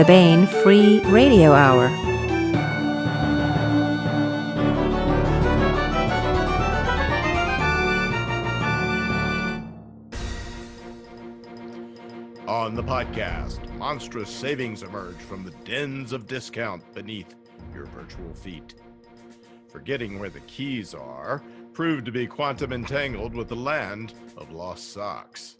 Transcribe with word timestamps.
the 0.00 0.06
Baen 0.06 0.46
Free 0.46 1.00
Radio 1.10 1.52
Hour. 1.52 1.88
On 12.48 12.74
the 12.74 12.82
podcast, 12.82 13.70
monstrous 13.74 14.30
savings 14.30 14.82
emerge 14.82 15.16
from 15.16 15.44
the 15.44 15.50
dens 15.64 16.12
of 16.12 16.26
discount 16.26 16.82
beneath 16.94 17.34
your 17.74 17.84
virtual 17.84 18.32
feet. 18.32 18.76
Forgetting 19.68 20.18
where 20.18 20.30
the 20.30 20.40
keys 20.40 20.94
are 20.94 21.42
proved 21.74 22.06
to 22.06 22.10
be 22.10 22.26
quantum 22.26 22.72
entangled 22.72 23.34
with 23.34 23.48
the 23.48 23.54
land 23.54 24.14
of 24.38 24.50
lost 24.50 24.94
socks. 24.94 25.58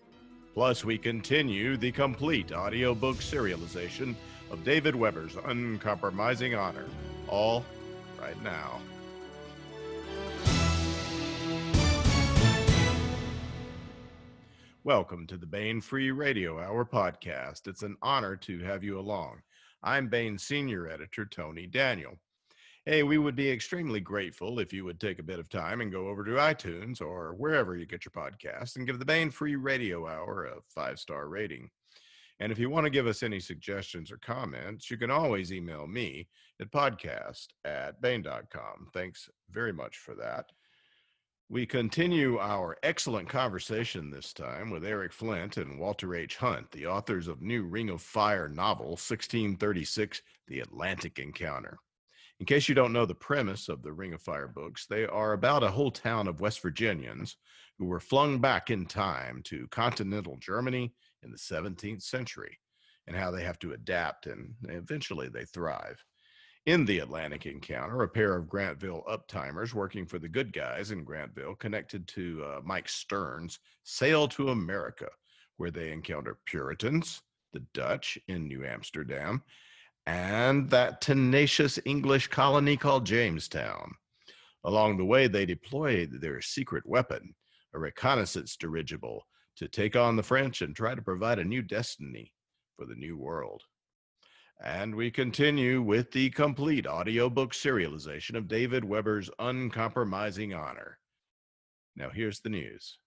Plus, 0.53 0.85
we 0.85 0.99
continue 0.99 1.77
the 1.77 1.93
complete 1.93 2.53
audiobook 2.53 3.17
serialization 3.19 4.17
of 4.51 4.65
David 4.65 4.97
Weber's 4.97 5.37
Uncompromising 5.45 6.55
Honor, 6.55 6.87
all 7.29 7.65
right 8.21 8.41
now. 8.43 8.81
Welcome 14.83 15.27
to 15.29 15.37
the 15.37 15.47
Baen 15.47 15.81
Free 15.81 16.11
Radio 16.11 16.59
Hour 16.59 16.85
podcast. 16.85 17.69
It's 17.69 17.83
an 17.83 17.97
honor 18.03 18.35
to 18.37 18.59
have 18.61 18.83
you 18.83 18.99
along. 18.99 19.41
I'm 19.83 20.09
Baen 20.09 20.37
Senior 20.37 20.89
Editor 20.89 21.27
Tony 21.27 21.67
Daniel. 21.67 22.19
Hey, 22.87 23.03
we 23.03 23.19
would 23.19 23.37
be 23.37 23.51
extremely 23.51 24.01
grateful 24.01 24.59
if 24.59 24.73
you 24.73 24.85
would 24.85 24.99
take 24.99 25.19
a 25.19 25.23
bit 25.23 25.39
of 25.39 25.49
time 25.49 25.81
and 25.81 25.93
go 25.93 26.09
over 26.09 26.25
to 26.25 26.33
iTunes 26.33 27.01
or 27.01 27.35
wherever 27.35 27.77
you 27.77 27.87
get 27.87 28.05
your 28.05 28.13
podcasts 28.13 28.77
and 28.77 28.87
give 28.87 28.99
the 28.99 29.05
Baen 29.05 29.31
Free 29.31 29.55
Radio 29.55 30.09
Hour 30.09 30.47
a 30.47 30.61
five 30.75 30.99
star 30.99 31.29
rating. 31.29 31.71
And 32.41 32.51
if 32.51 32.59
you 32.59 32.71
want 32.71 32.85
to 32.85 32.91
give 32.91 33.07
us 33.07 33.23
any 33.23 33.39
suggestions 33.39 34.11
or 34.11 34.17
comments, 34.17 34.91
you 34.91 34.97
can 34.97 35.11
always 35.11 35.53
email 35.53 35.87
me 35.87 36.27
at 36.59 36.73
podcast 36.73 37.49
at 37.67 38.01
baen.com. 38.01 38.89
Thanks 38.95 39.29
very 39.51 39.75
much 39.75 39.99
for 39.99 40.15
that. 40.15 40.47
We 41.51 41.67
continue 41.67 42.39
our 42.39 42.79
excellent 42.83 43.29
conversation 43.29 44.11
this 44.11 44.33
time 44.33 44.71
with 44.71 44.85
Eric 44.85 45.13
Flint 45.13 45.59
and 45.59 45.79
Walter 45.79 46.15
H. 46.15 46.37
Hunt, 46.37 46.71
the 46.71 46.87
authors 46.87 47.29
of 47.29 47.43
new 47.43 47.65
Ring 47.65 47.91
of 47.91 48.01
Fire 48.01 48.49
novel 48.49 48.91
1636 48.91 50.23
The 50.49 50.61
Atlantic 50.61 51.19
Encounter. 51.19 51.77
In 52.39 52.47
case 52.47 52.69
you 52.71 52.75
don't 52.75 52.93
know 52.93 53.05
the 53.05 53.15
premise 53.15 53.69
of 53.69 53.83
the 53.83 53.93
Ring 53.93 54.15
of 54.15 54.23
Fire 54.23 54.49
books, 54.49 54.87
they 54.87 55.05
are 55.05 55.33
about 55.35 55.63
a 55.63 55.71
whole 55.71 55.91
town 55.91 56.27
of 56.27 56.41
West 56.41 56.63
Virginians 56.63 57.37
who 57.79 57.85
were 57.85 58.01
flung 58.01 58.39
back 58.39 58.71
in 58.71 58.87
time 58.87 59.43
to 59.45 59.67
continental 59.69 60.39
Germany 60.41 60.95
in 61.23 61.31
the 61.31 61.39
17th 61.39 62.03
century 62.03 62.59
and 63.07 63.17
how 63.17 63.31
they 63.31 63.43
have 63.43 63.59
to 63.61 63.73
adapt 63.73 64.27
and 64.27 64.55
eventually 64.69 65.29
they 65.29 65.45
thrive. 65.45 66.03
In 66.67 66.85
the 66.85 66.99
Atlantic 66.99 67.47
encounter, 67.47 68.03
a 68.03 68.09
pair 68.09 68.37
of 68.37 68.47
Grantville 68.47 69.03
uptimers 69.09 69.73
working 69.73 70.05
for 70.07 70.19
the 70.19 70.29
good 70.29 70.53
guys 70.53 70.91
in 70.91 71.07
Grantville, 71.07 71.59
connected 71.59 72.07
to 72.09 72.45
uh, 72.45 72.61
Mike 72.63 72.89
Stearns, 72.89 73.59
sail 73.83 74.29
to 74.29 74.51
America, 74.51 75.09
where 75.57 75.71
they 75.71 75.91
encounter 75.91 76.39
Puritans, 76.45 77.23
the 77.53 77.65
Dutch 77.73 78.19
in 78.29 78.47
New 78.47 78.65
Amsterdam, 78.65 79.43
and 80.07 80.69
that 80.71 81.01
tenacious 81.01 81.79
English 81.87 82.29
colony 82.29 82.77
called 82.77 83.07
Jamestown. 83.07 83.95
Along 84.65 84.99
the 84.99 85.05
way, 85.05 85.27
they 85.27 85.47
deployed 85.47 86.21
their 86.21 86.43
secret 86.43 86.85
weapon, 86.87 87.35
a 87.75 87.79
reconnaissance 87.79 88.57
dirigible, 88.57 89.27
to 89.57 89.69
take 89.69 89.97
on 89.97 90.17
the 90.17 90.23
French 90.23 90.63
and 90.63 90.75
try 90.75 90.95
to 90.95 91.03
provide 91.03 91.39
a 91.39 91.45
new 91.45 91.63
destiny 91.63 92.33
for 92.77 92.87
the 92.87 92.95
New 92.95 93.17
World. 93.17 93.63
And 94.63 94.95
we 94.95 95.11
continue 95.11 95.81
with 95.81 96.11
the 96.13 96.31
complete 96.31 96.87
audiobook 96.87 97.53
serialization 97.53 98.35
of 98.37 98.49
David 98.49 98.85
Weber's 98.85 99.31
Uncompromising 99.39 100.53
Honor. 100.53 100.99
Now, 101.97 102.11
here's 102.11 102.41
the 102.41 102.51
news. 102.51 102.99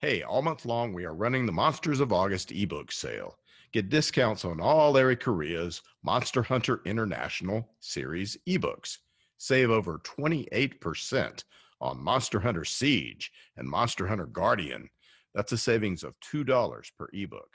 Hey, 0.00 0.22
all 0.22 0.42
month 0.42 0.64
long, 0.64 0.92
we 0.92 1.04
are 1.04 1.14
running 1.14 1.46
the 1.46 1.52
Monsters 1.52 2.00
of 2.00 2.12
August 2.12 2.50
ebook 2.50 2.90
sale. 2.90 3.38
Get 3.72 3.88
discounts 3.88 4.44
on 4.44 4.60
all 4.60 4.98
Eric 4.98 5.20
Correia's 5.20 5.80
Monster 6.02 6.42
Hunter 6.42 6.82
International 6.84 7.70
series 7.80 8.36
ebooks. 8.48 8.98
Save 9.42 9.70
over 9.70 9.98
28% 10.04 11.42
on 11.80 12.00
Monster 12.00 12.38
Hunter 12.38 12.64
Siege 12.64 13.32
and 13.56 13.68
Monster 13.68 14.06
Hunter 14.06 14.26
Guardian. 14.26 14.88
That's 15.34 15.50
a 15.50 15.58
savings 15.58 16.04
of 16.04 16.14
$2 16.32 16.90
per 16.96 17.08
ebook. 17.12 17.48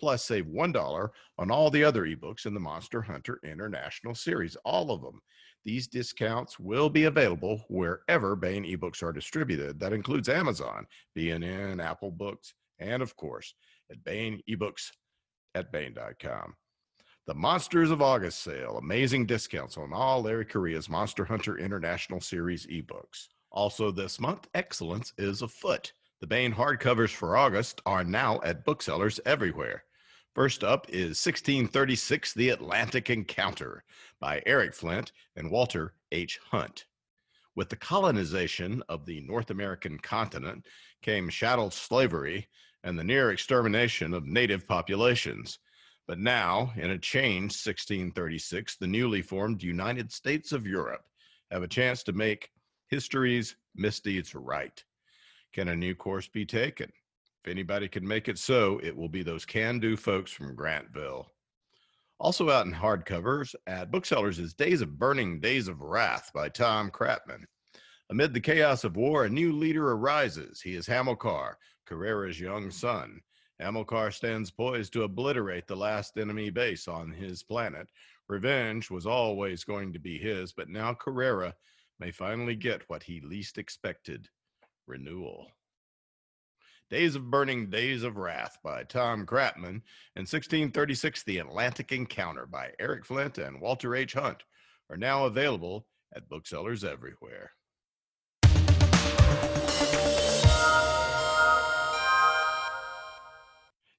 Plus, 0.00 0.24
save 0.24 0.46
$1 0.46 1.08
on 1.38 1.50
all 1.52 1.70
the 1.70 1.84
other 1.84 2.04
ebooks 2.04 2.46
in 2.46 2.52
the 2.52 2.58
Monster 2.58 3.00
Hunter 3.00 3.38
International 3.44 4.12
series, 4.12 4.56
all 4.64 4.90
of 4.90 5.02
them. 5.02 5.20
These 5.64 5.86
discounts 5.86 6.58
will 6.58 6.90
be 6.90 7.04
available 7.04 7.64
wherever 7.68 8.34
Baen 8.34 8.64
ebooks 8.64 9.00
are 9.00 9.12
distributed. 9.12 9.78
That 9.78 9.92
includes 9.92 10.28
Amazon, 10.28 10.84
BNN, 11.16 11.80
Apple 11.80 12.10
Books, 12.10 12.54
and 12.80 13.02
of 13.02 13.14
course, 13.14 13.54
at 13.88 14.02
Baen 14.02 14.42
ebooks 14.50 14.90
at 15.54 15.70
Baen.com. 15.70 16.56
The 17.30 17.36
Monsters 17.36 17.92
of 17.92 18.02
August 18.02 18.42
sale, 18.42 18.76
amazing 18.78 19.24
discounts 19.24 19.78
on 19.78 19.92
all 19.92 20.20
Larry 20.20 20.44
Correia's 20.44 20.88
Monster 20.88 21.24
Hunter 21.24 21.56
International 21.56 22.20
Series 22.20 22.66
ebooks. 22.66 23.28
Also, 23.52 23.92
this 23.92 24.18
month, 24.18 24.48
excellence 24.52 25.12
is 25.16 25.40
afoot. 25.40 25.92
The 26.20 26.26
Baen 26.26 26.52
hardcovers 26.52 27.14
for 27.14 27.36
August 27.36 27.82
are 27.86 28.02
now 28.02 28.40
at 28.42 28.64
booksellers 28.64 29.20
everywhere. 29.24 29.84
First 30.34 30.64
up 30.64 30.88
is 30.88 31.24
1636 31.24 32.34
The 32.34 32.48
Atlantic 32.48 33.10
Encounter 33.10 33.84
by 34.18 34.42
Eric 34.44 34.74
Flint 34.74 35.12
and 35.36 35.52
Walter 35.52 35.94
H. 36.10 36.40
Hunt. 36.50 36.86
With 37.54 37.68
the 37.68 37.76
colonization 37.76 38.82
of 38.88 39.06
the 39.06 39.20
North 39.20 39.50
American 39.50 40.00
continent 40.00 40.66
came 41.00 41.30
chattel 41.30 41.70
slavery 41.70 42.48
and 42.82 42.98
the 42.98 43.04
near 43.04 43.30
extermination 43.30 44.14
of 44.14 44.26
native 44.26 44.66
populations. 44.66 45.60
But 46.10 46.18
now, 46.18 46.72
in 46.74 46.90
a 46.90 46.98
changed 46.98 47.64
1636, 47.64 48.78
the 48.78 48.86
newly 48.88 49.22
formed 49.22 49.62
United 49.62 50.10
States 50.10 50.50
of 50.50 50.66
Europe 50.66 51.04
have 51.52 51.62
a 51.62 51.68
chance 51.68 52.02
to 52.02 52.12
make 52.12 52.50
history's 52.88 53.54
misdeeds 53.76 54.34
right. 54.34 54.82
Can 55.52 55.68
a 55.68 55.76
new 55.76 55.94
course 55.94 56.26
be 56.26 56.44
taken? 56.44 56.90
If 57.44 57.48
anybody 57.48 57.86
can 57.86 58.04
make 58.04 58.26
it 58.26 58.40
so, 58.40 58.80
it 58.82 58.96
will 58.96 59.08
be 59.08 59.22
those 59.22 59.46
can 59.46 59.78
do 59.78 59.96
folks 59.96 60.32
from 60.32 60.56
Grantville. 60.56 61.26
Also 62.18 62.50
out 62.50 62.66
in 62.66 62.74
hardcovers 62.74 63.54
at 63.68 63.92
booksellers 63.92 64.40
is 64.40 64.52
Days 64.52 64.82
of 64.82 64.98
Burning, 64.98 65.38
Days 65.38 65.68
of 65.68 65.80
Wrath 65.80 66.32
by 66.34 66.48
Tom 66.48 66.90
Kratman. 66.90 67.44
Amid 68.10 68.34
the 68.34 68.40
chaos 68.40 68.82
of 68.82 68.96
war, 68.96 69.26
a 69.26 69.30
new 69.30 69.52
leader 69.52 69.92
arises. 69.92 70.60
He 70.60 70.74
is 70.74 70.88
Hamilcar, 70.88 71.56
Carrera's 71.86 72.40
young 72.40 72.72
son. 72.72 73.20
Hamilcar 73.60 74.10
stands 74.10 74.50
poised 74.50 74.92
to 74.94 75.02
obliterate 75.02 75.66
the 75.66 75.76
last 75.76 76.16
enemy 76.16 76.48
base 76.50 76.88
on 76.88 77.10
his 77.10 77.42
planet. 77.42 77.88
Revenge 78.28 78.90
was 78.90 79.06
always 79.06 79.64
going 79.64 79.92
to 79.92 79.98
be 79.98 80.18
his, 80.18 80.52
but 80.52 80.68
now 80.68 80.94
Carrera 80.94 81.54
may 81.98 82.10
finally 82.10 82.56
get 82.56 82.88
what 82.88 83.02
he 83.02 83.20
least 83.20 83.58
expected 83.58 84.28
renewal. 84.86 85.48
Days 86.88 87.14
of 87.14 87.30
Burning, 87.30 87.70
Days 87.70 88.02
of 88.02 88.16
Wrath 88.16 88.58
by 88.64 88.82
Tom 88.82 89.26
Kratman, 89.26 89.82
and 90.16 90.26
1636 90.26 91.22
The 91.22 91.38
Atlantic 91.38 91.92
Encounter 91.92 92.46
by 92.46 92.70
Eric 92.80 93.04
Flint 93.04 93.38
and 93.38 93.60
Walter 93.60 93.94
H. 93.94 94.14
Hunt 94.14 94.42
are 94.88 94.96
now 94.96 95.26
available 95.26 95.86
at 96.16 96.28
booksellers 96.28 96.82
everywhere. 96.82 97.52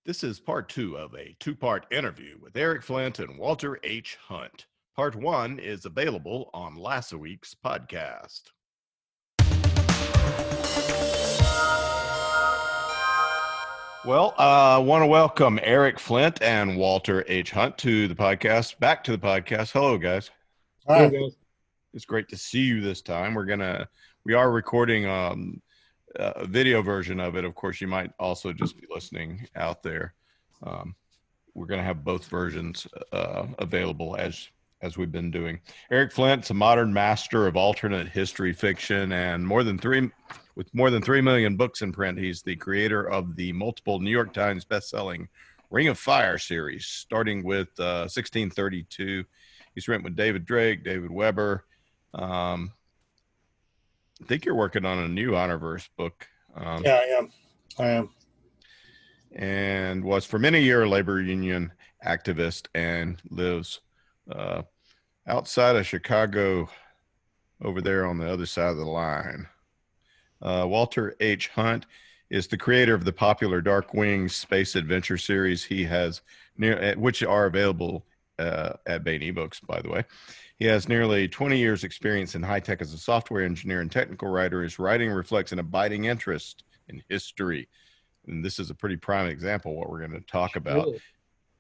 This 0.03 0.24
is 0.24 0.39
part 0.39 0.68
two 0.68 0.98
of 0.98 1.13
a 1.13 1.36
two 1.39 1.53
part 1.53 1.86
interview 1.92 2.36
with 2.42 2.57
Eric 2.57 2.81
Flint 2.81 3.19
and 3.19 3.38
Walter 3.38 3.77
H. 3.83 4.18
Hunt. 4.30 4.65
Part 4.95 5.15
one 5.15 5.59
is 5.59 5.86
available 5.86 6.50
on 6.56 6.75
last 6.75 7.13
week's 7.13 7.53
podcast. 7.53 8.42
Well, 14.03 14.33
I 14.39 14.77
uh, 14.77 14.81
want 14.81 15.03
to 15.03 15.06
welcome 15.06 15.59
Eric 15.62 16.00
Flint 16.00 16.42
and 16.42 16.77
Walter 16.77 17.24
H. 17.27 17.51
Hunt 17.51 17.77
to 17.77 18.07
the 18.07 18.15
podcast. 18.15 18.80
Back 18.80 19.04
to 19.04 19.12
the 19.12 19.19
podcast. 19.19 19.71
Hello, 19.71 20.00
guys. 20.00 20.31
Hi, 20.88 21.09
guys. 21.09 21.38
It's 21.94 22.06
great 22.06 22.27
to 22.30 22.38
see 22.38 22.62
you 22.62 22.81
this 22.81 23.04
time. 23.04 23.36
We're 23.36 23.45
gonna 23.45 23.88
we 24.25 24.33
are 24.33 24.51
recording 24.51 25.06
um, 25.06 25.62
a 26.15 26.45
video 26.45 26.81
version 26.81 27.19
of 27.19 27.35
it. 27.35 27.45
Of 27.45 27.55
course, 27.55 27.81
you 27.81 27.87
might 27.87 28.11
also 28.19 28.53
just 28.53 28.77
be 28.77 28.87
listening 28.89 29.47
out 29.55 29.83
there. 29.83 30.13
Um, 30.63 30.95
we're 31.53 31.65
gonna 31.65 31.83
have 31.83 32.03
both 32.03 32.27
versions 32.27 32.87
uh, 33.11 33.47
available 33.59 34.15
as 34.17 34.47
as 34.81 34.97
we've 34.97 35.11
been 35.11 35.29
doing. 35.29 35.59
Eric 35.91 36.11
Flint's 36.11 36.49
a 36.49 36.55
modern 36.55 36.91
master 36.91 37.45
of 37.45 37.55
alternate 37.55 38.07
history 38.07 38.51
fiction 38.51 39.11
and 39.11 39.45
more 39.45 39.63
than 39.63 39.77
three 39.77 40.09
with 40.55 40.73
more 40.73 40.89
than 40.89 41.01
3 41.01 41.21
million 41.21 41.55
books 41.55 41.81
in 41.81 41.91
print, 41.91 42.17
he's 42.17 42.41
the 42.41 42.55
creator 42.55 43.09
of 43.09 43.35
the 43.35 43.53
multiple 43.53 43.99
New 43.99 44.11
York 44.11 44.33
Times 44.33 44.65
best-selling 44.65 45.27
Ring 45.69 45.87
of 45.87 45.97
Fire 45.97 46.37
series, 46.37 46.85
starting 46.85 47.43
with 47.43 47.69
uh, 47.79 48.05
1632. 48.11 49.23
He's 49.73 49.87
written 49.87 50.03
with 50.03 50.15
David 50.15 50.45
Drake, 50.45 50.83
David 50.83 51.09
Weber. 51.09 51.65
Um, 52.13 52.73
I 54.21 54.25
think 54.25 54.45
you're 54.45 54.56
working 54.56 54.85
on 54.85 55.00
a 55.00 55.07
new 55.07 55.31
Honorverse 55.31 55.89
book. 55.97 56.27
Um, 56.56 56.83
yeah, 56.83 57.00
I 57.01 57.18
am. 57.18 57.29
I 57.79 57.88
am. 57.89 58.09
And 59.33 60.03
was 60.03 60.25
for 60.25 60.38
many 60.38 60.62
year 60.62 60.88
labor 60.88 61.21
union 61.21 61.71
activist 62.06 62.68
and 62.75 63.21
lives 63.29 63.81
uh, 64.29 64.63
outside 65.27 65.75
of 65.75 65.88
Chicago, 65.88 66.69
over 67.63 67.81
there 67.81 68.06
on 68.06 68.18
the 68.18 68.31
other 68.31 68.45
side 68.45 68.71
of 68.71 68.77
the 68.77 68.85
line. 68.85 69.47
Uh, 70.41 70.65
Walter 70.68 71.15
H. 71.19 71.50
Hunt 71.50 71.85
is 72.29 72.47
the 72.47 72.57
creator 72.57 72.95
of 72.95 73.06
the 73.06 73.13
popular 73.13 73.62
Dark 73.62 73.94
Wings 73.94 74.35
space 74.35 74.75
adventure 74.75 75.18
series. 75.18 75.63
He 75.63 75.83
has 75.83 76.21
near, 76.57 76.77
eh, 76.79 76.95
which 76.95 77.23
are 77.23 77.45
available 77.45 78.06
uh, 78.41 78.73
at 78.85 79.03
Baen 79.03 79.21
eBooks, 79.21 79.65
by 79.65 79.81
the 79.81 79.89
way. 79.89 80.03
He 80.57 80.65
has 80.65 80.88
nearly 80.88 81.27
20 81.27 81.57
years 81.57 81.83
experience 81.83 82.35
in 82.35 82.43
high 82.43 82.59
tech 82.59 82.81
as 82.81 82.93
a 82.93 82.97
software 82.97 83.43
engineer 83.43 83.81
and 83.81 83.91
technical 83.91 84.29
writer. 84.29 84.63
His 84.63 84.79
writing 84.79 85.11
reflects 85.11 85.51
an 85.51 85.59
abiding 85.59 86.05
interest 86.05 86.63
in 86.88 87.03
history. 87.09 87.67
And 88.27 88.43
this 88.43 88.59
is 88.59 88.69
a 88.69 88.75
pretty 88.75 88.97
prime 88.97 89.27
example 89.27 89.75
what 89.75 89.89
we're 89.89 89.99
going 89.99 90.19
to 90.19 90.21
talk 90.21 90.55
about. 90.55 90.85
Really? 90.85 91.01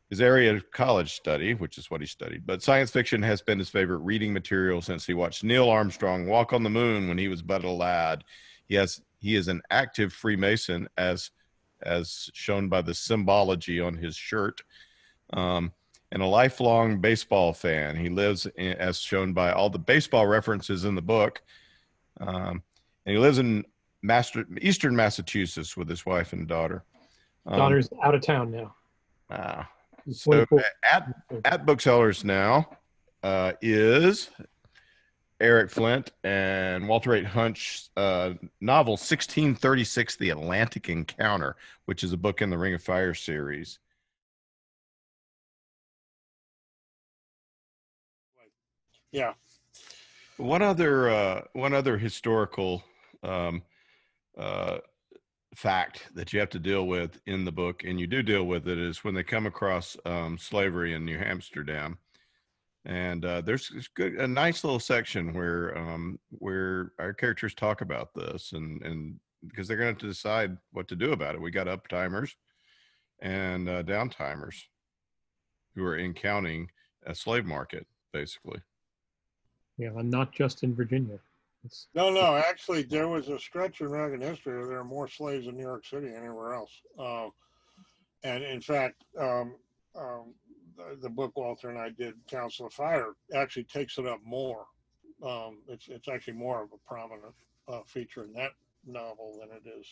His 0.09 0.21
area 0.21 0.53
of 0.53 0.69
college 0.71 1.13
study, 1.13 1.53
which 1.53 1.77
is 1.77 1.89
what 1.89 2.01
he 2.01 2.07
studied, 2.07 2.45
but 2.45 2.61
science 2.61 2.91
fiction 2.91 3.23
has 3.23 3.41
been 3.41 3.59
his 3.59 3.69
favorite 3.69 3.99
reading 3.99 4.33
material 4.33 4.81
since 4.81 5.05
he 5.05 5.13
watched 5.13 5.43
Neil 5.43 5.69
Armstrong 5.69 6.27
walk 6.27 6.51
on 6.51 6.63
the 6.63 6.69
moon 6.69 7.07
when 7.07 7.17
he 7.17 7.29
was 7.29 7.41
but 7.41 7.63
a 7.63 7.69
lad. 7.69 8.25
He 8.67 8.75
has 8.75 9.01
he 9.19 9.35
is 9.35 9.47
an 9.47 9.61
active 9.71 10.11
Freemason 10.11 10.89
as 10.97 11.31
as 11.81 12.29
shown 12.33 12.67
by 12.67 12.81
the 12.81 12.93
symbology 12.93 13.79
on 13.79 13.95
his 13.95 14.15
shirt. 14.15 14.61
Um, 15.31 15.71
and 16.11 16.21
a 16.21 16.25
lifelong 16.25 16.99
baseball 16.99 17.53
fan. 17.53 17.95
He 17.95 18.09
lives, 18.09 18.45
in, 18.57 18.73
as 18.73 18.99
shown 18.99 19.33
by 19.33 19.51
all 19.51 19.69
the 19.69 19.79
baseball 19.79 20.27
references 20.27 20.85
in 20.85 20.95
the 20.95 21.01
book. 21.01 21.41
Um, 22.19 22.63
and 23.05 23.15
he 23.15 23.17
lives 23.17 23.37
in 23.37 23.65
Master, 24.01 24.45
Eastern 24.61 24.95
Massachusetts 24.95 25.77
with 25.77 25.89
his 25.89 26.05
wife 26.05 26.33
and 26.33 26.47
daughter. 26.47 26.83
Um, 27.45 27.57
Daughter's 27.57 27.89
out 28.03 28.13
of 28.13 28.21
town 28.21 28.51
now. 28.51 28.75
Uh, 29.29 29.63
so 30.11 30.45
at, 30.91 31.07
at 31.45 31.65
booksellers 31.65 32.23
now 32.23 32.69
uh, 33.23 33.53
is 33.61 34.29
Eric 35.39 35.71
Flint 35.71 36.11
and 36.23 36.87
Walter 36.87 37.13
H. 37.13 37.25
Hunt's 37.25 37.89
uh, 37.97 38.33
novel 38.59 38.93
1636 38.93 40.17
The 40.17 40.29
Atlantic 40.29 40.89
Encounter, 40.89 41.55
which 41.85 42.03
is 42.03 42.13
a 42.13 42.17
book 42.17 42.41
in 42.41 42.49
the 42.49 42.57
Ring 42.57 42.73
of 42.73 42.83
Fire 42.83 43.13
series. 43.13 43.79
Yeah. 49.11 49.33
One 50.37 50.61
other 50.61 51.09
uh, 51.09 51.41
one 51.53 51.73
other 51.73 51.97
historical 51.97 52.83
um, 53.23 53.61
uh, 54.37 54.77
fact 55.55 56.07
that 56.15 56.31
you 56.31 56.39
have 56.39 56.49
to 56.51 56.59
deal 56.59 56.87
with 56.87 57.19
in 57.25 57.45
the 57.45 57.51
book, 57.51 57.83
and 57.83 57.99
you 57.99 58.07
do 58.07 58.23
deal 58.23 58.45
with 58.45 58.67
it, 58.67 58.77
is 58.77 59.03
when 59.03 59.13
they 59.13 59.23
come 59.23 59.45
across 59.45 59.97
um, 60.05 60.37
slavery 60.37 60.93
in 60.93 61.05
New 61.05 61.19
Amsterdam, 61.19 61.97
and 62.85 63.25
uh, 63.25 63.41
there's 63.41 63.69
good, 63.95 64.13
a 64.13 64.27
nice 64.27 64.63
little 64.63 64.79
section 64.79 65.33
where 65.33 65.77
um, 65.77 66.17
where 66.29 66.93
our 66.97 67.13
characters 67.13 67.53
talk 67.53 67.81
about 67.81 68.13
this, 68.15 68.53
and 68.53 68.81
and 68.81 69.19
because 69.47 69.67
they're 69.67 69.77
going 69.77 69.87
to 69.87 69.93
have 69.93 70.01
to 70.01 70.07
decide 70.07 70.57
what 70.71 70.87
to 70.87 70.95
do 70.95 71.11
about 71.11 71.35
it. 71.35 71.41
We 71.41 71.51
got 71.51 71.67
uptimers 71.67 72.31
and 73.21 73.67
uh, 73.67 73.83
downtimers 73.83 74.55
who 75.75 75.83
are 75.85 75.97
encountering 75.97 76.69
a 77.05 77.15
slave 77.15 77.45
market, 77.45 77.87
basically. 78.13 78.61
Yeah, 79.81 79.97
and 79.97 80.11
not 80.11 80.31
just 80.31 80.61
in 80.61 80.75
Virginia. 80.75 81.17
It's, 81.65 81.87
no, 81.95 82.11
no. 82.11 82.35
Actually, 82.35 82.83
there 82.83 83.07
was 83.07 83.29
a 83.29 83.39
stretch 83.39 83.81
in 83.81 83.87
American 83.87 84.21
history 84.21 84.55
where 84.55 84.67
there 84.67 84.77
are 84.77 84.83
more 84.83 85.07
slaves 85.07 85.47
in 85.47 85.57
New 85.57 85.63
York 85.63 85.87
City 85.87 86.05
than 86.05 86.17
anywhere 86.17 86.53
else. 86.53 86.69
Uh, 86.99 87.29
and 88.23 88.43
in 88.43 88.61
fact, 88.61 89.03
um, 89.19 89.55
um, 89.95 90.35
the, 90.77 90.99
the, 91.01 91.09
book 91.09 91.35
Walter 91.35 91.71
and 91.71 91.79
I 91.79 91.89
did, 91.89 92.13
Council 92.27 92.67
of 92.67 92.73
Fire, 92.73 93.13
actually 93.33 93.63
takes 93.63 93.97
it 93.97 94.05
up 94.05 94.19
more. 94.23 94.67
Um, 95.25 95.57
it's 95.67 95.87
it's 95.87 96.07
actually 96.07 96.33
more 96.33 96.61
of 96.61 96.69
a 96.73 96.87
prominent 96.87 97.33
uh, 97.67 97.81
feature 97.87 98.23
in 98.23 98.33
that 98.33 98.51
novel 98.85 99.39
than 99.39 99.49
it 99.49 99.67
is 99.79 99.87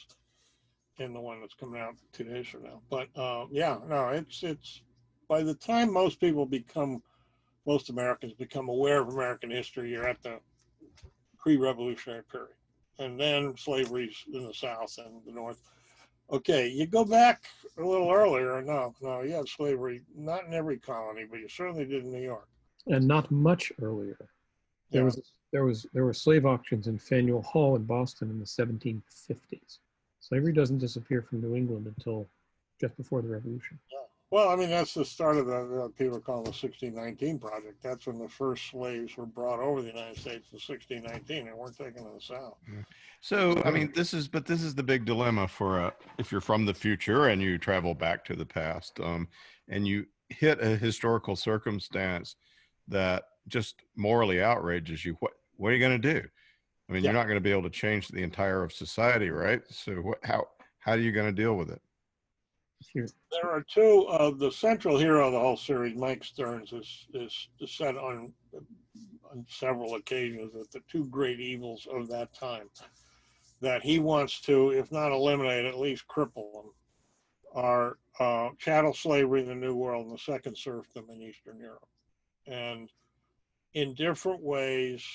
in 1.00 1.14
the 1.14 1.20
one 1.20 1.42
that's 1.42 1.56
coming 1.56 1.82
out 1.82 1.96
two 2.14 2.26
days 2.26 2.48
from 2.48 2.62
now. 2.62 2.80
But 2.92 3.08
uh, 3.16 3.48
yeah, 3.50 3.80
no, 3.88 4.10
it's 4.10 4.44
it's 4.44 4.82
by 5.28 5.42
the 5.42 5.56
time 5.56 5.92
most 5.92 6.20
people 6.20 6.46
become 6.46 7.02
most 7.66 7.90
Americans 7.90 8.34
become 8.34 8.70
aware 8.70 9.02
of 9.02 9.10
American 9.10 9.52
history, 9.52 9.92
you're 9.92 10.08
at 10.08 10.22
the 10.24 10.40
pre-revolutionary 11.38 12.24
period. 12.32 12.56
And 13.00 13.20
then 13.20 13.56
slavery's 13.58 14.24
in 14.34 14.46
the 14.46 14.54
South 14.54 14.98
and 14.98 15.22
the 15.26 15.32
North. 15.32 15.62
Okay, 16.32 16.68
you 16.68 16.86
go 16.86 17.06
back 17.06 17.44
a 17.78 17.84
little 17.84 18.12
earlier. 18.12 18.62
No, 18.62 18.94
no, 19.02 19.22
you 19.22 19.32
had 19.32 19.48
slavery, 19.48 20.02
not 20.16 20.46
in 20.46 20.54
every 20.54 20.78
colony, 20.78 21.26
but 21.30 21.40
you 21.40 21.48
certainly 21.50 21.86
did 21.86 22.04
in 22.04 22.12
New 22.12 22.22
York. 22.22 22.48
And 22.88 23.08
not 23.08 23.32
much 23.32 23.72
earlier. 23.82 24.18
There 24.92 25.02
yeah. 25.02 25.06
was 25.06 25.22
there 25.52 25.66
was 25.66 25.88
there 25.94 26.06
were 26.06 26.14
slave 26.14 26.46
auctions 26.46 26.88
in 26.88 27.00
Faneuil 27.00 27.42
Hall 27.42 27.76
in 27.76 27.84
Boston 27.84 28.30
in 28.30 28.40
the 28.40 28.46
1750s. 28.46 29.80
Slavery 30.20 30.54
doesn't 30.54 30.78
disappear 30.78 31.22
from 31.22 31.42
New 31.42 31.56
England 31.56 31.88
until 31.88 32.28
just 32.80 32.96
before 32.98 33.22
the 33.22 33.30
Revolution. 33.30 33.80
Yeah. 33.92 34.00
Well, 34.32 34.50
I 34.50 34.56
mean, 34.56 34.70
that's 34.70 34.94
the 34.94 35.06
start 35.06 35.38
of 35.38 35.48
the, 35.48 35.92
people 35.98 36.20
call 36.20 36.44
the 36.44 36.52
1619 36.52 37.40
project. 37.40 37.82
That's 37.82 38.06
when 38.06 38.20
the 38.20 38.30
first 38.30 38.70
slaves 38.70 39.18
were 39.18 39.26
brought 39.26 39.60
over 39.60 39.82
the 39.82 39.88
United 39.88 40.20
States 40.20 40.50
in 40.52 40.60
1619 40.60 41.48
and 41.48 41.58
weren't 41.58 41.76
taken 41.76 42.04
to 42.04 42.12
the 42.14 42.22
South. 42.22 42.58
So, 43.22 43.60
I 43.66 43.72
mean, 43.72 43.92
this 43.96 44.14
is, 44.14 44.28
but 44.28 44.46
this 44.46 44.62
is 44.62 44.76
the 44.76 44.84
big 44.84 45.06
dilemma 45.06 45.48
for 45.48 45.80
uh, 45.80 45.92
if 46.20 46.32
you're 46.32 46.42
from 46.42 46.66
the 46.66 46.74
future 46.76 47.30
and 47.30 47.42
you 47.42 47.58
travel 47.58 47.96
back 47.96 48.24
to 48.26 48.36
the 48.36 48.46
past 48.46 49.00
um, 49.00 49.28
and 49.68 49.88
you 49.88 50.06
hit 50.30 50.62
a 50.62 50.76
historical 50.76 51.36
circumstance 51.36 52.36
that 52.88 53.24
just 53.48 53.82
morally 53.96 54.44
outrages 54.44 55.04
you. 55.04 55.18
What, 55.22 55.34
what 55.58 55.72
are 55.72 55.76
you 55.76 55.80
going 55.80 56.00
to 56.00 56.14
do? 56.14 56.28
I 56.88 56.94
mean, 56.94 57.04
yeah. 57.04 57.10
you're 57.10 57.20
not 57.20 57.26
going 57.26 57.38
to 57.38 57.42
be 57.42 57.52
able 57.52 57.64
to 57.64 57.70
change 57.72 58.10
the 58.10 58.22
entire 58.22 58.64
of 58.64 58.74
society, 58.74 59.32
right? 59.32 59.62
So, 59.70 59.94
what, 59.96 60.20
how, 60.24 60.48
how 60.78 60.94
are 60.94 61.00
you 61.00 61.12
going 61.12 61.34
to 61.34 61.42
deal 61.42 61.56
with 61.56 61.72
it? 61.72 61.82
There 62.96 63.50
are 63.50 63.64
two. 63.64 64.06
Uh, 64.10 64.32
the 64.32 64.52
central 64.52 64.98
hero 64.98 65.28
of 65.28 65.34
the 65.34 65.40
whole 65.40 65.58
series, 65.58 65.96
Mike 65.96 66.24
Stearns, 66.24 66.72
is 66.72 67.08
is, 67.14 67.48
said 67.68 67.96
on 67.96 68.34
on 69.32 69.46
several 69.48 69.96
occasions 69.96 70.54
that 70.54 70.72
the 70.72 70.82
two 70.90 71.06
great 71.08 71.40
evils 71.40 71.88
of 71.92 72.08
that 72.10 72.34
time 72.34 72.70
that 73.62 73.84
he 73.84 74.00
wants 74.00 74.42
to, 74.42 74.72
if 74.72 74.92
not 74.92 75.12
eliminate, 75.12 75.66
at 75.66 75.78
least 75.78 76.08
cripple 76.08 76.54
them, 76.54 76.72
are 77.54 77.98
uh, 78.20 78.50
chattel 78.58 78.94
slavery 78.94 79.42
in 79.42 79.48
the 79.48 79.56
New 79.56 79.76
World 79.76 80.08
and 80.08 80.16
the 80.16 80.20
second 80.20 80.58
serfdom 80.58 81.06
in 81.10 81.22
Eastern 81.22 81.60
Europe. 81.60 81.88
And 82.48 82.90
in 83.74 83.94
different 83.94 84.42
ways, 84.42 85.06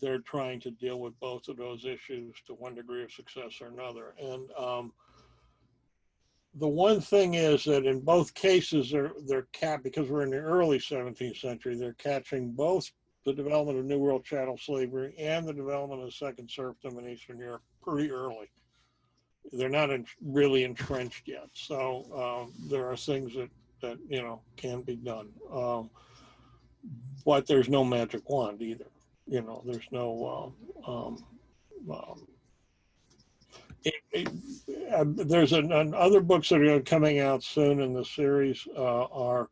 they're 0.00 0.20
trying 0.20 0.60
to 0.60 0.70
deal 0.70 1.00
with 1.00 1.18
both 1.20 1.48
of 1.48 1.56
those 1.56 1.84
issues 1.84 2.34
to 2.46 2.54
one 2.54 2.74
degree 2.74 3.02
of 3.02 3.12
success 3.12 3.60
or 3.60 3.68
another. 3.68 4.14
And 4.18 4.50
um, 4.58 4.92
the 6.54 6.68
one 6.68 7.00
thing 7.00 7.34
is 7.34 7.64
that 7.64 7.86
in 7.86 8.00
both 8.00 8.34
cases 8.34 8.90
they're 8.90 9.12
they're 9.26 9.46
cat 9.52 9.82
because 9.82 10.08
we're 10.08 10.22
in 10.22 10.30
the 10.30 10.36
early 10.36 10.78
17th 10.78 11.38
century 11.38 11.76
they're 11.76 11.92
catching 11.94 12.50
both 12.50 12.90
the 13.24 13.32
development 13.32 13.78
of 13.78 13.84
new 13.84 13.98
world 13.98 14.24
chattel 14.24 14.58
slavery 14.58 15.14
and 15.18 15.46
the 15.46 15.52
development 15.52 16.02
of 16.02 16.12
second 16.12 16.50
serfdom 16.50 16.98
in 16.98 17.08
eastern 17.08 17.38
europe 17.38 17.62
pretty 17.82 18.10
early. 18.10 18.50
They're 19.52 19.68
not 19.68 19.90
in, 19.90 20.06
really 20.22 20.64
entrenched 20.64 21.26
yet 21.26 21.48
so 21.54 22.04
um, 22.14 22.52
there 22.68 22.90
are 22.90 22.96
things 22.96 23.34
that 23.34 23.50
that 23.82 23.98
you 24.08 24.20
know 24.20 24.42
can 24.56 24.82
be 24.82 24.96
done. 24.96 25.28
Um, 25.50 25.90
but 27.24 27.46
there's 27.46 27.68
no 27.68 27.84
magic 27.84 28.28
wand 28.28 28.60
either 28.60 28.86
you 29.26 29.40
know 29.40 29.62
there's 29.64 29.86
no 29.90 30.54
um, 30.86 30.94
um, 30.94 31.24
um 31.90 32.26
it, 33.84 33.94
it, 34.12 34.28
uh, 34.92 35.04
there's 35.06 35.52
an, 35.52 35.72
an, 35.72 35.94
other 35.94 36.20
books 36.20 36.48
that 36.48 36.60
are 36.60 36.80
coming 36.80 37.20
out 37.20 37.42
soon 37.42 37.80
in 37.80 37.92
the 37.92 38.04
series 38.04 38.66
uh, 38.76 39.04
are 39.04 39.48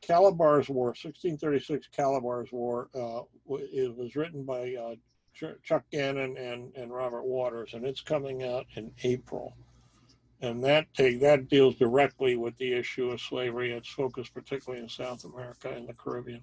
Calabar's 0.00 0.68
War, 0.68 0.88
1636 0.88 1.88
Calabar's 1.94 2.50
War. 2.52 2.88
Uh, 2.94 3.22
it 3.72 3.96
was 3.96 4.16
written 4.16 4.44
by 4.44 4.74
uh, 4.74 4.94
Chuck 5.62 5.84
Gannon 5.90 6.36
and, 6.36 6.74
and 6.76 6.92
Robert 6.92 7.24
Waters, 7.24 7.74
and 7.74 7.86
it's 7.86 8.00
coming 8.00 8.42
out 8.42 8.66
in 8.76 8.92
April. 9.04 9.56
And 10.40 10.62
that 10.64 10.92
take 10.92 11.20
that 11.20 11.48
deals 11.48 11.76
directly 11.76 12.36
with 12.36 12.56
the 12.58 12.72
issue 12.72 13.10
of 13.10 13.20
slavery. 13.20 13.72
It's 13.72 13.88
focused 13.88 14.34
particularly 14.34 14.82
in 14.82 14.88
South 14.88 15.24
America 15.24 15.70
and 15.70 15.88
the 15.88 15.94
Caribbean. 15.94 16.42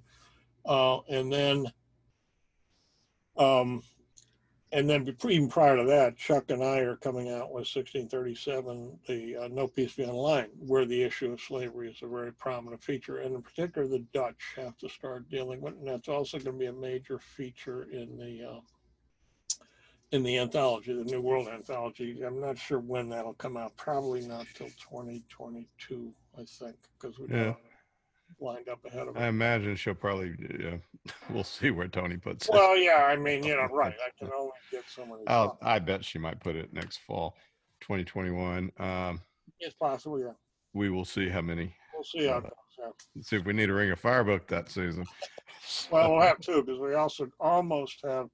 Uh, 0.66 1.00
and 1.10 1.32
then 1.32 1.66
um, 3.38 3.84
and 4.72 4.90
then 4.90 5.16
even 5.28 5.50
prior 5.50 5.78
to 5.78 5.84
that, 5.86 6.18
Chuck 6.18 6.52
and 6.52 6.64
I 6.64 6.80
are 6.80 6.96
coming 6.96 7.30
out 7.30 7.52
with 7.52 7.68
1637, 7.68 9.00
the 9.08 9.38
uh, 9.38 9.48
No 9.48 9.68
Peace 9.68 9.94
Beyond 9.96 10.14
the 10.14 10.18
Line, 10.18 10.50
where 10.60 10.86
the 10.86 11.02
issue 11.02 11.32
of 11.32 11.42
slavery 11.42 11.90
is 11.90 12.04
a 12.04 12.08
very 12.08 12.32
prominent 12.34 12.84
feature. 12.84 13.18
And 13.18 13.36
in 13.36 13.42
particular, 13.42 13.88
the 13.88 14.06
Dutch 14.14 14.54
have 14.56 14.78
to 14.78 14.90
start 14.90 15.30
dealing 15.30 15.62
with, 15.62 15.74
it, 15.74 15.80
and 15.80 15.88
that's 15.88 16.08
also 16.08 16.38
going 16.38 16.58
to 16.58 16.60
be 16.60 16.68
a 16.68 16.74
major 16.74 17.18
feature 17.18 17.88
in 17.92 18.18
the 18.18 18.48
uh, 18.48 18.60
in 20.12 20.24
the 20.24 20.40
anthology, 20.40 20.94
the 20.94 21.04
New 21.04 21.22
World 21.22 21.48
anthology. 21.48 22.22
I'm 22.26 22.42
not 22.42 22.58
sure 22.58 22.80
when 22.80 23.10
that'll 23.10 23.36
come 23.36 23.58
out. 23.58 23.76
Probably 23.78 24.22
not 24.22 24.48
till 24.56 24.70
2022, 24.70 26.12
I 26.38 26.44
think, 26.44 26.76
because 27.00 27.20
we 27.20 27.28
Yeah. 27.28 27.54
Lined 28.40 28.70
up 28.70 28.84
ahead 28.86 29.08
of 29.08 29.18
I 29.18 29.28
imagine 29.28 29.76
she'll 29.76 29.94
probably. 29.96 30.34
Yeah, 30.60 30.78
we'll 31.30 31.44
see 31.44 31.72
where 31.72 31.88
Tony 31.88 32.18
puts 32.18 32.48
it. 32.48 32.54
Well, 32.54 32.78
yeah, 32.78 33.06
I 33.06 33.16
mean, 33.16 33.44
you 33.44 33.56
know, 33.56 33.66
right. 33.72 33.94
I 33.94 34.10
can 34.24 34.34
only 34.34 34.52
get 34.72 34.84
so 34.88 35.06
many. 35.06 35.22
I'll. 35.28 35.58
I 35.62 35.80
bet 35.80 36.04
she 36.06 36.20
might 36.20 36.40
put 36.40 36.56
it 36.56 36.72
next 36.74 37.00
fall, 37.08 37.36
2021. 37.82 38.72
Um, 38.80 39.22
It's 39.60 39.76
possible, 39.76 40.20
yeah. 40.20 40.32
we 40.74 40.90
will 40.90 41.06
see 41.06 41.30
how 41.30 41.42
many. 41.42 41.74
We'll 41.94 42.04
see 42.04 42.28
how 42.28 42.36
Uh, 42.36 42.38
it 42.40 42.44
goes. 42.44 42.52
yeah. 43.16 43.22
See 43.24 43.36
if 43.36 43.46
we 43.46 43.54
need 43.54 43.70
a 43.70 43.74
Ring 43.74 43.92
of 43.92 44.00
Fire 44.00 44.24
book 44.24 44.48
that 44.48 44.70
season. 44.70 45.06
Well, 45.92 46.14
we'll 46.14 46.22
have 46.28 46.40
two 46.40 46.64
because 46.64 46.80
we 46.80 46.94
also 46.94 47.28
almost 47.40 48.00
have 48.06 48.28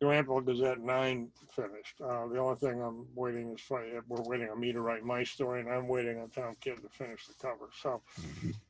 the 0.00 0.06
Rampart 0.06 0.46
Gazette 0.46 0.80
nine 0.80 1.28
finished. 1.50 2.00
Uh, 2.00 2.28
the 2.28 2.38
only 2.38 2.56
thing 2.56 2.80
I'm 2.82 3.06
waiting 3.14 3.52
is 3.52 3.60
for, 3.60 3.82
we're 4.08 4.22
waiting 4.22 4.48
on 4.48 4.60
me 4.60 4.72
to 4.72 4.80
write 4.80 5.02
my 5.04 5.24
story 5.24 5.60
and 5.60 5.68
I'm 5.68 5.88
waiting 5.88 6.20
on 6.20 6.28
Tom 6.30 6.56
Kidd 6.60 6.82
to 6.82 6.88
finish 6.88 7.26
the 7.26 7.34
cover. 7.40 7.68
So. 7.82 8.00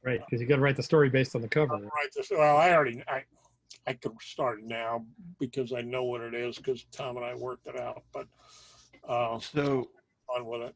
Right, 0.03 0.21
because 0.25 0.41
you 0.41 0.47
got 0.47 0.57
to 0.57 0.63
write 0.63 0.77
the 0.77 0.83
story 0.83 1.11
based 1.11 1.35
on 1.35 1.43
the 1.43 1.49
cover. 1.49 1.75
I'll 1.75 1.81
write 1.81 2.13
this. 2.15 2.31
Well, 2.31 2.57
I 2.57 2.73
already, 2.73 3.03
I, 3.09 3.25
I 3.87 3.93
could 3.95 4.13
start 4.21 4.63
now 4.63 5.05
because 5.39 5.73
I 5.73 5.83
know 5.83 6.05
what 6.05 6.23
it 6.23 6.35
is 6.35 6.57
because 6.57 6.85
Tom 6.93 7.17
and 7.17 7.25
I 7.27 7.35
worked 7.35 7.67
it 7.67 7.79
out, 7.79 8.03
but, 8.13 8.27
uh, 9.07 9.39
So 9.39 9.89
on 10.35 10.47
with 10.47 10.63
it. 10.63 10.75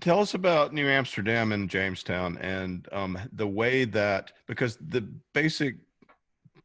tell 0.00 0.20
us 0.20 0.34
about 0.34 0.72
New 0.72 0.88
Amsterdam 0.88 1.52
and 1.52 1.68
Jamestown 1.68 2.38
and 2.38 2.88
um, 2.92 3.18
the 3.32 3.46
way 3.46 3.84
that 3.84 4.32
because 4.46 4.76
the 4.76 5.02
basic 5.32 5.76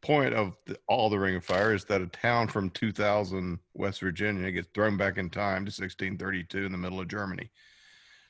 point 0.01 0.33
of 0.33 0.55
the, 0.65 0.77
all 0.87 1.09
the 1.09 1.19
Ring 1.19 1.35
of 1.35 1.45
Fire 1.45 1.73
is 1.73 1.85
that 1.85 2.01
a 2.01 2.07
town 2.07 2.47
from 2.47 2.69
2000 2.71 3.59
West 3.73 3.99
Virginia 3.99 4.51
gets 4.51 4.67
thrown 4.73 4.97
back 4.97 5.17
in 5.17 5.29
time 5.29 5.65
to 5.65 5.69
1632 5.69 6.65
in 6.65 6.71
the 6.71 6.77
middle 6.77 6.99
of 6.99 7.07
Germany, 7.07 7.51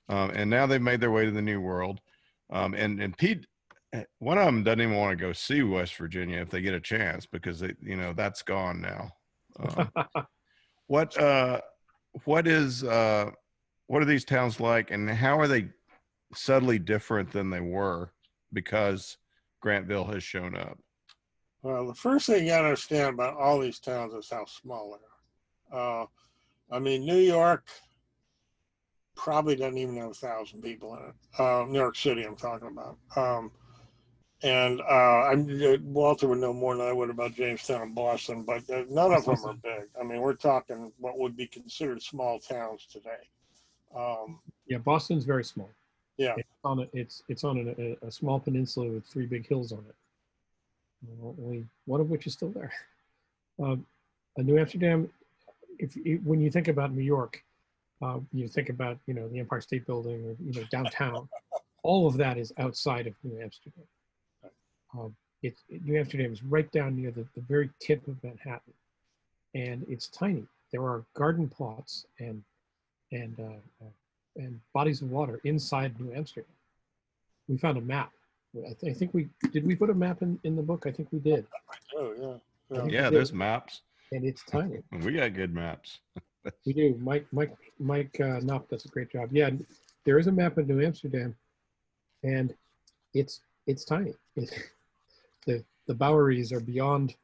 um, 0.10 0.32
and 0.32 0.50
now 0.50 0.66
they've 0.66 0.82
made 0.82 1.02
their 1.02 1.12
way 1.12 1.26
to 1.26 1.32
the 1.32 1.42
New 1.42 1.62
World. 1.62 2.00
Um, 2.52 2.74
and 2.74 3.02
and 3.02 3.18
Pete, 3.18 3.46
eh, 3.94 4.04
one 4.20 4.38
of 4.38 4.46
them 4.46 4.64
doesn't 4.64 4.82
even 4.82 4.96
want 4.96 5.18
to 5.18 5.24
go 5.24 5.34
see 5.34 5.64
West 5.64 5.96
Virginia 5.96 6.40
if 6.40 6.50
they 6.50 6.62
get 6.62 6.74
a 6.74 6.80
chance 6.80 7.26
because 7.26 7.60
they 7.60 7.74
you 7.82 7.96
know 7.96 8.14
that's 8.14 8.44
gone 8.44 8.82
now. 8.82 9.10
Um, 9.60 9.92
what 10.88 11.18
uh, 11.20 11.62
what 12.24 12.48
is 12.48 12.84
uh, 12.84 13.32
what 13.88 14.02
are 14.02 14.06
these 14.06 14.26
towns 14.26 14.60
like 14.60 14.92
and 14.92 15.10
how 15.10 15.40
are 15.40 15.48
they 15.48 15.70
subtly 16.34 16.80
different 16.80 17.32
than 17.32 17.50
they 17.50 17.60
were 17.60 18.12
because 18.54 19.18
Grantville 19.64 20.12
has 20.14 20.24
shown 20.24 20.56
up? 20.56 20.78
Well, 21.66 21.88
the 21.88 21.96
first 21.96 22.28
thing 22.28 22.44
you 22.44 22.52
gotta 22.52 22.66
understand 22.66 23.16
about 23.16 23.38
all 23.38 23.60
these 23.60 23.80
towns 23.80 24.14
is 24.14 24.30
how 24.30 24.46
small 24.46 25.00
they 25.72 25.76
are. 25.76 26.04
Uh, 26.04 26.06
I 26.70 26.78
mean, 26.78 27.04
New 27.04 27.18
York 27.18 27.68
probably 29.16 29.56
doesn't 29.56 29.80
even 29.80 29.98
have 29.98 30.12
a 30.12 30.14
thousand 30.14 30.62
people 30.62 30.94
in 30.94 31.00
it. 31.10 31.16
Uh, 31.40 31.66
New 31.68 31.80
York 31.80 31.96
City, 31.96 32.22
I'm 32.22 32.36
talking 32.36 32.68
about. 32.68 33.00
Um, 33.16 33.50
and 34.44 34.80
uh, 34.82 35.36
Walter 35.82 36.28
would 36.28 36.38
know 36.38 36.54
more 36.54 36.78
than 36.78 36.86
I 36.86 36.94
would 36.94 37.10
about 37.10 37.34
Jamestown 37.34 37.82
and 37.82 37.96
Boston, 37.96 38.44
but 38.44 38.70
uh, 38.70 38.84
none 38.88 39.12
of 39.12 39.26
them 39.26 39.44
are 39.44 39.54
big. 39.64 39.86
I 40.00 40.04
mean, 40.04 40.22
we're 40.22 40.36
talking 40.36 40.92
what 41.00 41.18
would 41.18 41.36
be 41.36 41.48
considered 41.48 42.00
small 42.00 42.38
towns 42.38 42.86
today. 42.86 43.28
Um, 43.96 44.40
Yeah, 44.68 44.78
Boston's 44.78 45.26
very 45.26 45.44
small. 45.44 45.72
Yeah. 46.18 46.36
It's 46.38 46.48
on 46.64 46.82
a, 46.82 46.88
it's 46.94 47.24
it's 47.28 47.44
on 47.44 47.74
a, 47.76 48.06
a 48.06 48.12
small 48.12 48.40
peninsula 48.40 48.88
with 48.88 49.06
three 49.08 49.26
big 49.26 49.48
hills 49.48 49.72
on 49.72 49.80
it. 49.90 49.96
Only 51.22 51.66
one 51.86 52.02
of 52.02 52.10
which 52.10 52.28
is 52.28 52.34
still 52.34 52.50
there. 52.50 52.72
Um, 53.62 53.86
New 54.38 54.58
Amsterdam, 54.58 55.10
if 55.80 55.96
you- 55.96 56.20
when 56.20 56.42
you 56.42 56.52
think 56.52 56.68
about 56.68 56.92
New 56.94 57.04
York, 57.04 57.44
uh, 58.02 58.20
you 58.34 58.48
think 58.48 58.70
about 58.70 59.00
you 59.08 59.14
know 59.14 59.28
the 59.30 59.40
Empire 59.40 59.62
State 59.62 59.86
Building 59.86 60.26
or 60.26 60.36
you 60.44 60.54
know 60.54 60.64
downtown. 60.70 61.30
All 61.84 62.08
of 62.08 62.18
that 62.18 62.38
is 62.38 62.52
outside 62.58 63.08
of 63.08 63.14
New 63.24 63.40
Amsterdam. 63.40 63.86
Um, 64.94 65.16
it's 65.44 65.62
New 65.70 65.98
Amsterdam 65.98 66.34
is 66.34 66.44
right 66.44 66.70
down 66.72 66.96
near 66.96 67.12
the, 67.12 67.26
the 67.36 67.42
very 67.42 67.70
tip 67.80 68.08
of 68.08 68.22
Manhattan, 68.24 68.74
and 69.54 69.86
it's 69.88 70.08
tiny. 70.08 70.46
There 70.72 70.84
are 70.84 71.06
garden 71.14 71.48
plots 71.48 72.06
and 72.20 72.44
and 73.12 73.40
uh, 73.40 73.86
uh, 73.86 73.90
and 74.38 74.60
bodies 74.74 75.02
of 75.02 75.12
water 75.12 75.40
inside 75.44 76.00
New 76.00 76.14
Amsterdam. 76.14 76.52
We 77.48 77.58
found 77.58 77.78
a 77.78 77.82
map. 77.82 78.12
I, 78.64 78.74
th- 78.74 78.96
I 78.96 78.98
think 78.98 79.14
we 79.14 79.28
did. 79.52 79.66
We 79.66 79.76
put 79.76 79.90
a 79.90 79.94
map 79.94 80.22
in, 80.22 80.40
in 80.44 80.56
the 80.56 80.62
book. 80.62 80.86
I 80.88 80.92
think 80.92 81.10
we 81.12 81.20
did, 81.20 81.46
oh 81.98 82.14
yeah, 82.20 82.78
yeah. 82.78 82.86
Yeah, 82.88 83.10
there's 83.10 83.34
maps. 83.34 83.82
and 84.12 84.24
it's 84.26 84.44
tiny. 84.46 84.80
We 85.04 85.14
got 85.14 85.34
good 85.34 85.54
maps. 85.54 86.00
We 86.66 86.74
do. 86.74 86.96
Mike 87.02 87.26
Mike 87.32 87.56
Mike 87.80 88.16
uh, 88.22 88.40
Knopf 88.40 88.70
does 88.70 88.86
a 88.86 88.90
great 88.90 89.12
job. 89.12 89.30
Yeah, 89.32 89.50
there 90.04 90.20
is 90.20 90.28
a 90.28 90.32
map 90.32 90.60
of 90.60 90.68
New 90.68 90.80
Amsterdam, 90.80 91.36
and 92.24 92.54
it's 93.16 93.42
it's 93.66 93.84
tiny. 93.84 94.14
It, 94.36 94.52
the 95.48 95.64
the 95.88 95.96
Boweries 95.96 96.52
are 96.52 96.60
beyond 96.60 97.16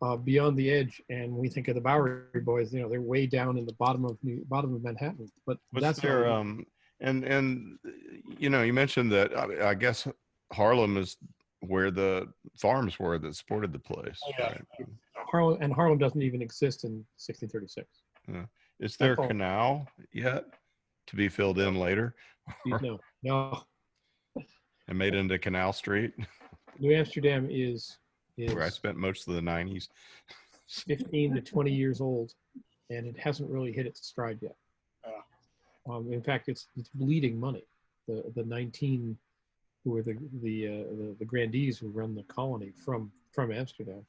uh, 0.00 0.16
beyond 0.16 0.56
the 0.56 0.70
edge, 0.70 1.02
and 1.10 1.30
we 1.32 1.50
think 1.50 1.68
of 1.68 1.74
the 1.74 1.80
Bowery 1.80 2.40
Boys. 2.42 2.72
You 2.72 2.80
know, 2.80 2.88
they're 2.88 3.02
way 3.02 3.26
down 3.26 3.58
in 3.58 3.66
the 3.66 3.74
bottom 3.74 4.04
of 4.06 4.16
New, 4.22 4.44
bottom 4.48 4.74
of 4.74 4.82
Manhattan. 4.82 5.30
But 5.46 5.58
What's 5.70 5.84
that's 5.84 6.02
not 6.02 6.08
their 6.08 6.32
um 6.32 6.66
and 7.00 7.24
and 7.24 7.78
you 8.38 8.48
know 8.50 8.62
you 8.62 8.72
mentioned 8.72 9.12
that 9.12 9.36
I, 9.36 9.70
I 9.70 9.74
guess 9.74 10.08
Harlem 10.54 10.96
is 10.96 11.16
where 11.60 11.90
the 11.90 12.28
farms 12.56 12.98
were 12.98 13.18
that 13.18 13.34
supported 13.34 13.72
the 13.72 13.78
place. 13.78 14.20
Oh, 14.26 14.30
yeah. 14.38 14.46
right? 14.46 14.88
Harlem 15.14 15.58
and 15.60 15.72
Harlem 15.72 15.98
doesn't 15.98 16.22
even 16.22 16.42
exist 16.42 16.84
in 16.84 17.04
1636. 17.18 17.88
Yeah. 18.28 18.44
Is 18.80 18.96
there 18.96 19.12
a 19.14 19.26
canal 19.28 19.86
yet 20.12 20.44
to 21.06 21.16
be 21.16 21.28
filled 21.28 21.58
in 21.58 21.76
later 21.76 22.14
No, 22.66 22.98
no. 23.22 23.62
and 24.88 24.98
made 24.98 25.14
into 25.14 25.38
Canal 25.38 25.72
Street, 25.72 26.12
New 26.78 26.94
Amsterdam 26.94 27.48
is 27.50 27.98
is 28.36 28.52
where 28.52 28.64
I 28.64 28.68
spent 28.68 28.96
most 28.96 29.28
of 29.28 29.34
the 29.34 29.40
'90s? 29.40 29.88
15 30.68 31.34
to 31.34 31.40
20 31.40 31.72
years 31.72 32.00
old, 32.00 32.32
and 32.90 33.06
it 33.06 33.18
hasn't 33.18 33.48
really 33.48 33.72
hit 33.72 33.86
its 33.86 34.06
stride 34.06 34.38
yet. 34.40 34.56
Yeah. 35.06 35.94
Um, 35.94 36.12
in 36.12 36.22
fact, 36.22 36.48
it's 36.48 36.66
it's 36.76 36.90
bleeding 36.94 37.38
money. 37.38 37.64
The 38.08 38.24
the 38.34 38.44
19 38.44 39.16
who 39.84 39.96
are 39.96 40.02
the 40.02 40.16
the 40.42 40.66
uh, 40.66 40.70
the, 40.96 41.16
the 41.18 41.24
grandees 41.24 41.78
who 41.78 41.88
run 41.88 42.14
the 42.14 42.22
colony 42.24 42.72
from 42.84 43.12
from 43.32 43.52
Amsterdam 43.52 44.04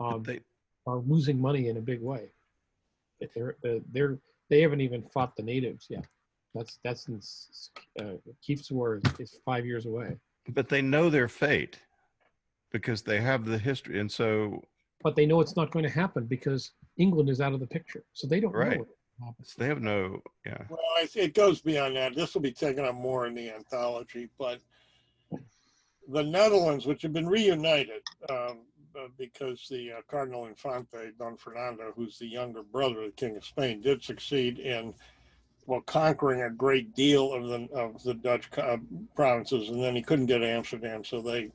um, 0.00 0.22
They, 0.22 0.40
are 0.86 0.98
losing 0.98 1.40
money 1.40 1.68
in 1.68 1.76
a 1.76 1.80
big 1.80 2.00
way. 2.00 2.32
They're 3.34 3.56
uh, 3.64 3.78
they're 3.92 4.18
they 4.50 4.60
haven't 4.60 4.80
even 4.80 5.02
fought 5.02 5.36
the 5.36 5.42
natives 5.42 5.86
yet. 5.88 6.06
That's 6.54 6.78
that's 6.84 7.08
in, 7.08 7.20
uh, 8.00 8.16
Kieft's 8.46 8.70
War 8.70 9.00
is, 9.04 9.20
is 9.20 9.38
five 9.44 9.64
years 9.64 9.86
away. 9.86 10.16
but 10.48 10.68
they 10.68 10.82
know 10.82 11.08
their 11.08 11.28
fate 11.28 11.78
because 12.72 13.02
they 13.02 13.20
have 13.20 13.44
the 13.44 13.58
history, 13.58 14.00
and 14.00 14.10
so 14.10 14.62
but 15.02 15.16
they 15.16 15.26
know 15.26 15.40
it's 15.40 15.56
not 15.56 15.70
going 15.70 15.84
to 15.84 15.90
happen 15.90 16.26
because 16.26 16.72
England 16.96 17.28
is 17.28 17.40
out 17.40 17.52
of 17.52 17.60
the 17.60 17.66
picture. 17.66 18.04
So 18.12 18.26
they 18.26 18.40
don't 18.40 18.52
Right. 18.52 18.72
know 18.78 18.78
what 18.78 18.88
happens. 19.24 19.54
they 19.56 19.66
have 19.66 19.82
no 19.82 20.20
yeah. 20.44 20.64
Well, 20.68 20.80
it 21.14 21.34
goes 21.34 21.60
beyond 21.60 21.96
that. 21.96 22.14
This 22.14 22.34
will 22.34 22.40
be 22.42 22.52
taken 22.52 22.84
up 22.84 22.94
more 22.94 23.26
in 23.26 23.34
the 23.34 23.50
anthology, 23.50 24.28
but 24.38 24.60
the 26.08 26.22
Netherlands, 26.22 26.86
which 26.86 27.02
have 27.02 27.12
been 27.12 27.28
reunited 27.28 28.02
um, 28.28 28.60
uh, 28.98 29.08
because 29.18 29.66
the 29.70 29.92
uh, 29.92 30.00
Cardinal 30.08 30.46
Infante 30.46 31.12
Don 31.18 31.36
Fernando, 31.36 31.92
who's 31.94 32.18
the 32.18 32.26
younger 32.26 32.62
brother 32.62 33.02
of 33.02 33.06
the 33.06 33.12
King 33.12 33.36
of 33.36 33.44
Spain, 33.44 33.80
did 33.80 34.02
succeed 34.02 34.58
in 34.58 34.94
well 35.66 35.80
conquering 35.82 36.42
a 36.42 36.50
great 36.50 36.94
deal 36.94 37.32
of 37.32 37.48
the 37.48 37.68
of 37.74 38.02
the 38.02 38.14
Dutch 38.14 38.48
uh, 38.58 38.76
provinces, 39.14 39.68
and 39.68 39.82
then 39.82 39.96
he 39.96 40.02
couldn't 40.02 40.26
get 40.26 40.42
Amsterdam, 40.42 41.04
so 41.04 41.20
they 41.20 41.50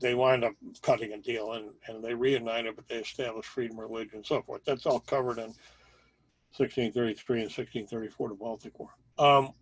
they 0.00 0.14
wind 0.14 0.44
up 0.44 0.52
cutting 0.82 1.12
a 1.12 1.18
deal 1.18 1.52
and, 1.52 1.70
and 1.86 2.02
they 2.02 2.14
reunited, 2.14 2.74
but 2.76 2.88
they 2.88 2.96
established 2.96 3.48
freedom 3.48 3.78
of 3.78 3.88
religion 3.88 4.16
and 4.16 4.26
so 4.26 4.42
forth. 4.42 4.62
That's 4.64 4.84
all 4.84 5.00
covered 5.00 5.38
in 5.38 5.54
1633 6.56 7.36
and 7.36 7.44
1634, 7.44 8.28
the 8.28 8.34
Baltic 8.34 8.78
War. 8.78 8.90
Um, 9.18 9.52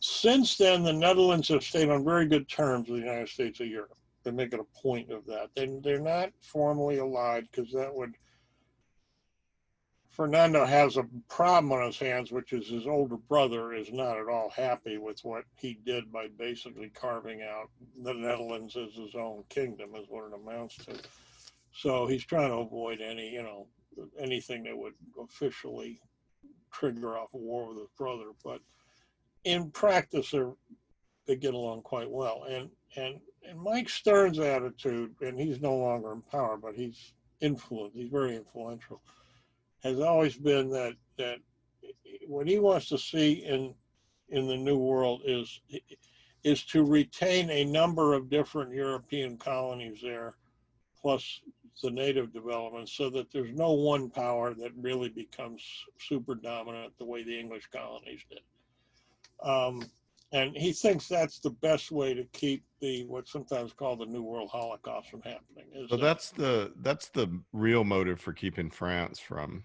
since 0.00 0.56
then, 0.56 0.82
the 0.82 0.92
Netherlands 0.92 1.48
have 1.48 1.62
stayed 1.62 1.90
on 1.90 2.04
very 2.04 2.26
good 2.26 2.48
terms 2.48 2.88
with 2.88 3.00
the 3.00 3.06
United 3.06 3.28
States 3.28 3.60
of 3.60 3.66
Europe. 3.66 3.96
They 4.24 4.30
make 4.30 4.52
it 4.52 4.60
a 4.60 4.80
point 4.82 5.10
of 5.10 5.24
that. 5.26 5.50
They, 5.54 5.66
they're 5.82 6.00
not 6.00 6.30
formally 6.40 6.98
allied 6.98 7.48
because 7.50 7.72
that 7.72 7.94
would. 7.94 8.14
Fernando 10.10 10.64
has 10.64 10.96
a 10.96 11.06
problem 11.28 11.72
on 11.72 11.86
his 11.86 11.98
hands, 11.98 12.32
which 12.32 12.52
is 12.52 12.68
his 12.68 12.88
older 12.88 13.16
brother 13.16 13.72
is 13.72 13.92
not 13.92 14.18
at 14.18 14.28
all 14.28 14.50
happy 14.50 14.98
with 14.98 15.20
what 15.24 15.44
he 15.54 15.78
did 15.86 16.10
by 16.10 16.26
basically 16.36 16.90
carving 16.90 17.42
out 17.42 17.70
the 18.02 18.12
Netherlands 18.14 18.76
as 18.76 18.94
his 18.94 19.14
own 19.14 19.44
kingdom, 19.48 19.94
is 19.94 20.06
what 20.08 20.26
it 20.26 20.34
amounts 20.34 20.76
to. 20.86 20.94
So 21.72 22.08
he's 22.08 22.24
trying 22.24 22.48
to 22.48 22.56
avoid 22.56 23.00
any, 23.00 23.30
you 23.30 23.44
know, 23.44 23.68
anything 24.18 24.64
that 24.64 24.76
would 24.76 24.94
officially 25.22 26.00
trigger 26.72 27.16
off 27.16 27.32
a 27.34 27.36
war 27.36 27.68
with 27.68 27.78
his 27.78 27.88
brother. 27.96 28.30
But 28.42 28.60
in 29.44 29.70
practice, 29.70 30.34
they 31.26 31.36
get 31.36 31.54
along 31.54 31.82
quite 31.82 32.10
well. 32.10 32.44
And 32.48 32.70
and 32.96 33.20
and 33.48 33.58
Mike 33.60 33.88
Stearns' 33.88 34.38
attitude, 34.38 35.14
and 35.20 35.38
he's 35.38 35.60
no 35.60 35.74
longer 35.76 36.12
in 36.12 36.22
power, 36.22 36.56
but 36.56 36.74
he's 36.74 37.12
influenced. 37.40 37.96
He's 37.96 38.10
very 38.10 38.36
influential. 38.36 39.00
Has 39.82 40.00
always 40.00 40.36
been 40.36 40.70
that 40.70 40.94
that 41.16 41.38
what 42.26 42.46
he 42.46 42.58
wants 42.58 42.88
to 42.88 42.98
see 42.98 43.32
in 43.32 43.74
in 44.28 44.46
the 44.46 44.56
new 44.56 44.78
world 44.78 45.22
is 45.24 45.60
is 46.44 46.64
to 46.64 46.84
retain 46.84 47.50
a 47.50 47.64
number 47.64 48.14
of 48.14 48.30
different 48.30 48.72
European 48.72 49.36
colonies 49.36 50.00
there, 50.02 50.34
plus 51.00 51.40
the 51.82 51.90
native 51.90 52.32
development, 52.32 52.88
so 52.88 53.08
that 53.10 53.30
there's 53.32 53.52
no 53.54 53.72
one 53.72 54.10
power 54.10 54.52
that 54.54 54.72
really 54.76 55.08
becomes 55.08 55.62
super 55.98 56.34
dominant 56.34 56.92
the 56.98 57.04
way 57.04 57.22
the 57.22 57.38
English 57.38 57.66
colonies 57.72 58.20
did. 58.28 58.40
Um, 59.42 59.84
and 60.32 60.54
he 60.56 60.72
thinks 60.72 61.08
that's 61.08 61.38
the 61.38 61.50
best 61.50 61.90
way 61.90 62.12
to 62.14 62.24
keep 62.32 62.62
the 62.80 63.04
what's 63.06 63.32
sometimes 63.32 63.72
called 63.72 64.00
the 64.00 64.06
New 64.06 64.22
World 64.22 64.50
Holocaust 64.50 65.10
from 65.10 65.22
happening. 65.22 65.64
So 65.88 65.96
that- 65.96 66.02
that's 66.02 66.30
the 66.30 66.72
that's 66.82 67.08
the 67.08 67.40
real 67.52 67.84
motive 67.84 68.20
for 68.20 68.32
keeping 68.32 68.70
France 68.70 69.18
from 69.18 69.64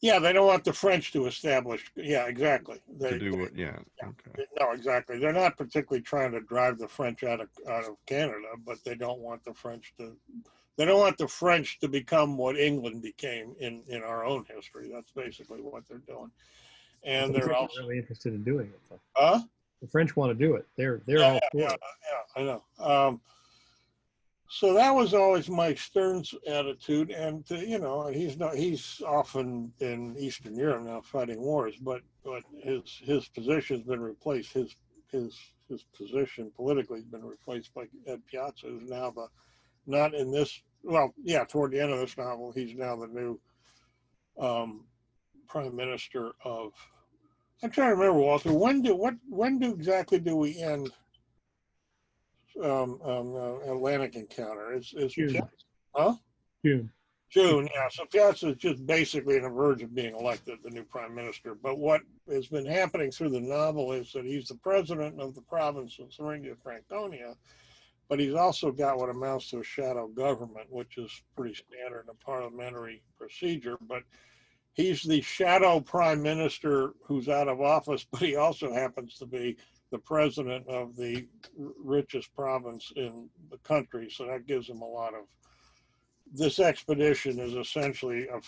yeah, 0.00 0.20
they 0.20 0.32
don't 0.32 0.46
want 0.46 0.64
the 0.64 0.72
French 0.72 1.12
to 1.12 1.26
establish. 1.26 1.90
Yeah, 1.96 2.26
exactly. 2.26 2.80
They, 3.00 3.10
to 3.10 3.18
do 3.18 3.36
what. 3.36 3.56
Yeah. 3.56 3.78
Okay. 4.02 4.44
No, 4.60 4.70
exactly. 4.70 5.18
They're 5.18 5.32
not 5.32 5.56
particularly 5.56 6.02
trying 6.02 6.30
to 6.32 6.40
drive 6.40 6.78
the 6.78 6.86
French 6.86 7.24
out 7.24 7.40
of 7.40 7.48
out 7.68 7.84
of 7.84 7.96
Canada, 8.06 8.48
but 8.64 8.78
they 8.84 8.94
don't 8.94 9.20
want 9.20 9.44
the 9.44 9.54
French 9.54 9.92
to. 9.98 10.16
They 10.76 10.84
don't 10.84 11.00
want 11.00 11.18
the 11.18 11.26
French 11.26 11.80
to 11.80 11.88
become 11.88 12.36
what 12.36 12.56
England 12.56 13.02
became 13.02 13.56
in 13.58 13.82
in 13.88 14.02
our 14.04 14.24
own 14.24 14.44
history. 14.54 14.88
That's 14.92 15.10
basically 15.10 15.62
what 15.62 15.82
they're 15.88 15.98
doing, 15.98 16.30
and 17.04 17.34
The 17.34 17.40
they're 17.40 17.54
also. 17.54 17.82
really 17.82 17.98
interested 17.98 18.34
in 18.34 18.42
doing 18.44 18.66
it. 18.66 18.80
Though. 18.90 19.00
Huh? 19.16 19.40
The 19.80 19.88
French 19.88 20.16
want 20.16 20.36
to 20.36 20.46
do 20.46 20.54
it. 20.54 20.66
They're 20.76 21.00
they're 21.06 21.18
Yeah, 21.18 21.32
all 21.32 21.40
for 21.52 21.58
yeah, 21.60 21.72
it. 21.72 21.80
yeah, 22.10 22.42
I 22.42 22.42
know. 22.44 22.62
Um, 22.84 23.20
so 24.50 24.72
that 24.74 24.90
was 24.90 25.12
always 25.12 25.50
Mike 25.50 25.78
Stearns' 25.78 26.34
attitude, 26.46 27.10
and 27.10 27.44
uh, 27.50 27.56
you 27.56 27.78
know, 27.78 28.06
he's 28.06 28.38
not 28.38 28.56
he's 28.56 29.02
often 29.06 29.72
in 29.80 30.16
Eastern 30.18 30.56
Europe 30.56 30.82
now 30.82 31.00
fighting 31.02 31.40
wars, 31.40 31.76
but 31.76 32.00
but 32.24 32.42
his 32.62 33.00
his 33.04 33.28
position's 33.28 33.82
been 33.84 34.00
replaced. 34.00 34.52
His 34.52 34.74
his 35.12 35.38
his 35.68 35.84
position 35.96 36.50
politically 36.56 37.00
has 37.00 37.06
been 37.06 37.24
replaced 37.24 37.74
by 37.74 37.84
Ed 38.06 38.22
Piazza, 38.26 38.66
who's 38.68 38.88
now 38.88 39.10
the 39.10 39.28
not 39.86 40.14
in 40.14 40.30
this. 40.30 40.62
Well, 40.82 41.12
yeah, 41.22 41.44
toward 41.44 41.72
the 41.72 41.80
end 41.80 41.92
of 41.92 41.98
this 41.98 42.16
novel, 42.16 42.52
he's 42.52 42.74
now 42.74 42.96
the 42.96 43.08
new 43.08 43.38
um, 44.38 44.84
prime 45.48 45.74
minister 45.74 46.32
of. 46.44 46.72
I'm 47.62 47.70
trying 47.70 47.90
to 47.90 47.96
remember, 47.96 48.20
Walter. 48.20 48.52
When 48.52 48.82
do 48.82 48.94
what? 48.94 49.14
When 49.28 49.58
do 49.58 49.72
exactly 49.72 50.18
do 50.20 50.36
we 50.36 50.60
end 50.60 50.90
um, 52.62 53.00
um, 53.02 53.34
uh, 53.34 53.72
Atlantic 53.72 54.14
encounter? 54.14 54.72
Is 54.74 54.94
is 54.96 55.12
June. 55.12 55.40
Huh? 55.94 56.14
June. 56.64 56.90
June, 57.30 57.68
yeah. 57.74 57.88
So 57.90 58.06
Piazza 58.06 58.48
is 58.48 58.56
just 58.56 58.86
basically 58.86 59.36
on 59.36 59.42
the 59.42 59.50
verge 59.50 59.82
of 59.82 59.94
being 59.94 60.14
elected 60.14 60.58
the 60.62 60.70
new 60.70 60.84
prime 60.84 61.14
minister. 61.14 61.54
But 61.54 61.78
what 61.78 62.00
has 62.28 62.46
been 62.46 62.64
happening 62.64 63.10
through 63.10 63.30
the 63.30 63.40
novel 63.40 63.92
is 63.92 64.12
that 64.12 64.24
he's 64.24 64.48
the 64.48 64.54
president 64.54 65.20
of 65.20 65.34
the 65.34 65.42
province 65.42 65.98
of 65.98 66.10
Thuringia 66.10 66.54
Franconia, 66.62 67.34
but 68.08 68.18
he's 68.18 68.34
also 68.34 68.72
got 68.72 68.96
what 68.96 69.10
amounts 69.10 69.50
to 69.50 69.60
a 69.60 69.64
shadow 69.64 70.08
government, 70.08 70.68
which 70.70 70.96
is 70.96 71.10
pretty 71.36 71.54
standard 71.54 72.04
in 72.04 72.10
a 72.10 72.24
parliamentary 72.24 73.02
procedure. 73.18 73.76
But 73.86 74.04
he's 74.78 75.02
the 75.02 75.20
shadow 75.20 75.80
prime 75.80 76.22
minister 76.22 76.92
who's 77.02 77.28
out 77.28 77.48
of 77.48 77.60
office, 77.60 78.06
but 78.10 78.20
he 78.20 78.36
also 78.36 78.72
happens 78.72 79.18
to 79.18 79.26
be 79.26 79.56
the 79.90 79.98
president 79.98 80.66
of 80.68 80.96
the 80.96 81.26
richest 81.84 82.32
province 82.34 82.92
in 82.94 83.28
the 83.50 83.58
country. 83.58 84.08
So 84.08 84.26
that 84.26 84.46
gives 84.46 84.68
him 84.68 84.80
a 84.80 84.86
lot 84.86 85.14
of 85.14 85.24
this 86.32 86.60
expedition 86.60 87.38
is 87.38 87.54
essentially 87.54 88.28
a, 88.28 88.40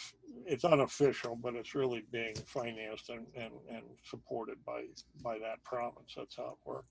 it's 0.47 0.65
unofficial, 0.65 1.35
but 1.35 1.55
it's 1.55 1.75
really 1.75 2.05
being 2.13 2.35
financed 2.47 3.09
and, 3.09 3.27
and, 3.35 3.53
and 3.69 3.83
supported 4.05 4.57
by 4.65 4.85
by 5.25 5.39
that 5.39 5.63
province. 5.65 6.13
That's 6.17 6.37
how 6.37 6.59
it 6.63 6.69
works. 6.69 6.87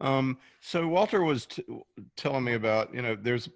Um, 0.00 0.38
so 0.60 0.86
Walter 0.86 1.22
was 1.22 1.48
telling 2.16 2.44
me 2.44 2.54
about, 2.54 2.92
you 2.94 3.02
know, 3.02 3.16
there's 3.16 3.48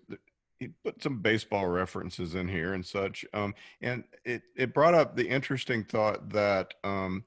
he 0.59 0.69
put 0.85 1.03
some 1.03 1.21
baseball 1.21 1.67
references 1.67 2.35
in 2.35 2.49
here 2.49 2.75
and 2.75 2.85
such. 2.85 3.25
Um, 3.33 3.55
and 3.81 4.05
it 4.25 4.43
it 4.57 4.75
brought 4.75 4.95
up 4.95 5.17
the 5.17 5.29
interesting 5.29 5.85
thought 5.85 6.31
that 6.31 6.75
um, 6.85 7.25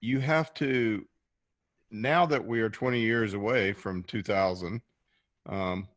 you 0.00 0.20
have 0.20 0.52
to 0.54 1.04
now 1.90 2.26
that 2.26 2.44
we 2.44 2.60
are 2.60 2.68
20 2.68 3.00
years 3.00 3.34
away 3.34 3.72
from 3.72 4.02
2000, 4.02 4.80
um, 5.48 5.88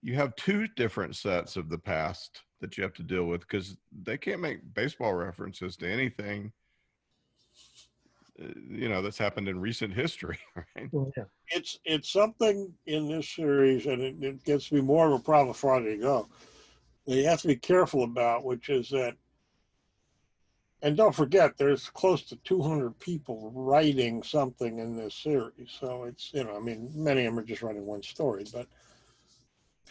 you 0.00 0.14
have 0.14 0.36
two 0.36 0.68
different 0.76 1.16
sets 1.16 1.56
of 1.56 1.68
the 1.68 1.78
past 1.78 2.42
that 2.60 2.76
you 2.76 2.82
have 2.82 2.94
to 2.94 3.02
deal 3.02 3.24
with 3.24 3.40
because 3.40 3.76
they 4.04 4.16
can't 4.16 4.40
make 4.40 4.74
baseball 4.74 5.14
references 5.14 5.76
to 5.76 5.90
anything. 5.90 6.52
Uh, 8.40 8.46
You 8.68 8.88
know 8.88 9.02
that's 9.02 9.18
happened 9.18 9.48
in 9.48 9.60
recent 9.60 9.94
history, 9.94 10.38
right? 10.56 10.88
Well, 10.92 11.12
yeah. 11.16 11.24
It's 11.48 11.78
it's 11.84 12.10
something 12.10 12.72
in 12.86 13.08
this 13.08 13.28
series, 13.28 13.86
and 13.86 14.00
it, 14.02 14.22
it 14.22 14.44
gets 14.44 14.68
to 14.68 14.74
be 14.74 14.80
more 14.80 15.06
of 15.08 15.20
a 15.20 15.22
problem 15.22 15.48
the 15.48 15.54
farther 15.54 15.90
you 15.90 16.00
go. 16.00 16.28
That 17.06 17.16
you 17.16 17.26
have 17.26 17.40
to 17.42 17.48
be 17.48 17.56
careful 17.56 18.04
about, 18.04 18.44
which 18.44 18.68
is 18.68 18.90
that, 18.90 19.16
and 20.82 20.96
don't 20.96 21.14
forget, 21.14 21.56
there's 21.56 21.88
close 21.90 22.22
to 22.24 22.36
200 22.36 22.98
people 23.00 23.50
writing 23.54 24.22
something 24.22 24.78
in 24.78 24.96
this 24.96 25.14
series. 25.14 25.76
So 25.80 26.04
it's 26.04 26.32
you 26.32 26.44
know, 26.44 26.56
I 26.56 26.60
mean, 26.60 26.90
many 26.94 27.24
of 27.24 27.34
them 27.34 27.38
are 27.42 27.46
just 27.46 27.62
writing 27.62 27.86
one 27.86 28.02
story, 28.02 28.44
but 28.52 28.66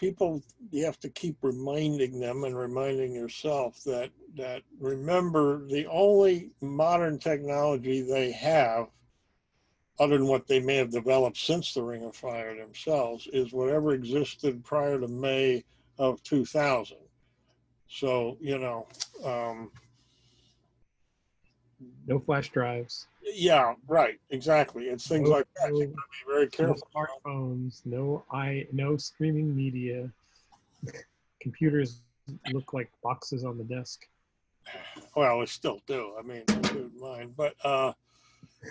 people 0.02 0.42
you 0.72 0.84
have 0.84 1.00
to 1.00 1.10
keep 1.10 1.38
reminding 1.44 2.20
them 2.20 2.44
and 2.44 2.58
reminding 2.58 3.14
yourself 3.14 3.84
that 3.84 4.10
that 4.36 4.64
remember 4.80 5.64
the 5.68 5.86
only 5.86 6.50
modern 6.60 7.20
technology 7.20 8.02
they 8.02 8.32
have 8.32 8.88
other 10.00 10.18
than 10.18 10.26
what 10.26 10.48
they 10.48 10.60
may 10.60 10.76
have 10.76 10.90
developed 10.90 11.38
since 11.38 11.76
the 11.76 11.84
ring 11.84 12.04
of 12.04 12.16
fire 12.16 12.58
themselves 12.58 13.28
is 13.32 13.54
whatever 13.54 13.94
existed 13.94 14.66
prior 14.66 15.00
to 15.00 15.08
may 15.08 15.64
of 16.00 16.22
2000 16.24 16.98
so 17.88 18.36
you 18.42 18.58
know 18.58 18.88
um, 19.24 19.70
No 22.08 22.20
flash 22.20 22.50
drives. 22.50 23.08
yeah 23.24 23.74
right 23.88 24.20
exactly 24.30 24.86
it's 24.86 25.08
things 25.08 25.30
No- 25.30 25.36
like 25.38 25.48
that 25.56 25.70
you 25.74 25.80
no- 25.80 25.86
gotta 25.88 25.96
be 26.12 26.32
very 26.32 26.46
No 26.46 26.50
careful 26.50 26.88
smartphones. 26.96 27.86
No 27.86 28.24
i. 28.32 28.68
No 28.72 28.98
streaming 28.98 29.56
media. 29.56 30.10
Computers 31.42 32.02
look 32.52 32.74
like 32.74 32.90
boxes 33.04 33.44
on 33.44 33.58
the 33.58 33.64
desk. 33.64 34.08
well 35.16 35.40
they 35.40 35.46
still 35.48 35.80
do 35.88 36.14
i 36.20 36.22
mean 36.22 36.44
mine 37.00 37.34
but 37.36 37.54
uh 37.64 37.92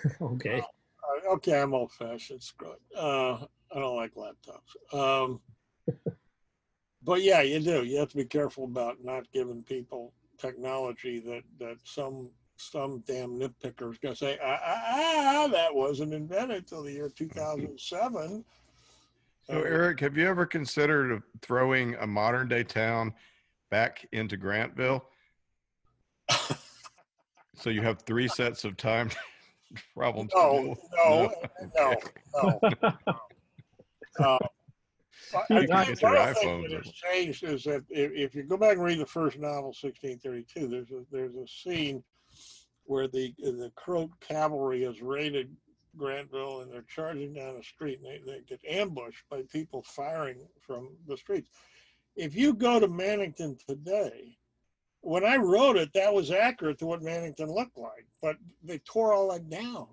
okay. 0.21 0.61
Uh, 0.61 1.33
okay, 1.33 1.59
I'm 1.61 1.73
old 1.73 1.91
fashioned. 1.91 2.41
Screw 2.41 2.71
it. 2.71 2.81
Uh, 2.97 3.45
I 3.75 3.79
don't 3.79 3.97
like 3.97 4.13
laptops. 4.15 4.71
Um, 4.97 5.41
but 7.03 7.21
yeah, 7.21 7.41
you 7.41 7.59
do. 7.59 7.83
You 7.83 7.97
have 7.99 8.07
to 8.11 8.15
be 8.17 8.23
careful 8.23 8.63
about 8.63 9.03
not 9.03 9.29
giving 9.33 9.63
people 9.63 10.13
technology 10.37 11.19
that 11.19 11.43
that 11.59 11.75
some 11.83 12.29
some 12.61 13.03
damn 13.07 13.39
nitpicker 13.39 13.91
is 13.91 13.97
going 13.97 14.13
to 14.13 14.15
say, 14.15 14.37
ah, 14.43 14.59
ah, 14.63 14.83
ah, 14.85 15.47
that 15.47 15.73
wasn't 15.73 16.13
invented 16.13 16.67
till 16.67 16.83
the 16.83 16.91
year 16.91 17.09
2007. 17.09 18.45
So, 19.43 19.53
Eric, 19.63 19.99
have 20.01 20.15
you 20.17 20.27
ever 20.27 20.45
considered 20.45 21.21
throwing 21.41 21.95
a 21.95 22.07
modern 22.07 22.47
day 22.47 22.63
town 22.63 23.13
back 23.71 24.05
into 24.11 24.37
Grantville? 24.37 25.01
so 27.55 27.69
you 27.69 27.81
have 27.81 28.01
three 28.03 28.27
sets 28.27 28.63
of 28.63 28.77
time 28.77 29.09
problems. 29.95 30.31
No, 30.35 30.75
no, 31.05 31.31
no, 31.75 31.87
Okay. 31.87 32.01
no. 32.35 32.59
Uh, 34.19 34.37
I- 35.33 35.45
I 35.51 35.65
think 35.65 35.71
one 35.71 35.81
of 35.87 35.87
the 35.87 36.33
things 36.35 36.63
that 36.69 36.83
has 36.83 36.91
changed 36.91 37.43
is 37.45 37.63
that 37.63 37.81
if, 37.89 38.11
if 38.11 38.35
you 38.35 38.43
go 38.43 38.57
back 38.57 38.73
and 38.73 38.83
read 38.83 38.99
the 38.99 39.05
first 39.05 39.39
novel, 39.39 39.73
1632, 39.79 40.67
there's 40.67 40.91
a 40.91 41.05
there's 41.11 41.35
a 41.35 41.47
scene 41.47 42.03
where 42.85 43.07
the 43.07 43.33
the 43.39 43.71
Croat 43.75 44.11
cavalry 44.19 44.83
has 44.83 45.01
raided 45.01 45.55
Grantville 45.97 46.61
and 46.61 46.71
they're 46.71 46.83
charging 46.83 47.33
down 47.33 47.57
the 47.57 47.63
street 47.63 47.99
and 47.99 48.07
they, 48.07 48.31
they 48.31 48.41
get 48.47 48.61
ambushed 48.67 49.23
by 49.29 49.43
people 49.51 49.81
firing 49.81 50.37
from 50.59 50.89
the 51.07 51.17
streets. 51.17 51.49
If 52.15 52.35
you 52.35 52.53
go 52.53 52.79
to 52.79 52.87
Mannington 52.87 53.57
today, 53.65 54.37
when 55.01 55.25
I 55.25 55.37
wrote 55.37 55.77
it, 55.77 55.91
that 55.93 56.13
was 56.13 56.31
accurate 56.31 56.79
to 56.79 56.85
what 56.85 57.01
Mannington 57.01 57.53
looked 57.53 57.77
like, 57.77 58.05
but 58.21 58.35
they 58.63 58.77
tore 58.79 59.13
all 59.13 59.31
that 59.31 59.49
down. 59.49 59.87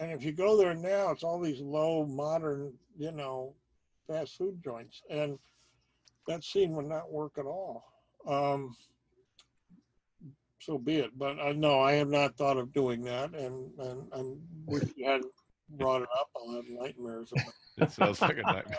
And 0.00 0.10
if 0.10 0.24
you 0.24 0.32
go 0.32 0.56
there 0.56 0.74
now, 0.74 1.10
it's 1.10 1.22
all 1.22 1.40
these 1.40 1.60
low 1.60 2.04
modern, 2.04 2.74
you 2.98 3.12
know, 3.12 3.54
fast 4.06 4.36
food 4.36 4.60
joints. 4.62 5.02
And 5.08 5.38
that 6.26 6.44
scene 6.44 6.72
would 6.72 6.86
not 6.86 7.12
work 7.12 7.38
at 7.38 7.46
all. 7.46 7.84
Um, 8.26 8.76
so 10.64 10.78
be 10.78 10.96
it. 10.96 11.10
But 11.16 11.38
I 11.38 11.52
no, 11.52 11.80
I 11.80 11.92
have 11.92 12.08
not 12.08 12.36
thought 12.36 12.56
of 12.56 12.72
doing 12.72 13.02
that, 13.04 13.34
and 13.34 13.70
and 13.78 14.02
I 14.12 14.22
wish 14.66 14.84
you 14.96 15.06
hadn't 15.06 15.32
brought 15.70 16.02
it 16.02 16.08
up. 16.18 16.28
I'll 16.36 16.54
have 16.54 16.64
nightmares. 16.68 17.32
About 17.32 17.54
It 17.78 17.92
sounds 17.92 18.20
like 18.20 18.38
a 18.38 18.42
nightmare. 18.52 18.78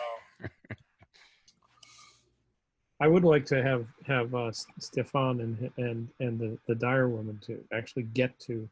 I 3.00 3.08
would 3.08 3.24
like 3.24 3.44
to 3.46 3.62
have 3.62 3.86
have 4.06 4.34
uh, 4.34 4.50
Stefan 4.52 5.40
and 5.40 5.70
and 5.76 6.08
and 6.20 6.38
the 6.38 6.58
the 6.66 6.74
Dyer 6.74 7.08
woman 7.08 7.38
to 7.46 7.62
actually 7.72 8.04
get 8.04 8.38
to 8.40 8.68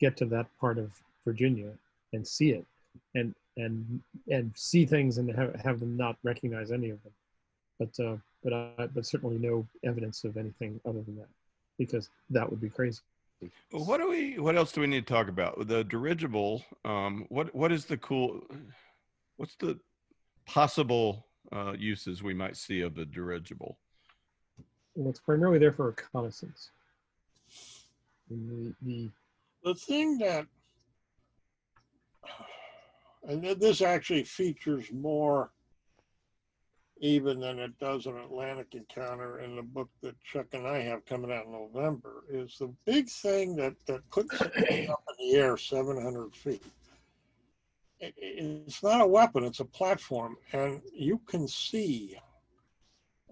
get 0.00 0.16
to 0.18 0.26
that 0.26 0.46
part 0.60 0.78
of 0.78 0.90
Virginia 1.24 1.70
and 2.12 2.26
see 2.26 2.50
it, 2.50 2.66
and 3.14 3.34
and 3.56 4.00
and 4.30 4.52
see 4.54 4.84
things 4.84 5.18
and 5.18 5.34
have 5.34 5.54
have 5.56 5.80
them 5.80 5.96
not 5.96 6.16
recognize 6.22 6.70
any 6.70 6.90
of 6.90 7.02
them, 7.02 7.12
but 7.78 8.04
uh, 8.04 8.16
but 8.44 8.52
uh, 8.52 8.86
but 8.94 9.06
certainly 9.06 9.38
no 9.38 9.66
evidence 9.84 10.24
of 10.24 10.36
anything 10.36 10.78
other 10.86 11.00
than 11.02 11.16
that, 11.16 11.28
because 11.78 12.08
that 12.30 12.48
would 12.48 12.60
be 12.60 12.68
crazy. 12.68 13.00
What 13.70 13.98
do 13.98 14.08
we? 14.08 14.38
What 14.38 14.56
else 14.56 14.72
do 14.72 14.80
we 14.80 14.86
need 14.86 15.06
to 15.06 15.12
talk 15.12 15.28
about? 15.28 15.66
The 15.66 15.82
dirigible. 15.82 16.64
Um, 16.84 17.26
what 17.28 17.52
what 17.54 17.72
is 17.72 17.84
the 17.84 17.96
cool? 17.96 18.40
What's 19.36 19.56
the 19.56 19.80
possible 20.46 21.26
uh, 21.52 21.72
uses 21.76 22.22
we 22.22 22.34
might 22.34 22.56
see 22.56 22.82
of 22.82 22.94
the 22.94 23.04
dirigible? 23.04 23.78
Well, 24.94 25.10
it's 25.10 25.18
primarily 25.18 25.58
there 25.58 25.72
for 25.72 25.86
reconnaissance. 25.86 26.70
The, 28.30 28.74
the 28.82 29.10
the 29.64 29.74
thing 29.74 30.18
that, 30.18 30.46
and 33.28 33.42
th- 33.42 33.58
this 33.58 33.82
actually 33.82 34.24
features 34.24 34.86
more 34.92 35.50
even 37.02 37.40
than 37.40 37.58
it 37.58 37.76
does 37.80 38.06
an 38.06 38.16
Atlantic 38.16 38.68
encounter 38.74 39.40
in 39.40 39.56
the 39.56 39.62
book 39.62 39.90
that 40.02 40.14
Chuck 40.22 40.46
and 40.52 40.68
I 40.68 40.78
have 40.82 41.04
coming 41.04 41.32
out 41.32 41.46
in 41.46 41.52
November, 41.52 42.22
is 42.30 42.56
the 42.58 42.72
big 42.86 43.08
thing 43.08 43.56
that, 43.56 43.74
that 43.86 44.08
puts 44.10 44.40
it 44.40 44.88
up 44.88 45.02
in 45.18 45.32
the 45.32 45.36
air 45.36 45.56
700 45.56 46.34
feet. 46.36 46.62
It- 47.98 48.14
it's 48.16 48.84
not 48.84 49.00
a 49.00 49.06
weapon, 49.06 49.42
it's 49.42 49.58
a 49.58 49.64
platform, 49.64 50.36
and 50.52 50.80
you 50.92 51.18
can 51.26 51.48
see 51.48 52.16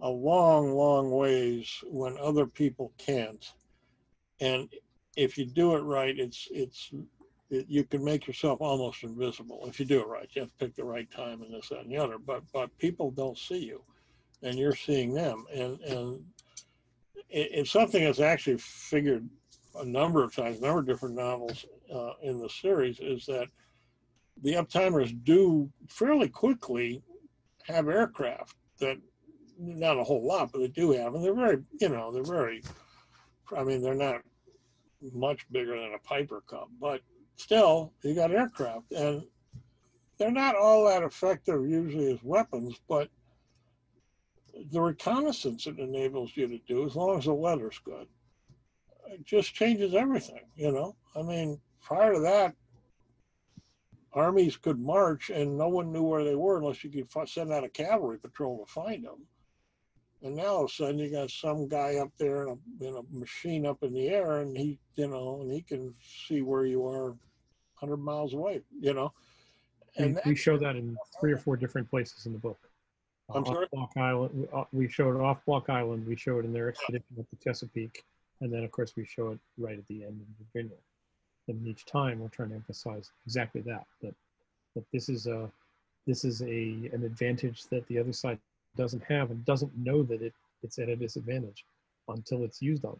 a 0.02 0.10
long, 0.10 0.72
long 0.72 1.12
ways 1.12 1.84
when 1.86 2.18
other 2.18 2.46
people 2.46 2.92
can't. 2.98 3.52
And 4.40 4.68
if 5.16 5.38
you 5.38 5.44
do 5.46 5.76
it 5.76 5.80
right, 5.80 6.18
it's 6.18 6.48
it's 6.50 6.90
it, 7.50 7.66
you 7.68 7.84
can 7.84 8.04
make 8.04 8.26
yourself 8.26 8.60
almost 8.60 9.02
invisible 9.02 9.64
if 9.66 9.80
you 9.80 9.86
do 9.86 10.00
it 10.00 10.06
right. 10.06 10.28
You 10.32 10.42
have 10.42 10.50
to 10.50 10.64
pick 10.64 10.76
the 10.76 10.84
right 10.84 11.10
time 11.10 11.42
and 11.42 11.52
this, 11.52 11.68
that, 11.68 11.80
and 11.80 11.90
the 11.90 11.98
other. 11.98 12.18
But 12.18 12.42
but 12.52 12.76
people 12.78 13.10
don't 13.10 13.38
see 13.38 13.58
you, 13.58 13.82
and 14.42 14.58
you're 14.58 14.74
seeing 14.74 15.12
them. 15.12 15.44
And 15.52 15.80
and 15.80 16.24
it, 17.28 17.48
it's 17.52 17.70
something 17.70 18.02
that's 18.02 18.20
actually 18.20 18.58
figured 18.58 19.28
a 19.76 19.84
number 19.84 20.22
of 20.22 20.34
times, 20.34 20.58
a 20.58 20.62
number 20.62 20.80
of 20.80 20.86
different 20.86 21.16
novels 21.16 21.64
uh, 21.92 22.12
in 22.22 22.40
the 22.40 22.48
series, 22.48 22.98
is 23.00 23.26
that 23.26 23.48
the 24.42 24.54
uptimers 24.54 25.16
do 25.24 25.68
fairly 25.88 26.28
quickly 26.28 27.02
have 27.66 27.88
aircraft 27.88 28.56
that 28.78 28.96
not 29.58 29.98
a 29.98 30.04
whole 30.04 30.26
lot, 30.26 30.50
but 30.52 30.60
they 30.60 30.68
do 30.68 30.92
have, 30.92 31.14
and 31.14 31.24
they're 31.24 31.34
very 31.34 31.58
you 31.80 31.88
know 31.88 32.12
they're 32.12 32.22
very. 32.22 32.62
I 33.56 33.64
mean, 33.64 33.82
they're 33.82 33.94
not 33.94 34.20
much 35.12 35.44
bigger 35.50 35.76
than 35.76 35.92
a 35.94 35.98
Piper 35.98 36.42
Cub, 36.48 36.68
but 36.80 37.00
still, 37.40 37.92
you 38.02 38.14
got 38.14 38.30
aircraft, 38.30 38.92
and 38.92 39.22
they're 40.18 40.30
not 40.30 40.56
all 40.56 40.84
that 40.86 41.02
effective 41.02 41.66
usually 41.66 42.12
as 42.12 42.22
weapons, 42.22 42.76
but 42.88 43.08
the 44.70 44.80
reconnaissance 44.80 45.66
it 45.66 45.78
enables 45.78 46.36
you 46.36 46.46
to 46.46 46.58
do, 46.68 46.84
as 46.84 46.94
long 46.94 47.18
as 47.18 47.24
the 47.24 47.34
weather's 47.34 47.78
good, 47.78 48.06
it 49.08 49.24
just 49.24 49.54
changes 49.54 49.94
everything, 49.94 50.44
you 50.56 50.72
know? 50.72 50.94
I 51.16 51.22
mean, 51.22 51.60
prior 51.82 52.14
to 52.14 52.20
that, 52.20 52.54
armies 54.12 54.56
could 54.56 54.78
march 54.78 55.30
and 55.30 55.56
no 55.56 55.68
one 55.68 55.92
knew 55.92 56.02
where 56.02 56.24
they 56.24 56.34
were 56.34 56.58
unless 56.58 56.82
you 56.84 56.90
could 56.90 57.28
send 57.28 57.52
out 57.52 57.64
a 57.64 57.68
cavalry 57.68 58.18
patrol 58.18 58.64
to 58.64 58.72
find 58.72 59.04
them. 59.04 59.26
And 60.22 60.36
now 60.36 60.46
all 60.46 60.64
of 60.64 60.70
a 60.70 60.74
sudden 60.74 60.98
you 60.98 61.10
got 61.10 61.30
some 61.30 61.66
guy 61.66 61.96
up 61.96 62.10
there 62.18 62.42
in 62.42 62.48
a, 62.50 62.84
in 62.84 62.96
a 62.96 63.18
machine 63.18 63.64
up 63.64 63.82
in 63.82 63.94
the 63.94 64.08
air 64.08 64.40
and 64.40 64.56
he, 64.56 64.78
you 64.96 65.08
know, 65.08 65.40
and 65.40 65.50
he 65.50 65.62
can 65.62 65.94
see 66.02 66.42
where 66.42 66.66
you 66.66 66.86
are 66.86 67.14
100 67.80 67.96
miles 67.96 68.34
away, 68.34 68.60
you 68.80 68.92
know? 68.92 69.12
we, 69.98 70.04
And 70.04 70.20
we 70.24 70.32
that, 70.32 70.36
show 70.38 70.56
that 70.58 70.76
in 70.76 70.96
three 71.20 71.32
or 71.32 71.38
four 71.38 71.56
different 71.56 71.88
places 71.90 72.26
in 72.26 72.32
the 72.32 72.38
book. 72.38 72.58
I'm 73.34 73.44
sorry? 73.44 73.66
Off 73.66 73.70
Block 73.70 73.96
Island, 73.96 74.30
we- 74.34 74.48
uh, 74.48 74.64
we 74.72 74.88
show 74.88 75.10
it 75.10 75.20
off 75.20 75.44
Block 75.44 75.68
Island. 75.70 76.06
We 76.06 76.16
show 76.16 76.38
it 76.38 76.44
in 76.44 76.52
their 76.52 76.68
expedition 76.68 77.04
up 77.18 77.26
the 77.30 77.36
Chesapeake, 77.36 78.04
and 78.40 78.52
then 78.52 78.64
of 78.64 78.72
course 78.72 78.96
we 78.96 79.04
show 79.04 79.30
it 79.30 79.38
right 79.56 79.78
at 79.78 79.86
the 79.86 80.04
end 80.04 80.20
in 80.20 80.44
Virginia. 80.44 80.76
And 81.48 81.66
each 81.66 81.84
time 81.86 82.20
we're 82.20 82.28
trying 82.28 82.50
to 82.50 82.56
emphasize 82.56 83.10
exactly 83.26 83.60
that 83.62 83.86
that 84.02 84.14
that 84.74 84.84
this 84.92 85.08
is 85.08 85.26
a 85.26 85.50
this 86.06 86.24
is 86.24 86.42
a 86.42 86.90
an 86.92 87.04
advantage 87.04 87.64
that 87.66 87.86
the 87.86 87.98
other 87.98 88.12
side 88.12 88.38
doesn't 88.76 89.02
have 89.04 89.30
and 89.30 89.44
doesn't 89.44 89.76
know 89.76 90.02
that 90.04 90.22
it 90.22 90.34
it's 90.62 90.78
at 90.78 90.88
a 90.88 90.96
disadvantage 90.96 91.64
until 92.08 92.42
it's 92.42 92.60
used 92.60 92.84
on. 92.84 92.98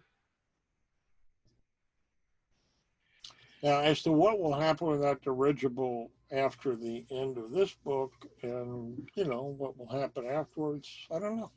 Now, 3.63 3.81
as 3.81 4.03
to 4.03 4.13
what 4.13 4.39
will 4.39 4.59
happen 4.59 4.89
with 4.89 5.03
that 5.03 5.23
dirigible 5.23 6.11
after 6.33 6.77
the 6.77 7.05
end 7.11 7.37
of 7.37 7.51
this 7.51 7.75
book 7.85 8.13
and, 8.43 9.09
you 9.15 9.25
know, 9.25 9.55
what 9.59 9.77
will 9.79 9.89
happen 9.89 10.27
afterwards, 10.27 10.89
I 11.11 11.19
don't 11.19 11.37
know. 11.37 11.51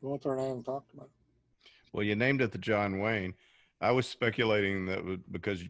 Walter 0.00 0.32
and 0.32 0.40
I 0.40 0.44
haven't 0.44 0.64
talked 0.64 0.92
about 0.94 1.06
it. 1.06 1.70
Well, 1.92 2.04
you 2.04 2.14
named 2.14 2.40
it 2.40 2.52
the 2.52 2.58
John 2.58 2.98
Wayne. 2.98 3.34
I 3.80 3.90
was 3.90 4.06
speculating 4.06 4.86
that 4.86 5.20
because 5.30 5.62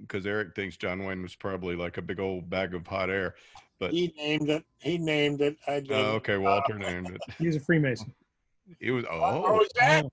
because 0.00 0.26
Eric 0.26 0.54
thinks 0.54 0.76
John 0.76 1.04
Wayne 1.04 1.22
was 1.22 1.34
probably 1.34 1.76
like 1.76 1.98
a 1.98 2.02
big 2.02 2.20
old 2.20 2.48
bag 2.48 2.74
of 2.74 2.86
hot 2.86 3.10
air. 3.10 3.34
But 3.78 3.92
He 3.92 4.12
named 4.16 4.50
it. 4.50 4.64
He 4.78 4.98
named 4.98 5.40
it. 5.40 5.56
I 5.66 5.80
didn't. 5.80 5.96
oh, 5.96 6.12
okay, 6.12 6.36
Walter 6.36 6.78
named 6.78 7.10
it. 7.10 7.20
He's 7.38 7.56
a 7.56 7.60
Freemason. 7.60 8.12
He 8.78 8.90
was 8.90 9.04
Oh, 9.10 9.44
oh 9.46 9.60
is 9.60 9.70
that? 9.78 10.06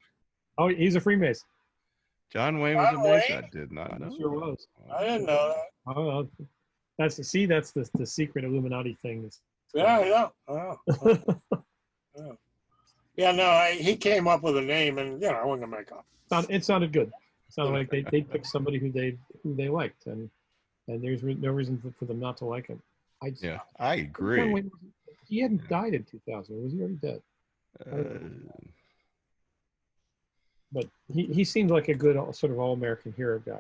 Oh, 0.58 0.70
he's 0.70 0.96
a 0.96 1.02
Freemason. 1.02 1.48
John 2.32 2.60
Wayne 2.60 2.78
was 2.78 2.88
a 2.90 2.92
John 2.94 3.04
Mason. 3.04 3.36
Wayne? 3.36 3.44
I 3.44 3.50
did 3.52 3.72
not 3.72 4.00
know. 4.00 4.16
Sure 4.18 4.30
was. 4.30 4.68
I 4.94 5.04
didn't 5.04 5.26
know 5.26 5.54
that. 5.56 5.96
Oh, 5.96 6.28
that's 6.98 7.16
the 7.16 7.24
see. 7.24 7.46
That's 7.46 7.72
the 7.72 7.90
the 7.96 8.06
secret 8.06 8.44
Illuminati 8.44 8.98
thing. 9.02 9.24
Is 9.26 9.40
Yeah, 9.74 10.04
yeah. 10.04 10.28
Oh, 10.48 10.78
yeah. 12.18 12.32
yeah, 13.16 13.32
no, 13.32 13.46
I, 13.46 13.72
he 13.74 13.96
came 13.96 14.28
up 14.28 14.44
with 14.44 14.58
a 14.58 14.62
name, 14.62 14.98
and 14.98 15.22
you 15.22 15.30
know, 15.30 15.36
I 15.36 15.46
wasn't 15.46 15.70
gonna 15.70 15.78
make 15.78 15.92
up. 15.92 16.06
sound, 16.30 16.48
it 16.50 16.66
sounded 16.66 16.92
good. 16.92 17.08
It 17.08 17.54
sounded 17.54 17.74
like 17.74 17.90
they, 17.90 18.04
they 18.12 18.22
picked 18.32 18.48
somebody 18.48 18.78
who 18.80 18.92
they 18.92 19.18
who 19.44 19.56
they 19.56 19.70
liked, 19.70 20.08
and 20.08 20.30
and 20.88 21.02
there's 21.02 21.24
re- 21.24 21.38
no 21.40 21.52
reason 21.52 21.78
for, 21.78 21.92
for 21.98 22.06
them 22.06 22.20
not 22.20 22.38
to 22.38 22.46
like 22.46 22.68
him. 22.68 22.82
I 23.22 23.30
just, 23.30 23.44
Yeah, 23.44 23.60
I 23.80 23.98
John 23.98 24.06
agree. 24.06 24.54
Wayne 24.54 24.72
he 25.28 25.42
hadn't 25.42 25.68
died 25.68 25.94
in 25.94 26.04
2000, 26.06 26.56
or 26.56 26.62
was 26.62 26.72
he 26.74 26.80
already 26.80 26.96
dead? 26.96 27.22
Uh, 27.86 28.20
But 30.72 30.86
he, 31.14 31.24
he 31.26 31.44
seemed 31.44 31.72
like 31.72 31.88
a 31.88 31.94
good 31.94 32.16
sort 32.36 32.52
of 32.52 32.60
all 32.60 32.74
American 32.74 33.14
hero 33.14 33.40
guy. 33.40 33.60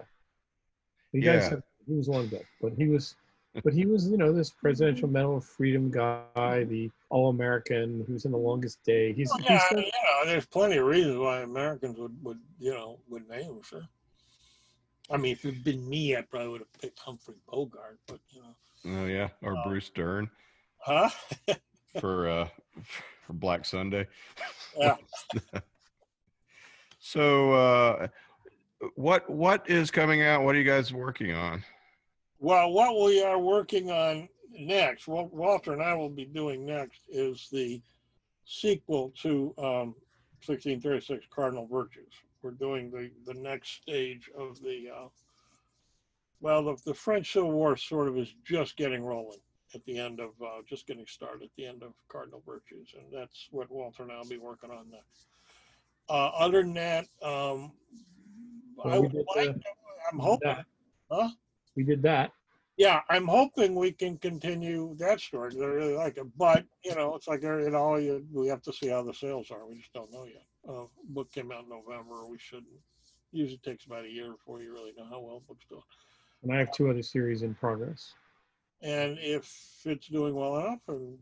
He 1.14 1.22
does 1.22 1.44
Yeah. 1.44 1.50
have, 1.52 1.64
he 1.88 1.94
was 1.94 2.10
long 2.10 2.28
dead, 2.28 2.46
but 2.62 2.74
he 2.74 2.88
was 2.88 3.16
but 3.64 3.74
he 3.74 3.86
was 3.86 4.08
you 4.08 4.18
know 4.18 4.32
this 4.32 4.52
Presidential 4.52 5.08
Medal 5.08 5.38
of 5.38 5.46
Freedom 5.46 5.90
guy, 5.90 6.64
the 6.66 6.92
all 7.10 7.30
American 7.30 8.04
who's 8.06 8.26
in 8.26 8.32
the 8.32 8.38
longest 8.38 8.84
day. 8.84 9.14
He's, 9.14 9.30
Well, 9.30 9.40
he's 9.40 9.50
yeah, 9.50 9.70
got- 9.72 9.86
you 9.86 9.92
there's 10.26 10.46
plenty 10.46 10.78
of 10.78 10.86
reasons 10.86 11.18
why 11.18 11.40
Americans 11.42 11.98
would, 11.98 12.16
would 12.24 12.40
you 12.60 12.72
know, 12.72 13.00
would 13.08 13.28
name 13.30 13.46
him, 13.54 13.62
sure. 13.64 13.88
I 15.10 15.16
mean, 15.18 15.32
if 15.32 15.46
it'd 15.46 15.64
been 15.64 15.88
me, 15.88 16.18
I 16.18 16.22
probably 16.22 16.50
would 16.50 16.62
have 16.62 16.74
picked 16.82 17.00
Humphrey 17.00 17.36
Bogart, 17.50 17.98
but 18.08 18.20
you 18.32 18.42
know, 18.42 19.00
oh 19.02 19.06
yeah, 19.06 19.30
or 19.42 19.56
Uh, 19.58 19.64
Bruce 19.64 19.90
Dern 19.90 20.30
huh? 20.80 21.10
for 22.02 22.28
uh 22.28 22.48
for 23.26 23.34
Black 23.34 23.64
Sunday. 23.66 24.06
Yeah. 24.78 24.98
so 27.12 27.54
uh 27.54 28.08
what 28.96 29.30
what 29.30 29.70
is 29.70 29.90
coming 29.92 30.22
out? 30.22 30.44
What 30.44 30.56
are 30.56 30.60
you 30.60 30.64
guys 30.64 30.94
working 30.94 31.34
on? 31.34 31.64
Well, 32.40 32.72
what 32.72 33.04
we 33.04 33.24
are 33.24 33.40
working 33.40 33.90
on 33.90 34.30
next, 34.60 35.08
what 35.08 35.34
Walter 35.34 35.74
and 35.74 35.82
I 35.82 35.94
will 35.96 36.10
be 36.10 36.26
doing 36.26 36.66
next, 36.66 37.02
is 37.10 37.48
the 37.52 37.82
sequel 38.46 39.12
to 39.22 39.54
um, 39.58 39.96
1636 40.46 41.26
Cardinal 41.34 41.68
Virtues. 41.68 42.14
We're 42.44 42.52
doing 42.52 42.92
the, 42.92 43.10
the 43.26 43.40
next 43.40 43.82
stage 43.82 44.30
of 44.38 44.62
the, 44.62 44.90
uh, 44.96 45.08
well, 46.40 46.64
the, 46.64 46.78
the 46.86 46.94
French 46.94 47.34
Civil 47.34 47.52
War 47.52 47.76
sort 47.76 48.08
of 48.08 48.18
is 48.18 48.34
just 48.46 48.78
getting 48.78 49.04
rolling 49.04 49.40
at 49.74 49.84
the 49.86 49.98
end 49.98 50.20
of, 50.20 50.30
uh, 50.42 50.62
just 50.70 50.86
getting 50.86 51.08
started 51.08 51.46
at 51.46 51.50
the 51.58 51.66
end 51.66 51.82
of 51.82 51.94
Cardinal 52.08 52.44
Virtues. 52.46 52.94
And 52.96 53.06
that's 53.12 53.48
what 53.50 53.72
Walter 53.72 54.04
and 54.04 54.12
I 54.12 54.18
will 54.20 54.26
be 54.26 54.38
working 54.38 54.70
on 54.70 54.90
next. 54.92 55.26
Uh, 56.10 56.28
other 56.38 56.62
than 56.62 56.74
that, 56.74 57.06
um, 57.22 57.72
Well, 58.76 58.94
I 58.94 59.00
would 59.00 59.14
like 59.14 59.54
to, 59.54 59.62
I'm 60.12 60.20
hoping, 60.20 60.56
huh? 61.12 61.30
we 61.76 61.84
did 61.84 62.02
that. 62.04 62.32
Yeah, 62.78 63.02
I'm 63.10 63.28
hoping 63.28 63.74
we 63.74 63.92
can 63.92 64.18
continue 64.20 64.96
that 65.00 65.20
story. 65.20 65.52
I 65.60 65.66
really 65.66 65.96
like 65.96 66.18
it, 66.18 66.28
but 66.38 66.64
you 66.86 66.94
know, 66.96 67.16
it's 67.16 67.28
like 67.28 67.42
you 67.42 67.70
know, 67.72 67.96
you, 67.96 68.26
we 68.32 68.48
have 68.48 68.62
to 68.64 68.74
see 68.74 68.88
how 68.88 69.02
the 69.02 69.14
sales 69.14 69.50
are. 69.50 69.68
We 69.68 69.78
just 69.78 69.94
don't 69.94 70.12
know 70.12 70.26
yet. 70.26 70.46
Uh, 70.70 70.84
book 71.10 71.32
came 71.32 71.52
out 71.52 71.64
in 71.64 71.70
November. 71.70 72.28
We 72.28 72.38
shouldn't. 72.38 72.68
Usually 73.32 73.58
takes 73.58 73.86
about 73.86 74.06
a 74.06 74.10
year 74.10 74.32
before 74.32 74.62
you 74.62 74.72
really 74.72 74.94
know 74.96 75.08
how 75.10 75.20
well 75.20 75.42
book's 75.48 75.66
doing. 75.68 75.82
And 76.44 76.54
I 76.54 76.58
have 76.60 76.72
two 76.72 76.90
other 76.90 77.02
series 77.02 77.42
in 77.42 77.56
progress. 77.56 78.14
And 78.82 79.18
if 79.20 79.52
it's 79.86 80.08
doing 80.08 80.36
well 80.36 80.58
enough 80.60 80.80
and 80.88 81.18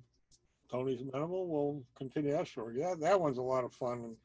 Tony's 0.70 1.02
amenable, 1.02 1.48
we'll 1.48 1.84
continue 1.98 2.32
that 2.32 2.48
story. 2.48 2.76
Yeah, 2.80 2.96
that 3.00 3.20
one's 3.20 3.38
a 3.38 3.42
lot 3.42 3.64
of 3.64 3.74
fun. 3.74 4.04
And, 4.04 4.16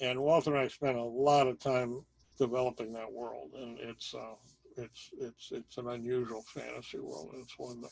and 0.00 0.20
Walter 0.20 0.50
and 0.54 0.60
I 0.60 0.68
spent 0.68 0.96
a 0.96 1.02
lot 1.02 1.46
of 1.46 1.58
time 1.58 2.04
developing 2.38 2.92
that 2.94 3.10
world. 3.10 3.50
And 3.56 3.78
it's, 3.78 4.14
uh, 4.14 4.34
it's, 4.76 5.10
it's, 5.20 5.52
it's 5.52 5.78
an 5.78 5.88
unusual 5.88 6.44
fantasy 6.54 6.98
world. 6.98 7.30
And 7.32 7.42
it's 7.42 7.58
one 7.58 7.80
that, 7.82 7.90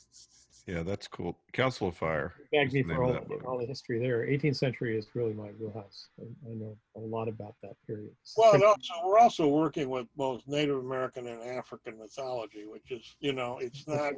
Yeah, 0.66 0.82
that's 0.82 1.06
cool. 1.06 1.38
Council 1.52 1.88
of 1.88 1.96
Fire. 1.96 2.34
Bagged 2.52 2.68
is 2.68 2.74
me 2.74 2.94
for 2.94 3.04
all, 3.04 3.12
the- 3.12 3.34
all 3.46 3.58
the 3.58 3.66
history 3.66 3.98
there. 3.98 4.26
18th 4.26 4.56
century 4.56 4.96
is 4.98 5.06
really 5.14 5.34
my 5.34 5.48
wheelhouse. 5.58 6.08
I, 6.18 6.24
I 6.50 6.54
know 6.54 6.76
a 6.96 7.00
lot 7.00 7.28
about 7.28 7.54
that 7.62 7.74
period. 7.86 8.10
well, 8.36 8.54
and 8.54 8.64
also, 8.64 8.94
we're 9.04 9.18
also 9.18 9.46
working 9.46 9.88
with 9.88 10.06
both 10.16 10.42
Native 10.46 10.78
American 10.78 11.26
and 11.26 11.42
African 11.42 11.98
mythology, 11.98 12.64
which 12.66 12.90
is, 12.90 13.14
you 13.20 13.32
know, 13.32 13.58
it's 13.60 13.86
not, 13.86 14.14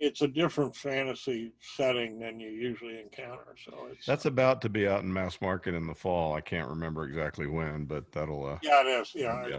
it's 0.00 0.22
a 0.22 0.28
different 0.28 0.74
fantasy 0.76 1.52
setting 1.60 2.20
than 2.20 2.38
you 2.38 2.50
usually 2.50 3.00
encounter. 3.00 3.54
So 3.64 3.88
it's, 3.92 4.06
That's 4.06 4.26
about 4.26 4.62
to 4.62 4.68
be 4.68 4.86
out 4.86 5.02
in 5.02 5.12
mass 5.12 5.40
market 5.40 5.74
in 5.74 5.86
the 5.86 5.94
fall. 5.94 6.34
I 6.34 6.40
can't 6.40 6.68
remember 6.68 7.04
exactly 7.04 7.46
when, 7.46 7.84
but 7.84 8.10
that'll 8.12 8.46
uh 8.46 8.58
yeah, 8.62 8.82
it 8.82 8.86
is. 8.86 9.12
Yeah. 9.14 9.34
I, 9.34 9.48
yeah. 9.48 9.58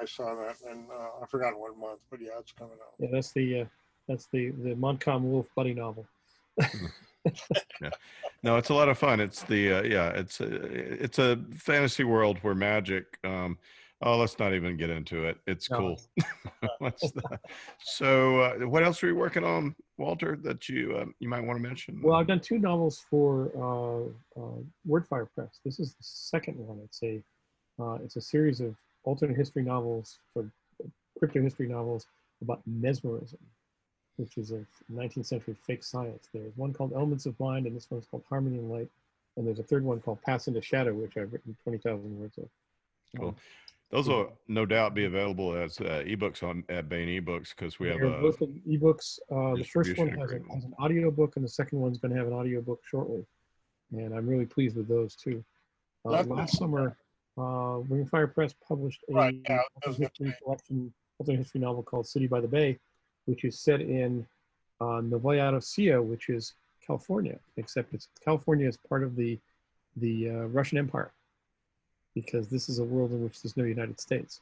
I 0.00 0.04
saw 0.04 0.34
that 0.34 0.56
and 0.68 0.86
uh, 0.90 1.22
I 1.22 1.26
forgot 1.26 1.58
what 1.58 1.76
month, 1.78 2.00
but 2.10 2.20
yeah, 2.20 2.38
it's 2.38 2.52
coming 2.52 2.76
out. 2.80 2.94
Yeah, 2.98 3.08
that's 3.12 3.32
the 3.32 3.62
uh, 3.62 3.64
that's 4.08 4.26
the 4.32 4.50
the 4.50 4.74
Montcalm 4.76 5.30
Wolfe 5.30 5.48
buddy 5.54 5.74
novel. 5.74 6.06
yeah. 6.58 7.90
No, 8.42 8.56
it's 8.56 8.70
a 8.70 8.74
lot 8.74 8.88
of 8.88 8.98
fun. 8.98 9.20
It's 9.20 9.42
the 9.44 9.74
uh, 9.74 9.82
yeah, 9.82 10.08
it's 10.10 10.40
a, 10.40 10.46
it's 10.46 11.18
a 11.18 11.38
fantasy 11.56 12.04
world 12.04 12.38
where 12.42 12.54
magic. 12.54 13.18
Um, 13.24 13.58
oh, 14.02 14.18
let's 14.18 14.38
not 14.38 14.52
even 14.54 14.76
get 14.76 14.90
into 14.90 15.24
it. 15.26 15.38
It's 15.46 15.70
No. 15.70 15.78
cool. 15.78 16.00
So, 17.84 18.40
uh, 18.40 18.54
what 18.68 18.82
else 18.82 19.02
are 19.02 19.08
you 19.08 19.16
working 19.16 19.44
on, 19.44 19.74
Walter? 19.98 20.36
That 20.42 20.68
you 20.68 20.98
um, 20.98 21.14
you 21.18 21.28
might 21.28 21.40
want 21.40 21.58
to 21.58 21.62
mention? 21.62 22.00
Well, 22.02 22.16
I've 22.16 22.26
done 22.26 22.40
two 22.40 22.58
novels 22.58 23.04
for 23.10 23.50
uh, 23.56 24.40
uh, 24.40 24.58
Wordfire 24.88 25.28
Press. 25.34 25.60
This 25.64 25.78
is 25.80 25.94
the 25.94 26.02
second 26.02 26.58
one. 26.58 26.80
It's 26.84 27.02
a 27.02 27.22
uh, 27.80 27.98
it's 28.04 28.16
a 28.16 28.20
series 28.20 28.60
of 28.60 28.74
alternate 29.04 29.36
history 29.36 29.62
novels 29.62 30.18
for 30.32 30.48
crypto 31.18 31.42
history 31.42 31.68
novels 31.68 32.06
about 32.40 32.60
mesmerism, 32.66 33.38
which 34.16 34.36
is 34.36 34.50
a 34.52 34.64
19th 34.92 35.26
century 35.26 35.56
fake 35.66 35.84
science. 35.84 36.28
There's 36.32 36.56
one 36.56 36.72
called 36.72 36.92
Elements 36.92 37.26
of 37.26 37.38
Mind, 37.38 37.66
and 37.66 37.76
this 37.76 37.90
one's 37.90 38.06
called 38.06 38.24
Harmony 38.28 38.58
and 38.58 38.70
Light. 38.70 38.88
And 39.36 39.46
there's 39.46 39.58
a 39.58 39.62
third 39.62 39.84
one 39.84 40.00
called 40.00 40.20
Pass 40.22 40.48
into 40.48 40.60
Shadow, 40.60 40.92
which 40.92 41.16
I've 41.16 41.32
written 41.32 41.56
20,000 41.62 42.20
words 42.20 42.36
of. 42.38 42.48
Cool. 43.18 43.34
Those 43.92 44.08
will 44.08 44.32
no 44.48 44.64
doubt 44.64 44.94
be 44.94 45.04
available 45.04 45.54
as 45.54 45.78
uh, 45.78 46.02
ebooks 46.06 46.42
on 46.42 46.64
at 46.70 46.88
Baen 46.88 47.08
Ebooks 47.08 47.50
because 47.50 47.78
we 47.78 47.88
have 47.88 47.98
They're 48.00 48.22
both 48.22 48.40
ebooks. 48.40 49.18
Uh, 49.30 49.54
the 49.54 49.64
first 49.64 49.96
one 49.98 50.08
has, 50.08 50.32
a, 50.32 50.40
has 50.54 50.64
an 50.64 50.72
audio 50.78 51.10
book, 51.10 51.36
and 51.36 51.44
the 51.44 51.48
second 51.48 51.78
one's 51.78 51.98
going 51.98 52.10
to 52.10 52.16
have 52.16 52.26
an 52.26 52.32
audio 52.32 52.62
book 52.62 52.80
shortly. 52.88 53.26
And 53.92 54.14
I'm 54.14 54.26
really 54.26 54.46
pleased 54.46 54.78
with 54.78 54.88
those 54.88 55.14
too. 55.14 55.44
Uh, 56.06 56.22
last 56.22 56.56
summer, 56.56 56.96
uh, 57.36 57.80
Ring 57.88 58.02
of 58.02 58.08
Fire 58.08 58.26
Press 58.26 58.54
published 58.66 59.04
a 59.10 59.12
Right, 59.12 59.38
yeah, 59.48 59.56
I 59.56 59.88
was 59.88 60.00
alternate 60.00 60.08
history 60.08 60.34
collection, 60.42 60.94
alternate 61.18 61.36
history 61.36 61.60
novel 61.60 61.82
called 61.82 62.06
City 62.06 62.26
by 62.26 62.40
the 62.40 62.48
Bay, 62.48 62.78
which 63.26 63.44
is 63.44 63.60
set 63.60 63.82
in 63.82 64.26
uh, 64.80 65.02
Novaya 65.02 65.52
Rossiya, 65.52 66.02
which 66.02 66.30
is 66.30 66.54
California, 66.84 67.38
except 67.58 67.92
it's 67.92 68.08
California 68.24 68.66
is 68.66 68.78
part 68.88 69.04
of 69.04 69.16
the 69.16 69.38
the 69.96 70.30
uh, 70.30 70.32
Russian 70.46 70.78
Empire, 70.78 71.12
because 72.14 72.48
this 72.48 72.68
is 72.68 72.78
a 72.78 72.84
world 72.84 73.10
in 73.12 73.22
which 73.22 73.42
there's 73.42 73.56
no 73.56 73.64
United 73.64 74.00
States. 74.00 74.40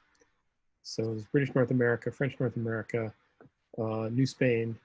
So 0.82 1.02
there's 1.02 1.24
British 1.24 1.54
North 1.54 1.70
America, 1.70 2.10
French 2.10 2.38
North 2.40 2.56
America, 2.56 3.12
uh, 3.78 4.08
New 4.10 4.26
Spain, 4.26 4.76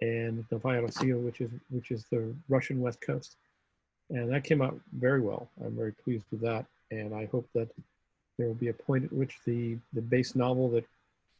and 0.00 0.44
Novaya 0.50 0.82
Rossiya, 0.82 1.18
which 1.22 1.40
is 1.40 1.50
which 1.70 1.90
is 1.90 2.04
the 2.10 2.34
Russian 2.48 2.80
West 2.80 3.00
Coast, 3.00 3.36
and 4.10 4.30
that 4.32 4.44
came 4.44 4.60
out 4.60 4.78
very 4.92 5.20
well. 5.20 5.48
I'm 5.64 5.76
very 5.76 5.92
pleased 5.92 6.24
with 6.30 6.40
that, 6.40 6.66
and 6.90 7.14
I 7.14 7.26
hope 7.26 7.48
that 7.54 7.68
there 8.36 8.48
will 8.48 8.54
be 8.54 8.68
a 8.68 8.72
point 8.74 9.04
at 9.04 9.12
which 9.12 9.38
the 9.46 9.78
the 9.92 10.02
base 10.02 10.34
novel 10.34 10.68
that 10.70 10.84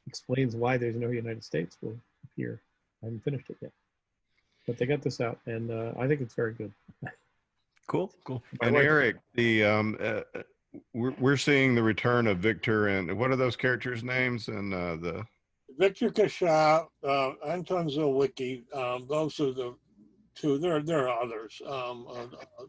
explains 0.07 0.55
why 0.55 0.77
there's 0.77 0.95
no 0.97 1.09
United 1.11 1.43
States 1.43 1.77
will 1.83 1.99
appear. 2.25 2.61
I 3.03 3.07
haven't 3.07 3.25
finished 3.25 3.51
it 3.51 3.57
yet, 3.61 3.73
but 4.67 4.79
they 4.79 4.87
got 4.87 5.03
this 5.03 5.21
out, 5.21 5.39
and 5.47 5.71
uh, 5.71 5.93
I 5.99 6.07
think 6.07 6.21
it's 6.21 6.35
very 6.35 6.53
good. 6.55 6.73
Cool, 7.87 8.11
cool. 8.25 8.43
My 8.63 8.69
And 8.69 8.77
wife- 8.77 8.85
Eric, 8.87 9.17
the 9.35 9.65
um, 9.65 9.99
uh, 10.01 10.21
we're 10.93 11.15
we're 11.19 11.37
seeing 11.37 11.75
the 11.75 11.83
return 11.83 12.27
of 12.27 12.39
Victor 12.39 12.89
and 12.89 13.17
what 13.19 13.31
are 13.31 13.37
those 13.37 13.57
characters' 13.57 14.03
names 14.03 14.49
and 14.49 14.75
uh, 14.75 14.97
the 14.97 15.25
Victor 15.79 16.11
Cachat, 16.11 16.87
uh, 17.03 17.33
Anton 17.47 17.89
Zilwicki, 17.89 18.63
um, 18.75 19.07
those 19.09 19.41
are 19.41 19.53
the 19.53 19.75
two. 20.35 20.59
There, 20.59 20.81
there 20.81 21.09
are 21.09 21.23
others. 21.23 21.61
Um, 21.67 22.07
uh, 22.09 22.27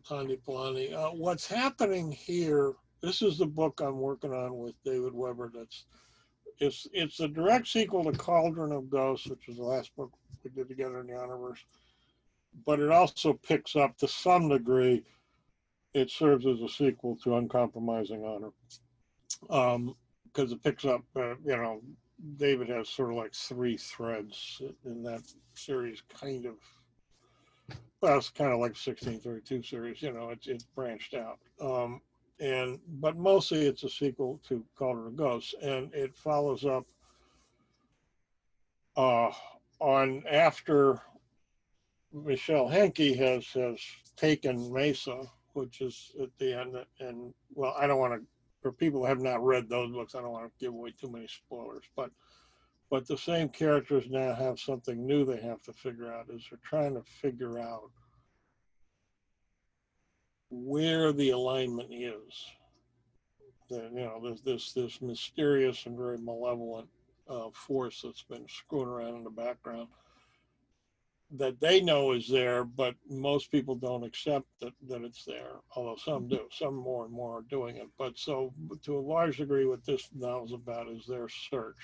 Thandi 0.10 0.40
Palane. 0.42 0.94
Uh, 0.94 1.10
what's 1.12 1.48
happening 1.48 2.12
here? 2.12 2.74
This 3.02 3.22
is 3.22 3.38
the 3.38 3.46
book 3.46 3.82
I'm 3.82 4.00
working 4.00 4.34
on 4.34 4.58
with 4.58 4.74
David 4.84 5.14
Weber. 5.14 5.52
That's 5.54 5.86
it's 6.60 6.88
it's 6.94 7.20
a 7.20 7.28
direct 7.28 7.68
sequel 7.68 8.04
to 8.06 8.18
Cauldron 8.18 8.72
of 8.72 8.90
Ghosts, 8.90 9.28
which 9.28 9.48
was 9.48 9.58
the 9.58 9.64
last 9.64 9.96
book 9.96 10.12
we 10.44 10.50
did 10.52 10.68
together 10.68 11.02
in 11.02 11.08
the 11.08 11.14
Universe. 11.14 11.64
But 12.66 12.80
it 12.80 12.90
also 12.90 13.34
picks 13.34 13.76
up 13.76 13.98
to 13.98 14.08
some 14.08 14.50
degree. 14.50 15.04
It 15.96 16.12
serves 16.12 16.46
as 16.46 16.62
a 16.62 16.68
sequel 16.68 17.16
to 17.24 17.38
Uncompromising 17.38 18.26
Honor, 18.26 18.52
because 20.26 20.52
it 20.52 20.62
picks 20.62 20.84
up, 20.84 21.02
uh, 21.16 21.36
you 21.46 21.56
know, 21.56 21.82
David 22.38 22.68
has 22.70 22.90
sort 22.90 23.12
of 23.12 23.16
like 23.16 23.34
three 23.34 23.78
threads 23.78 24.62
in 24.86 25.04
that 25.04 25.22
series, 25.54 26.04
kind 26.10 26.46
of. 26.46 26.56
Well, 28.02 28.18
it's 28.18 28.30
kind 28.30 28.52
of 28.52 28.60
like 28.60 28.76
1632 28.76 29.64
series, 29.64 30.02
you 30.02 30.12
know, 30.12 30.30
it's 30.30 30.48
it's 30.48 30.66
branched 30.66 31.14
out. 31.14 31.40
Um, 31.62 32.02
and 32.42 32.78
but 33.00 33.16
mostly 33.16 33.66
it's 33.66 33.84
a 33.84 33.90
sequel 33.90 34.42
to 34.50 34.66
Cauldron 34.78 35.08
of 35.08 35.16
Ghosts, 35.16 35.56
and 35.62 35.94
it 35.94 36.14
follows 36.18 36.66
up 36.66 36.86
uh, 38.98 39.32
on 39.80 40.24
after 40.30 41.00
Michelle 42.12 42.68
Henke 42.68 43.16
has 43.16 43.48
has 43.54 43.80
taken 44.18 44.72
Mesa, 44.74 45.24
which 45.56 45.82
is 45.82 46.12
at 46.22 46.30
the 46.38 46.54
end, 46.54 46.76
and 47.00 47.34
well, 47.54 47.76
I 47.78 47.88
don't 47.88 48.00
want 48.00 48.14
to 48.14 48.28
for 48.62 48.72
people 48.72 49.02
who 49.02 49.06
have 49.06 49.22
not 49.22 49.46
read 49.46 49.70
those 49.70 49.92
books, 49.92 50.16
I 50.16 50.22
don't 50.22 50.32
want 50.32 50.46
to 50.46 50.66
give 50.66 50.74
away 50.74 50.92
too 50.92 51.12
many 51.12 51.28
spoilers, 51.28 51.84
but 51.96 52.10
but 52.90 53.08
the 53.08 53.18
same 53.18 53.50
characters 53.50 54.06
now 54.10 54.34
have 54.34 54.60
something 54.60 55.06
new 55.06 55.26
they 55.26 55.42
have 55.42 55.62
to 55.64 55.74
figure 55.74 56.14
out 56.14 56.30
is 56.30 56.46
they're 56.50 56.60
trying 56.64 56.94
to 56.96 57.04
figure 57.04 57.60
out 57.60 57.90
where 60.50 61.12
the 61.12 61.32
alignment 61.32 61.92
is. 61.92 62.46
That 63.70 63.92
you 63.94 64.02
know, 64.02 64.20
there's 64.24 64.42
this 64.42 64.74
this 64.74 65.02
mysterious 65.02 65.86
and 65.86 65.98
very 65.98 66.18
malevolent 66.18 66.88
uh, 67.30 67.50
force 67.52 68.02
that's 68.04 68.24
been 68.24 68.48
screwing 68.48 68.88
around 68.88 69.16
in 69.16 69.24
the 69.24 69.30
background 69.30 69.88
that 71.32 71.60
they 71.60 71.82
know 71.82 72.12
is 72.12 72.28
there, 72.30 72.64
but 72.64 72.96
most 73.10 73.52
people 73.52 73.76
don't 73.76 74.04
accept 74.04 74.46
that, 74.62 74.74
that 74.88 75.04
it's 75.04 75.26
there, 75.26 75.54
although 75.76 75.98
some 75.98 76.28
do. 76.28 76.48
Some 76.52 76.76
more 76.76 77.06
and 77.06 77.14
more 77.14 77.40
are 77.40 77.46
doing 77.50 77.78
it. 77.78 77.88
But 77.98 78.18
so, 78.18 78.54
to 78.84 78.98
a 78.98 79.00
large 79.00 79.38
degree, 79.38 79.66
what 79.66 79.86
this 79.86 80.08
novel's 80.16 80.54
about 80.54 80.88
is 80.88 81.06
their 81.08 81.28
search 81.28 81.78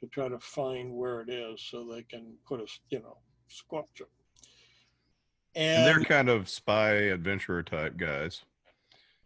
to 0.00 0.06
try 0.06 0.28
to 0.28 0.38
find 0.38 0.92
where 0.94 1.20
it 1.20 1.28
is 1.28 1.60
so 1.60 1.84
they 1.84 2.02
can 2.02 2.34
put 2.46 2.60
a, 2.60 2.66
you 2.90 3.00
know, 3.00 3.18
sculpture. 3.48 4.08
and 5.56 5.84
they're 5.84 6.04
kind 6.04 6.28
of 6.28 6.48
spy 6.48 6.90
adventurer 6.90 7.62
type 7.64 7.96
guys. 7.96 8.42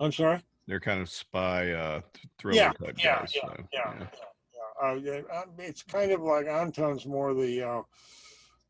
I'm 0.01 0.13
sorry? 0.13 0.41
They're 0.67 0.81
kind 0.81 1.01
of 1.03 1.11
spy 1.11 1.73
uh, 1.73 2.01
th- 2.15 2.27
thriller 2.39 2.57
Yeah, 2.57 2.73
type 2.73 2.95
yeah, 2.99 3.19
guys. 3.21 3.33
yeah, 3.35 3.41
so, 3.43 3.65
yeah, 3.73 3.95
yeah. 4.01 4.07
Uh, 4.83 4.95
yeah, 4.95 5.21
uh, 5.33 5.43
it's 5.59 5.83
kind 5.83 6.11
of 6.13 6.23
like 6.23 6.47
Anton's 6.47 7.05
more 7.07 7.35
the, 7.35 7.63
uh, 7.63 7.83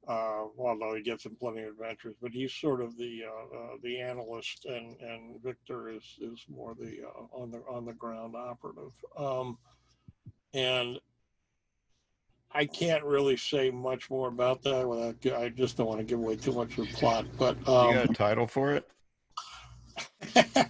uh, 0.08 0.44
although 0.58 0.94
he 0.94 1.02
gets 1.02 1.26
in 1.26 1.34
plenty 1.36 1.62
of 1.62 1.70
adventures, 1.70 2.16
but 2.20 2.32
he's 2.32 2.52
sort 2.52 2.80
of 2.80 2.96
the 2.96 3.22
uh, 3.26 3.56
uh, 3.56 3.76
the 3.82 4.00
analyst, 4.00 4.64
and 4.64 4.96
and 5.00 5.42
Victor 5.42 5.90
is 5.90 6.04
is 6.20 6.44
more 6.48 6.74
the 6.78 6.98
uh, 7.06 7.36
on 7.40 7.50
the 7.50 7.62
on 7.70 7.84
the 7.84 7.92
ground 7.92 8.34
operative. 8.34 8.92
Um, 9.16 9.58
and 10.54 10.98
I 12.52 12.66
can't 12.66 13.04
really 13.04 13.36
say 13.36 13.70
much 13.70 14.10
more 14.10 14.28
about 14.28 14.62
that 14.62 14.88
without. 14.88 15.40
I 15.40 15.48
just 15.48 15.76
don't 15.76 15.86
want 15.86 16.00
to 16.00 16.04
give 16.04 16.18
away 16.18 16.36
too 16.36 16.52
much 16.52 16.76
of 16.78 16.88
the 16.88 16.94
plot, 16.94 17.26
but 17.38 17.56
You 17.66 17.72
um, 17.72 17.94
got 17.94 18.10
a 18.10 18.14
title 18.14 18.46
for 18.46 18.74
it? 18.74 18.88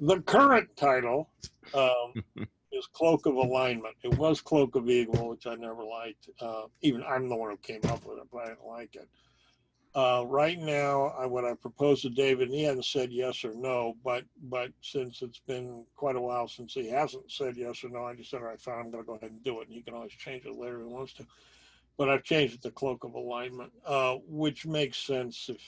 the 0.00 0.20
current 0.22 0.68
title 0.76 1.28
um, 1.74 2.24
is 2.74 2.86
Cloak 2.86 3.26
of 3.26 3.34
Alignment. 3.34 3.94
It 4.02 4.16
was 4.18 4.40
Cloak 4.40 4.74
of 4.76 4.88
Evil, 4.88 5.28
which 5.28 5.46
I 5.46 5.54
never 5.54 5.84
liked. 5.84 6.28
Uh, 6.40 6.64
even 6.82 7.02
I'm 7.02 7.28
the 7.28 7.36
one 7.36 7.50
who 7.50 7.56
came 7.58 7.80
up 7.90 8.04
with 8.04 8.18
it, 8.18 8.28
but 8.32 8.42
I 8.42 8.46
didn't 8.48 8.66
like 8.66 8.94
it. 8.94 9.08
Uh, 9.94 10.24
right 10.26 10.58
now, 10.58 11.14
I, 11.16 11.24
what 11.26 11.44
I 11.44 11.54
proposed 11.54 12.02
to 12.02 12.10
David, 12.10 12.48
and 12.48 12.56
he 12.56 12.64
hasn't 12.64 12.84
said 12.84 13.12
yes 13.12 13.44
or 13.44 13.54
no, 13.54 13.94
but 14.02 14.24
but 14.42 14.70
since 14.80 15.22
it's 15.22 15.38
been 15.38 15.86
quite 15.94 16.16
a 16.16 16.20
while 16.20 16.48
since 16.48 16.74
he 16.74 16.88
hasn't 16.88 17.30
said 17.30 17.56
yes 17.56 17.84
or 17.84 17.90
no, 17.90 18.04
I 18.04 18.14
just 18.14 18.30
said, 18.30 18.40
all 18.40 18.46
right, 18.46 18.60
fine, 18.60 18.80
I'm 18.80 18.90
going 18.90 19.04
to 19.04 19.06
go 19.06 19.14
ahead 19.14 19.30
and 19.30 19.44
do 19.44 19.60
it. 19.60 19.68
And 19.68 19.74
he 19.74 19.82
can 19.82 19.94
always 19.94 20.12
change 20.12 20.46
it 20.46 20.56
later 20.56 20.80
if 20.80 20.88
he 20.88 20.92
wants 20.92 21.12
to. 21.14 21.26
But 21.96 22.08
I've 22.08 22.24
changed 22.24 22.54
it 22.54 22.62
to 22.62 22.72
Cloak 22.72 23.04
of 23.04 23.14
Alignment, 23.14 23.70
uh, 23.86 24.16
which 24.26 24.66
makes 24.66 24.98
sense 24.98 25.48
if 25.48 25.60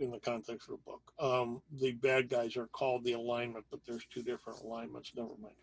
in 0.00 0.10
the 0.10 0.18
context 0.18 0.68
of 0.68 0.78
the 0.78 0.90
book. 0.90 1.12
Um, 1.20 1.62
the 1.78 1.92
bad 1.92 2.28
guys 2.28 2.56
are 2.56 2.66
called 2.68 3.04
the 3.04 3.12
alignment, 3.12 3.64
but 3.70 3.80
there's 3.86 4.04
two 4.12 4.22
different 4.22 4.60
alignments. 4.62 5.12
Never 5.14 5.28
mind. 5.40 5.54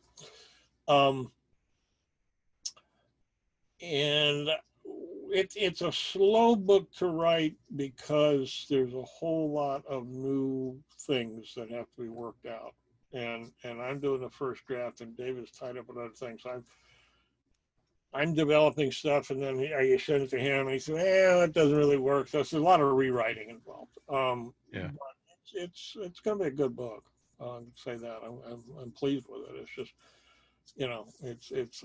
Um, 0.88 1.32
and 3.82 4.50
it, 5.30 5.54
it's 5.56 5.82
a 5.82 5.92
slow 5.92 6.56
book 6.56 6.92
to 6.94 7.08
write 7.08 7.56
because 7.76 8.66
there's 8.70 8.94
a 8.94 9.04
whole 9.04 9.52
lot 9.52 9.86
of 9.86 10.08
new 10.08 10.78
things 11.02 11.54
that 11.56 11.70
have 11.70 11.86
to 11.96 12.02
be 12.02 12.10
worked 12.10 12.46
out. 12.46 12.74
And 13.14 13.52
and 13.64 13.82
I'm 13.82 14.00
doing 14.00 14.22
the 14.22 14.30
first 14.30 14.66
draft, 14.68 15.02
and 15.02 15.16
David's 15.16 15.52
tied 15.52 15.78
up 15.78 15.88
with 15.88 15.98
other 15.98 16.10
things. 16.10 16.42
I'm 16.46 16.64
I'm 18.14 18.34
developing 18.34 18.92
stuff, 18.92 19.30
and 19.30 19.42
then 19.42 19.60
I 19.78 19.96
send 19.98 20.24
it 20.24 20.30
to 20.32 20.40
him, 20.40 20.68
and 20.68 20.72
he 20.72 20.80
says, 20.80 20.96
"Yeah, 20.96 21.40
that 21.40 21.54
doesn't 21.54 21.78
really 21.78 21.98
work." 21.98 22.28
So 22.28 22.38
there's 22.38 22.54
a 22.54 22.60
lot 22.60 22.82
of 22.82 22.92
rewriting 22.92 23.50
involved. 23.50 23.98
Um, 24.10 24.54
yeah, 24.74 24.90
it's 25.44 25.54
it's, 25.54 25.98
it's 26.00 26.20
going 26.20 26.38
to 26.38 26.44
be 26.46 26.50
a 26.50 26.54
good 26.54 26.76
book. 26.76 27.06
I'll 27.40 27.64
say 27.76 27.96
that 27.96 28.20
I'm, 28.26 28.40
I'm 28.50 28.64
I'm 28.82 28.92
pleased 28.92 29.26
with 29.30 29.50
it. 29.50 29.56
It's 29.62 29.76
just 29.76 29.94
you 30.76 30.88
know, 30.88 31.08
it's 31.24 31.52
it's 31.52 31.84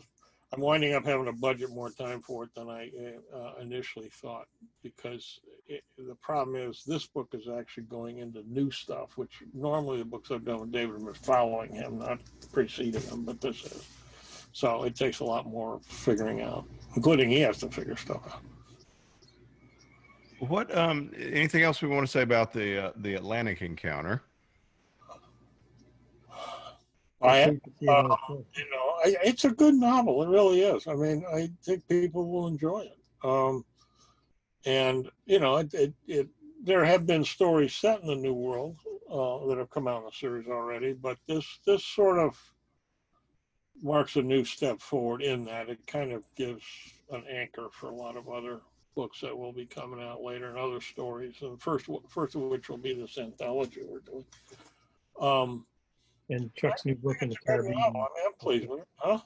I'm 0.53 0.61
winding 0.61 0.93
up 0.93 1.07
having 1.07 1.25
to 1.25 1.33
budget 1.33 1.71
more 1.71 1.91
time 1.91 2.21
for 2.21 2.45
it 2.45 2.55
than 2.55 2.69
I 2.69 2.91
uh, 3.35 3.53
initially 3.61 4.11
thought 4.11 4.47
because 4.83 5.41
it, 5.67 5.83
the 5.97 6.15
problem 6.17 6.57
is 6.57 6.85
this 6.85 7.07
book 7.07 7.29
is 7.33 7.49
actually 7.49 7.85
going 7.85 8.19
into 8.19 8.43
new 8.47 8.71
stuff, 8.71 9.17
which 9.17 9.43
normally 9.55 9.99
the 9.99 10.05
books 10.05 10.31
I've 10.31 10.45
done 10.45 10.61
with 10.61 10.73
David 10.73 11.03
are 11.09 11.15
following 11.15 11.75
him, 11.75 11.99
not 12.01 12.19
preceding 12.53 13.01
him, 13.01 13.23
but 13.25 13.41
this 13.41 13.65
is. 13.65 13.87
So 14.53 14.83
it 14.83 14.95
takes 14.95 15.21
a 15.21 15.25
lot 15.25 15.47
more 15.47 15.81
figuring 15.85 16.43
out, 16.43 16.67
including 16.97 17.31
he 17.31 17.41
has 17.41 17.57
to 17.59 17.71
figure 17.71 17.97
stuff 17.97 18.21
out. 18.27 18.43
What 20.41 20.77
um 20.77 21.13
anything 21.17 21.63
else 21.63 21.81
we 21.81 21.89
want 21.89 22.05
to 22.05 22.11
say 22.11 22.23
about 22.23 22.53
the 22.53 22.89
uh, 22.89 22.93
the 22.97 23.15
Atlantic 23.15 23.63
encounter? 23.63 24.23
I, 27.23 27.43
uh, 27.43 28.17
you 28.55 28.67
know, 28.71 28.95
I, 29.05 29.17
it's 29.25 29.45
a 29.45 29.51
good 29.51 29.75
novel. 29.75 30.23
It 30.23 30.29
really 30.29 30.63
is. 30.63 30.87
I 30.87 30.95
mean, 30.95 31.25
I 31.33 31.51
think 31.63 31.87
people 31.89 32.29
will 32.29 32.49
enjoy 32.49 32.81
it. 32.81 32.99
Um, 33.25 33.65
and 34.65 35.09
you 35.27 35.39
know, 35.39 35.57
it, 35.57 35.73
it, 35.75 35.95
it, 36.07 36.29
there 36.63 36.85
have 36.85 37.07
been 37.07 37.25
stories 37.25 37.75
set 37.75 38.01
in 38.01 38.07
the 38.09 38.15
New 38.15 38.35
World 38.35 38.77
uh, 39.11 39.47
that 39.47 39.59
have 39.59 39.71
come 39.71 39.89
out 39.89 40.01
in 40.01 40.07
the 40.07 40.13
series 40.13 40.47
already, 40.49 40.93
but 40.93 41.19
this 41.27 41.45
this 41.67 41.85
sort 41.85 42.19
of 42.19 42.39
marks 43.83 44.17
a 44.17 44.23
new 44.23 44.45
step 44.45 44.81
forward 44.81 45.23
in 45.23 45.45
that 45.45 45.69
it 45.69 45.85
kind 45.87 46.13
of 46.13 46.25
gives 46.37 46.63
an 47.11 47.25
anchor 47.29 47.69
for 47.73 47.87
a 47.87 47.95
lot 47.95 48.17
of 48.17 48.29
other 48.29 48.61
books 48.95 49.21
that 49.21 49.37
will 49.37 49.53
be 49.53 49.67
coming 49.67 50.03
out 50.03 50.23
later 50.23 50.49
and 50.49 50.59
other 50.59 50.81
stories. 50.81 51.35
And 51.43 51.61
first, 51.61 51.89
first 52.09 52.35
of 52.35 52.43
which 52.43 52.69
will 52.69 52.79
be 52.79 52.95
this 52.95 53.19
anthology 53.19 53.81
we're 53.85 54.01
doing. 54.01 54.25
Um, 55.21 55.67
and 56.31 56.55
Chuck's 56.55 56.85
new 56.85 56.95
book 56.95 57.19
in 57.21 57.29
the 57.29 57.37
Caribbean. 57.37 57.77
I 57.79 57.91
mean, 57.91 58.05
I'm 58.27 58.33
pleased 58.41 58.69
with 58.69 58.81
it. 58.81 58.89
Huh? 58.97 59.19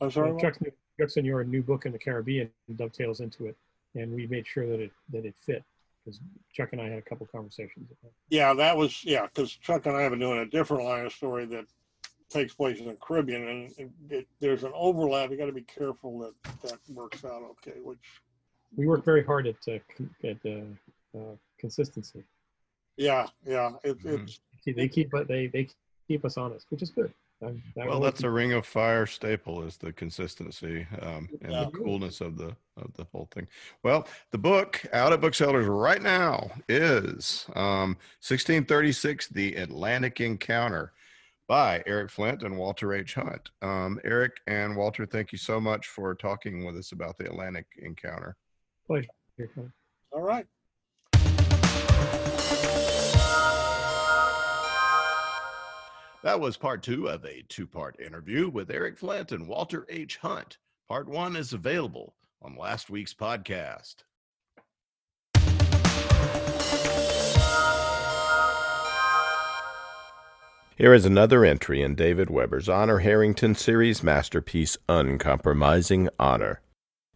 I'm 0.00 0.10
sorry. 0.10 0.40
Chuck's, 0.40 0.60
new, 0.60 0.72
Chuck's 0.98 1.16
and 1.16 1.26
your 1.26 1.44
new 1.44 1.62
book 1.62 1.86
in 1.86 1.92
the 1.92 1.98
Caribbean 1.98 2.50
dovetails 2.76 3.20
into 3.20 3.46
it, 3.46 3.56
and 3.94 4.12
we 4.14 4.26
made 4.26 4.46
sure 4.46 4.66
that 4.66 4.80
it 4.80 4.92
that 5.12 5.24
it 5.24 5.34
fit 5.44 5.64
because 6.04 6.20
Chuck 6.52 6.70
and 6.72 6.80
I 6.80 6.88
had 6.88 6.98
a 6.98 7.02
couple 7.02 7.26
conversations. 7.26 7.90
Yeah, 8.28 8.54
that 8.54 8.76
was 8.76 9.04
yeah, 9.04 9.26
because 9.26 9.52
Chuck 9.52 9.86
and 9.86 9.96
I 9.96 10.02
have 10.02 10.10
been 10.10 10.20
doing 10.20 10.38
a 10.38 10.46
different 10.46 10.84
line 10.84 11.06
of 11.06 11.12
story 11.12 11.46
that 11.46 11.66
takes 12.28 12.54
place 12.54 12.78
in 12.78 12.86
the 12.86 12.96
Caribbean, 13.00 13.46
and 13.48 13.72
it, 13.76 13.90
it, 14.08 14.28
there's 14.40 14.64
an 14.64 14.72
overlap. 14.74 15.30
You 15.30 15.36
got 15.36 15.46
to 15.46 15.52
be 15.52 15.62
careful 15.62 16.18
that 16.20 16.52
that 16.62 16.78
works 16.88 17.24
out 17.24 17.42
okay. 17.50 17.78
Which 17.82 17.98
we 18.76 18.86
work 18.86 19.04
very 19.04 19.24
hard 19.24 19.46
at 19.46 19.56
uh, 19.68 19.78
at 20.26 20.36
uh, 20.46 21.18
uh, 21.18 21.36
consistency. 21.58 22.22
Yeah, 22.96 23.26
yeah, 23.46 23.72
it, 23.82 23.98
mm-hmm. 23.98 24.24
it's 24.24 24.40
they 24.64 24.88
keep 24.88 25.10
but 25.10 25.28
they 25.28 25.46
they 25.46 25.68
keep 26.10 26.24
us 26.24 26.36
honest, 26.36 26.66
which 26.70 26.82
is 26.82 26.90
good. 26.90 27.12
I'm, 27.40 27.62
well, 27.76 28.00
that's 28.00 28.24
a 28.24 28.30
Ring 28.30 28.52
of 28.52 28.66
Fire 28.66 29.06
staple 29.06 29.62
is 29.62 29.76
the 29.76 29.92
consistency 29.92 30.86
um, 31.00 31.28
and 31.40 31.52
yeah. 31.52 31.64
the 31.64 31.70
coolness 31.70 32.20
of 32.20 32.36
the 32.36 32.54
of 32.76 32.92
the 32.96 33.06
whole 33.12 33.28
thing. 33.30 33.46
Well, 33.84 34.08
the 34.32 34.38
book 34.38 34.84
out 34.92 35.12
at 35.12 35.20
booksellers 35.20 35.66
right 35.66 36.02
now 36.02 36.50
is 36.68 37.46
um, 37.54 37.96
1636: 38.26 39.28
The 39.28 39.54
Atlantic 39.54 40.20
Encounter 40.20 40.92
by 41.48 41.82
Eric 41.86 42.10
Flint 42.10 42.42
and 42.42 42.58
Walter 42.58 42.92
H. 42.92 43.14
Hunt. 43.14 43.50
Um, 43.62 44.00
Eric 44.04 44.32
and 44.48 44.76
Walter, 44.76 45.06
thank 45.06 45.32
you 45.32 45.38
so 45.38 45.60
much 45.60 45.86
for 45.86 46.14
talking 46.14 46.64
with 46.64 46.76
us 46.76 46.92
about 46.92 47.18
the 47.18 47.26
Atlantic 47.26 47.66
Encounter. 47.80 48.36
Pleasure. 48.86 49.08
All 50.12 50.22
right. 50.22 50.46
That 56.22 56.38
was 56.38 56.58
part 56.58 56.82
two 56.82 57.08
of 57.08 57.24
a 57.24 57.42
two 57.48 57.66
part 57.66 57.98
interview 57.98 58.50
with 58.50 58.70
Eric 58.70 58.98
Flint 58.98 59.32
and 59.32 59.48
Walter 59.48 59.86
H. 59.88 60.18
Hunt. 60.18 60.58
Part 60.86 61.08
one 61.08 61.34
is 61.34 61.54
available 61.54 62.14
on 62.42 62.56
last 62.56 62.90
week's 62.90 63.14
podcast. 63.14 64.04
Here 70.76 70.92
is 70.92 71.06
another 71.06 71.42
entry 71.44 71.80
in 71.80 71.94
David 71.94 72.28
Weber's 72.28 72.68
Honor 72.68 72.98
Harrington 72.98 73.54
series 73.54 74.02
masterpiece, 74.02 74.76
Uncompromising 74.90 76.10
Honor. 76.18 76.60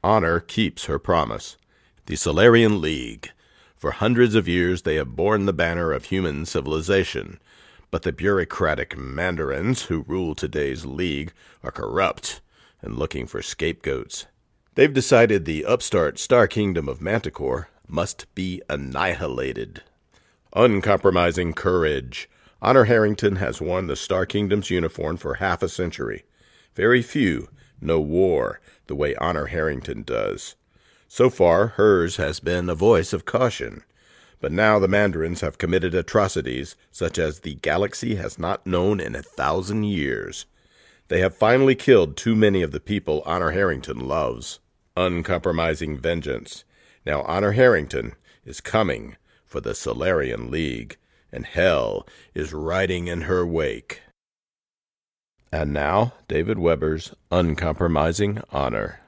Honor 0.03 0.41
keeps 0.41 0.87
her 0.87 0.99
promise. 0.99 1.59
The 2.07 2.17
Solarian 2.17 2.81
League. 2.81 3.33
For 3.75 3.91
hundreds 3.91 4.35
of 4.35 4.49
years, 4.49 4.83
they 4.83 4.95
have 4.95 5.15
borne 5.15 5.45
the 5.45 5.53
banner 5.53 5.93
of 5.93 6.07
human 6.07 6.47
civilization 6.47 7.39
but 7.95 8.03
the 8.03 8.11
bureaucratic 8.11 8.99
mandarins 8.99 9.83
who 9.83 10.05
rule 10.09 10.35
today's 10.35 10.85
league 10.85 11.33
are 11.63 11.71
corrupt 11.71 12.41
and 12.83 12.99
looking 12.99 13.25
for 13.25 13.41
scapegoats. 13.41 14.27
They've 14.75 14.93
decided 14.93 15.45
the 15.45 15.65
upstart 15.65 16.19
Star 16.19 16.49
Kingdom 16.49 16.89
of 16.89 17.01
Manticore 17.01 17.69
must 17.87 18.27
be 18.35 18.61
annihilated. 18.69 19.85
Uncompromising 20.57 21.53
courage. 21.53 22.29
Honor 22.61 22.87
Harrington 22.87 23.37
has 23.37 23.61
worn 23.61 23.87
the 23.87 23.95
Star 23.95 24.27
Kingdom's 24.27 24.71
uniform 24.71 25.17
for 25.17 25.35
half 25.35 25.63
a 25.63 25.69
century. 25.69 26.25
Very 26.75 27.01
few 27.01 27.49
know 27.81 28.01
war 28.01 28.61
the 28.89 28.97
way 28.97 29.15
Honor 29.21 29.47
Harrington 29.47 30.03
does. 30.03 30.57
So 31.07 31.31
far, 31.31 31.69
hers 31.69 32.17
has 32.17 32.41
been 32.41 32.69
a 32.69 32.75
voice 32.75 33.13
of 33.13 33.25
caution. 33.25 33.85
But 34.45 34.53
now 34.53 34.79
the 34.79 34.89
Mandarins 34.89 35.41
have 35.41 35.57
committed 35.57 35.95
atrocities 35.95 36.77
such 36.91 37.19
as 37.19 37.41
the 37.41 37.55
galaxy 37.55 38.17
has 38.17 38.39
not 38.39 38.67
known 38.67 39.01
in 39.01 39.15
a 39.15 39.23
thousand 39.23 39.85
years. 39.85 40.45
They 41.09 41.21
have 41.21 41.35
finally 41.35 41.75
killed 41.75 42.15
too 42.15 42.37
many 42.37 42.61
of 42.61 42.71
the 42.71 42.79
people 42.79 43.23
Honor 43.25 43.53
Harrington 43.53 44.07
loves. 44.07 44.61
Uncompromising 44.99 45.97
vengeance. 45.97 46.65
Now 47.07 47.23
Honor 47.23 47.53
Harrington 47.53 48.17
is 48.45 48.61
coming 48.61 49.17
for 49.47 49.63
the 49.63 49.75
Solarian 49.75 50.51
League, 50.51 50.99
and 51.33 51.47
hell 51.47 52.07
is 52.35 52.53
riding 52.53 53.07
in 53.07 53.23
her 53.23 53.47
wake. 53.47 54.03
And 55.51 55.73
now, 55.73 56.13
David 56.29 56.59
Weber's 56.59 57.15
Uncompromising 57.31 58.43
Honor. 58.53 59.01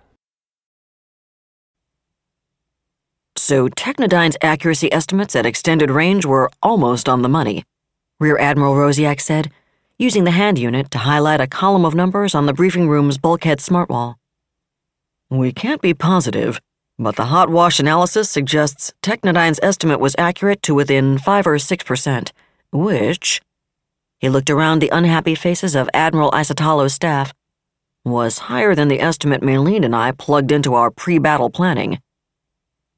So 3.49 3.69
Technodyne's 3.69 4.37
accuracy 4.43 4.93
estimates 4.93 5.37
at 5.37 5.47
extended 5.47 5.89
range 5.89 6.27
were 6.27 6.51
almost 6.65 7.09
on 7.09 7.23
the 7.23 7.29
money. 7.29 7.63
Rear 8.19 8.37
Admiral 8.39 8.75
Rosiak 8.75 9.21
said, 9.21 9.53
using 10.01 10.25
the 10.25 10.33
hand 10.33 10.59
unit 10.59 10.91
to 10.91 10.99
highlight 10.99 11.41
a 11.41 11.47
column 11.47 11.85
of 11.85 11.95
numbers 11.95 12.35
on 12.35 12.47
the 12.47 12.53
briefing 12.53 12.89
room's 12.89 13.19
bulkhead 13.19 13.61
smart 13.61 13.89
wall. 13.89 14.19
We 15.31 15.53
can't 15.53 15.81
be 15.81 15.95
positive, 15.95 16.59
but 16.99 17.15
the 17.15 17.27
hot 17.27 17.49
wash 17.49 17.79
analysis 17.79 18.29
suggests 18.29 18.93
Technodyne's 19.01 19.61
estimate 19.63 20.01
was 20.01 20.17
accurate 20.19 20.61
to 20.63 20.75
within 20.75 21.17
5 21.17 21.47
or 21.47 21.55
6%, 21.55 22.33
which, 22.73 23.41
he 24.19 24.29
looked 24.29 24.51
around 24.51 24.81
the 24.81 24.91
unhappy 24.91 25.37
faces 25.37 25.77
of 25.77 25.89
Admiral 25.95 26.33
Isotalo's 26.33 26.95
staff, 26.95 27.33
was 28.05 28.51
higher 28.51 28.75
than 28.75 28.89
the 28.89 29.01
estimate 29.01 29.43
Maylene 29.43 29.85
and 29.85 29.95
I 29.95 30.11
plugged 30.11 30.51
into 30.51 30.75
our 30.75 30.91
pre 30.91 31.19
battle 31.19 31.49
planning. 31.49 32.01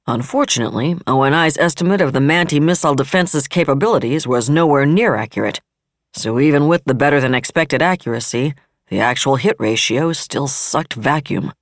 Unfortunately, 0.09 0.97
ONI's 1.07 1.59
estimate 1.59 2.01
of 2.01 2.15
the 2.15 2.21
Manti 2.21 2.59
missile 2.59 2.95
defense's 2.95 3.47
capabilities 3.47 4.27
was 4.27 4.49
nowhere 4.49 4.87
near 4.87 5.15
accurate. 5.17 5.61
So 6.15 6.41
even 6.41 6.67
with 6.67 6.83
the 6.87 6.95
better 6.95 7.21
than 7.21 7.35
expected 7.35 7.83
accuracy, 7.83 8.55
the 8.89 9.01
actual 9.01 9.37
hit 9.37 9.55
ratio 9.59 10.15
still 10.15 10.49
sucked 10.49 10.95
vacuum. 10.95 11.53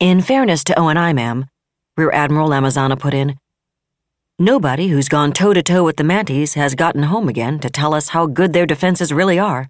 In 0.00 0.22
fairness 0.22 0.64
to 0.64 0.80
ONI, 0.80 1.12
ma'am, 1.12 1.44
Rear 1.94 2.10
Admiral 2.10 2.48
Lamazana 2.48 2.98
put 2.98 3.12
in, 3.12 3.38
nobody 4.38 4.88
who's 4.88 5.10
gone 5.10 5.32
toe 5.32 5.52
to 5.52 5.62
toe 5.62 5.84
with 5.84 5.98
the 5.98 6.04
Manties 6.04 6.54
has 6.54 6.74
gotten 6.74 7.02
home 7.02 7.28
again 7.28 7.58
to 7.58 7.68
tell 7.68 7.92
us 7.92 8.08
how 8.08 8.24
good 8.24 8.54
their 8.54 8.64
defenses 8.64 9.12
really 9.12 9.38
are. 9.38 9.68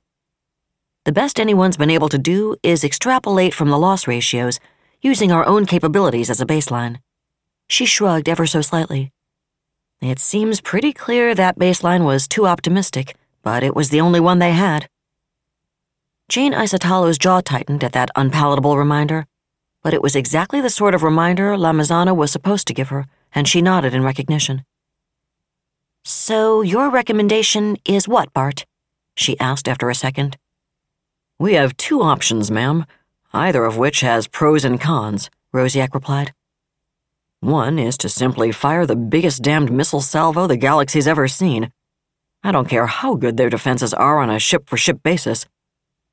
The 1.04 1.10
best 1.10 1.40
anyone's 1.40 1.76
been 1.76 1.90
able 1.90 2.10
to 2.10 2.18
do 2.18 2.54
is 2.62 2.84
extrapolate 2.84 3.54
from 3.54 3.70
the 3.70 3.78
loss 3.78 4.06
ratios, 4.06 4.60
using 5.02 5.32
our 5.32 5.44
own 5.44 5.66
capabilities 5.66 6.30
as 6.30 6.40
a 6.40 6.46
baseline. 6.46 6.98
She 7.70 7.86
shrugged 7.86 8.28
ever 8.28 8.46
so 8.48 8.62
slightly. 8.62 9.12
It 10.00 10.18
seems 10.18 10.60
pretty 10.60 10.92
clear 10.92 11.36
that 11.36 11.56
baseline 11.56 12.04
was 12.04 12.26
too 12.26 12.44
optimistic, 12.48 13.14
but 13.44 13.62
it 13.62 13.76
was 13.76 13.90
the 13.90 14.00
only 14.00 14.18
one 14.18 14.40
they 14.40 14.50
had. 14.50 14.88
Jane 16.28 16.52
Isotalo's 16.52 17.16
jaw 17.16 17.40
tightened 17.40 17.84
at 17.84 17.92
that 17.92 18.10
unpalatable 18.16 18.76
reminder, 18.76 19.24
but 19.84 19.94
it 19.94 20.02
was 20.02 20.16
exactly 20.16 20.60
the 20.60 20.68
sort 20.68 20.96
of 20.96 21.04
reminder 21.04 21.56
Lamazana 21.56 22.14
was 22.14 22.32
supposed 22.32 22.66
to 22.66 22.74
give 22.74 22.88
her, 22.88 23.06
and 23.32 23.46
she 23.46 23.62
nodded 23.62 23.94
in 23.94 24.02
recognition. 24.02 24.64
So, 26.04 26.62
your 26.62 26.90
recommendation 26.90 27.76
is 27.84 28.08
what, 28.08 28.32
Bart? 28.32 28.66
she 29.14 29.38
asked 29.38 29.68
after 29.68 29.88
a 29.88 29.94
second. 29.94 30.36
We 31.38 31.54
have 31.54 31.76
two 31.76 32.02
options, 32.02 32.50
ma'am, 32.50 32.84
either 33.32 33.64
of 33.64 33.76
which 33.76 34.00
has 34.00 34.26
pros 34.26 34.64
and 34.64 34.80
cons, 34.80 35.30
Rosiak 35.54 35.94
replied. 35.94 36.32
One 37.42 37.78
is 37.78 37.96
to 37.98 38.10
simply 38.10 38.52
fire 38.52 38.84
the 38.84 38.96
biggest 38.96 39.42
damned 39.42 39.72
missile 39.72 40.02
salvo 40.02 40.46
the 40.46 40.58
galaxy's 40.58 41.08
ever 41.08 41.26
seen. 41.26 41.72
I 42.42 42.52
don't 42.52 42.68
care 42.68 42.86
how 42.86 43.14
good 43.14 43.38
their 43.38 43.48
defenses 43.48 43.94
are 43.94 44.18
on 44.18 44.28
a 44.28 44.38
ship 44.38 44.68
for 44.68 44.76
ship 44.76 45.02
basis. 45.02 45.46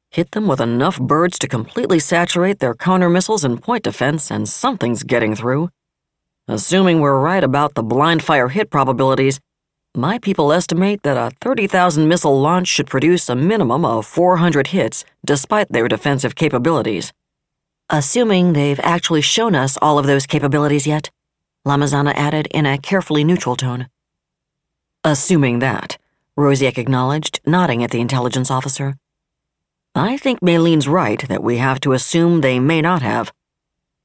Hit 0.10 0.32
them 0.32 0.48
with 0.48 0.62
enough 0.62 1.02
birds 1.02 1.38
to 1.40 1.50
completely 1.50 2.00
saturate 2.00 2.60
their 2.60 2.74
counter 2.74 3.10
missiles 3.10 3.44
and 3.44 3.62
point 3.62 3.84
defense, 3.84 4.32
and 4.32 4.48
something's 4.48 5.04
getting 5.04 5.36
through. 5.36 5.70
Assuming 6.48 7.02
we're 7.02 7.20
right 7.20 7.44
about 7.44 7.76
the 7.76 7.84
blind 7.84 8.24
fire 8.24 8.48
hit 8.48 8.70
probabilities, 8.70 9.42
my 9.94 10.20
people 10.20 10.54
estimate 10.54 11.04
that 11.04 11.18
a 11.18 11.36
30,000 11.42 12.08
missile 12.08 12.40
launch 12.40 12.70
should 12.70 12.88
produce 12.88 13.28
a 13.28 13.36
minimum 13.36 13.84
of 13.84 14.06
400 14.06 14.68
hits 14.68 15.04
despite 15.26 15.70
their 15.74 15.90
defensive 15.90 16.36
capabilities. 16.36 17.12
Assuming 17.90 18.54
they've 18.54 18.80
actually 18.82 19.22
shown 19.22 19.56
us 19.56 19.78
all 19.82 20.00
of 20.00 20.06
those 20.06 20.26
capabilities 20.26 20.88
yet, 20.88 21.10
Lamazana 21.68 22.14
added 22.16 22.48
in 22.52 22.66
a 22.66 22.78
carefully 22.78 23.26
neutral 23.26 23.58
tone. 23.58 23.90
Assuming 25.04 25.60
that, 25.60 25.98
Rosiak 26.38 26.78
acknowledged, 26.78 27.42
nodding 27.46 27.84
at 27.84 27.92
the 27.92 28.00
intelligence 28.00 28.50
officer. 28.50 28.96
I 29.94 30.16
think 30.16 30.40
Maylene's 30.40 30.88
right 30.88 31.28
that 31.28 31.44
we 31.44 31.58
have 31.58 31.82
to 31.82 31.92
assume 31.92 32.40
they 32.40 32.58
may 32.58 32.82
not 32.82 33.02
have. 33.02 33.34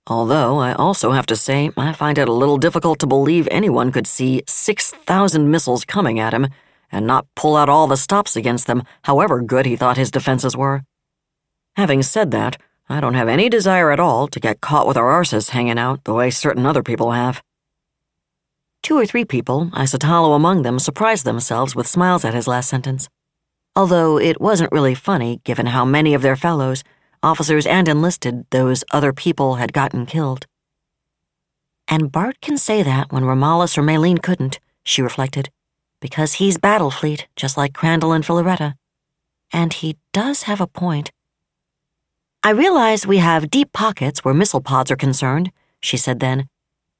Although 0.09 0.59
I 0.59 0.73
also 0.73 1.13
have 1.13 1.27
to 1.27 1.37
say, 1.37 1.71
I 1.77 1.93
find 1.93 2.19
it 2.19 2.29
a 2.29 2.33
little 2.33 2.59
difficult 2.59 2.99
to 2.99 3.07
believe 3.07 3.47
anyone 3.51 3.93
could 3.93 4.09
see 4.09 4.43
6,000 4.49 5.49
missiles 5.49 5.85
coming 5.85 6.19
at 6.19 6.35
him 6.35 6.49
and 6.91 7.07
not 7.07 7.29
pull 7.37 7.55
out 7.55 7.69
all 7.69 7.87
the 7.87 7.97
stops 7.97 8.35
against 8.35 8.67
them, 8.67 8.83
however 9.03 9.41
good 9.41 9.67
he 9.67 9.77
thought 9.77 9.97
his 9.97 10.11
defenses 10.11 10.57
were. 10.57 10.83
Having 11.77 12.03
said 12.03 12.33
that, 12.33 12.57
I 12.89 13.01
don't 13.01 13.15
have 13.15 13.29
any 13.29 13.49
desire 13.49 13.93
at 13.93 14.01
all 14.01 14.27
to 14.27 14.41
get 14.41 14.61
caught 14.61 14.89
with 14.89 14.97
our 14.97 15.23
arses 15.23 15.51
hanging 15.51 15.79
out 15.79 16.03
the 16.03 16.13
way 16.13 16.29
certain 16.31 16.67
other 16.67 16.83
people 16.83 17.13
have. 17.13 17.41
Two 18.83 18.97
or 18.97 19.07
three 19.07 19.25
people, 19.25 19.71
Isotalo 19.75 20.35
among 20.35 20.63
them, 20.63 20.79
surprised 20.79 21.25
themselves 21.25 21.77
with 21.77 21.87
smiles 21.87 22.25
at 22.25 22.35
his 22.35 22.49
last 22.49 22.69
sentence 22.69 23.09
although 23.75 24.19
it 24.19 24.41
wasn't 24.41 24.73
really 24.73 24.95
funny 24.95 25.41
given 25.45 25.67
how 25.67 25.85
many 25.85 26.15
of 26.15 26.23
their 26.23 26.37
fellows, 26.37 26.85
officers 27.23 27.67
and 27.67 27.89
enlisted, 27.89 28.47
those 28.51 28.85
other 28.91 29.13
people 29.13 29.57
had 29.57 29.73
gotten 29.73 30.07
killed. 30.07 30.47
And 31.89 32.13
Bart 32.13 32.41
can 32.41 32.59
say 32.59 32.83
that 32.83 33.13
when 33.13 33.25
Romalis 33.25 33.77
or 33.77 33.83
Maylene 33.83 34.23
couldn't, 34.23 34.61
she 34.85 35.03
reflected, 35.03 35.51
because 36.01 36.35
he's 36.35 36.59
Battlefleet, 36.59 37.25
just 37.37 37.57
like 37.57 37.75
Crandall 37.75 38.13
and 38.13 38.25
Filaretta. 38.25 38.75
And 39.53 39.73
he 39.73 39.97
does 40.13 40.45
have 40.45 40.61
a 40.61 40.67
point. 40.67 41.11
I 42.43 42.51
realize 42.51 43.07
we 43.07 43.19
have 43.19 43.51
deep 43.51 43.73
pockets 43.73 44.25
where 44.25 44.35
missile 44.35 44.61
pods 44.61 44.91
are 44.91 44.97
concerned, 44.97 45.53
she 45.81 45.97
said 45.97 46.21
then. 46.21 46.49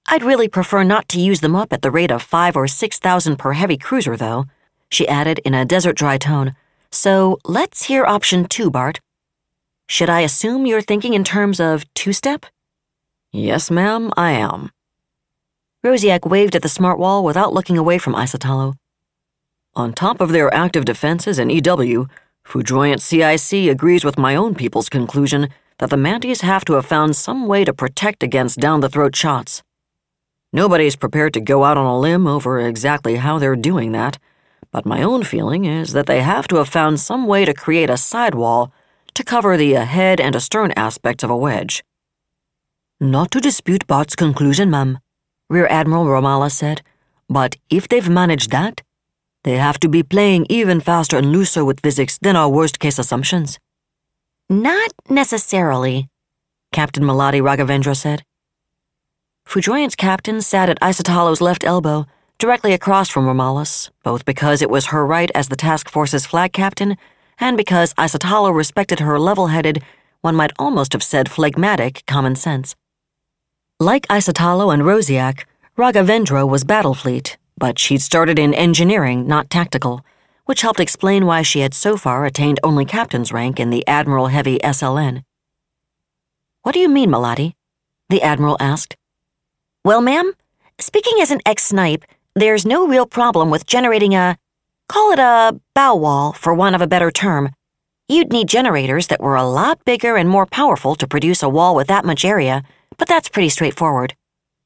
I'd 0.07 0.23
really 0.23 0.49
prefer 0.49 0.83
not 0.83 1.09
to 1.11 1.21
use 1.21 1.41
them 1.41 1.57
up 1.57 1.73
at 1.73 1.83
the 1.83 1.91
rate 1.91 2.11
of 2.11 2.23
five 2.23 2.57
or 2.57 2.67
six 2.67 2.99
thousand 2.99 3.37
per 3.37 3.53
heavy 3.53 3.77
cruiser, 3.77 4.17
though, 4.17 4.47
she 4.91 5.09
added 5.09 5.39
in 5.45 5.55
a 5.55 5.65
desert 5.65 5.97
dry 5.97 6.19
tone, 6.19 6.55
so 6.91 7.39
let's 7.45 7.85
hear 7.85 8.05
option 8.05 8.45
two, 8.45 8.71
Bart. 8.71 9.01
Should 9.89 10.11
I 10.11 10.21
assume 10.21 10.67
you're 10.67 10.83
thinking 10.83 11.15
in 11.15 11.25
terms 11.25 11.61
of 11.61 11.93
two 11.95 12.13
step? 12.13 12.45
Yes, 13.33 13.71
ma'am, 13.71 14.13
I 14.17 14.33
am. 14.33 14.71
Rosiak 15.83 16.29
waved 16.29 16.55
at 16.55 16.63
the 16.63 16.69
smart 16.69 16.99
wall 16.99 17.25
without 17.25 17.55
looking 17.55 17.79
away 17.79 17.99
from 17.99 18.15
Isotalo. 18.15 18.75
On 19.75 19.95
top 19.95 20.21
of 20.21 20.31
their 20.31 20.53
active 20.55 20.85
defenses 20.85 21.39
in 21.39 21.49
EW, 21.49 22.07
Foudroyant 22.45 23.01
CIC 23.01 23.71
agrees 23.71 24.05
with 24.05 24.19
my 24.19 24.37
own 24.37 24.55
people's 24.55 24.91
conclusion 24.91 25.49
that 25.79 25.89
the 25.89 25.97
Manties 25.97 26.43
have 26.43 26.65
to 26.67 26.75
have 26.75 26.85
found 26.85 27.17
some 27.17 27.47
way 27.47 27.65
to 27.65 27.73
protect 27.73 28.23
against 28.23 28.61
down 28.61 28.81
the 28.81 28.91
throat 28.91 29.17
shots. 29.17 29.63
Nobody's 30.53 30.97
prepared 30.97 31.35
to 31.35 31.41
go 31.41 31.65
out 31.65 31.79
on 31.79 31.87
a 31.87 31.99
limb 31.99 32.27
over 32.27 32.61
exactly 32.61 33.17
how 33.17 33.39
they're 33.39 33.57
doing 33.57 33.93
that 33.93 34.19
but 34.73 34.87
my 34.87 35.03
own 35.03 35.23
feeling 35.23 35.67
is 35.67 35.93
that 35.93 36.07
they 36.07 36.23
have 36.23 36.49
to 36.49 36.57
have 36.57 36.69
found 36.69 36.99
some 36.99 37.27
way 37.27 37.45
to 37.45 37.53
create 37.55 37.91
a 37.91 37.97
sidewall 37.97 38.73
to 39.15 39.23
cover 39.23 39.57
the 39.57 39.77
uh, 39.77 39.83
ahead 39.83 40.19
and 40.19 40.35
astern 40.35 40.73
aspects 40.73 41.23
of 41.23 41.31
a 41.31 41.37
wedge. 41.37 41.85
Not 42.99 43.31
to 43.33 43.41
dispute 43.41 43.87
Bart's 43.87 44.17
conclusion, 44.17 44.71
ma'am, 44.71 44.99
Rear 45.51 45.67
Admiral 45.69 46.07
Romalis 46.07 46.53
said, 46.53 46.81
but 47.29 47.57
if 47.69 47.87
they've 47.87 48.09
managed 48.09 48.51
that, 48.51 48.81
they 49.45 49.59
have 49.59 49.79
to 49.81 49.89
be 49.89 50.03
playing 50.03 50.47
even 50.49 50.81
faster 50.81 51.19
and 51.19 51.33
looser 51.33 51.65
with 51.65 51.81
physics 51.81 52.19
than 52.23 52.37
our 52.37 52.49
worst 52.49 52.79
case 52.79 52.99
assumptions. 52.99 53.59
Not 54.49 54.93
necessarily, 55.11 56.09
Captain 56.73 57.05
Malati 57.05 57.43
Raghavendra 57.43 57.97
said. 57.97 58.23
Foudroyant's 59.47 59.97
captain 59.97 60.41
sat 60.41 60.69
at 60.69 60.81
Isotalo's 60.81 61.41
left 61.41 61.65
elbow 61.65 62.07
directly 62.39 62.73
across 62.73 63.09
from 63.09 63.27
Romalis, 63.27 63.91
both 64.03 64.25
because 64.25 64.63
it 64.63 64.71
was 64.71 64.87
her 64.87 65.07
right 65.07 65.31
as 65.35 65.49
the 65.49 65.57
task 65.57 65.89
force's 65.89 66.27
flag 66.27 66.53
captain 66.53 66.97
and 67.39 67.57
because 67.57 67.93
Isotalo 67.95 68.55
respected 68.55 69.01
her 69.01 69.19
level 69.19 69.49
headed, 69.49 69.83
one 70.21 70.37
might 70.37 70.53
almost 70.59 70.93
have 70.93 71.03
said 71.03 71.31
phlegmatic, 71.31 72.05
common 72.07 72.37
sense. 72.37 72.77
Like 73.81 74.07
Isotalo 74.07 74.73
and 74.73 74.83
Rosiak, 74.83 75.45
Raghavendra 75.77 76.49
was 76.49 76.65
Battlefleet, 76.65 77.37
but 77.59 77.79
she'd 77.79 78.01
started 78.01 78.39
in 78.39 78.55
engineering, 78.55 79.27
not 79.27 79.51
tactical, 79.51 80.05
which 80.45 80.63
helped 80.63 80.81
explain 80.81 81.27
why 81.27 81.43
she 81.43 81.61
had 81.61 81.75
so 81.75 81.97
far 81.97 82.25
attained 82.27 82.61
only 82.63 82.85
captain's 82.85 83.33
rank 83.33 83.59
in 83.59 83.71
the 83.71 83.87
Admiral 83.89 84.29
Heavy 84.29 84.59
SLN. 84.61 85.25
What 86.63 86.73
do 86.73 86.81
you 86.81 86.89
mean, 86.89 87.11
Malati? 87.11 87.55
The 88.09 88.23
Admiral 88.23 88.57
asked. 88.61 88.95
Well, 89.85 90.01
ma'am, 90.01 90.33
speaking 90.79 91.15
as 91.21 91.33
an 91.33 91.41
ex 91.45 91.65
snipe, 91.65 92.05
there's 92.37 92.65
no 92.65 92.87
real 92.87 93.05
problem 93.05 93.51
with 93.51 93.67
generating 93.67 94.15
a, 94.15 94.39
call 94.89 95.11
it 95.11 95.19
a 95.19 95.59
bow 95.75 95.97
wall, 95.97 96.33
for 96.33 96.55
want 96.55 96.77
of 96.77 96.81
a 96.81 96.87
better 96.87 97.11
term. 97.11 97.51
You'd 98.09 98.33
need 98.33 98.47
generators 98.47 99.09
that 99.09 99.21
were 99.21 99.35
a 99.35 99.43
lot 99.43 99.85
bigger 99.85 100.17
and 100.17 100.29
more 100.29 100.47
powerful 100.47 100.95
to 100.95 101.09
produce 101.09 101.43
a 101.43 101.49
wall 101.49 101.75
with 101.75 101.89
that 101.89 102.05
much 102.05 102.25
area, 102.25 102.63
but 102.97 103.09
that's 103.09 103.29
pretty 103.29 103.49
straightforward. 103.49 104.15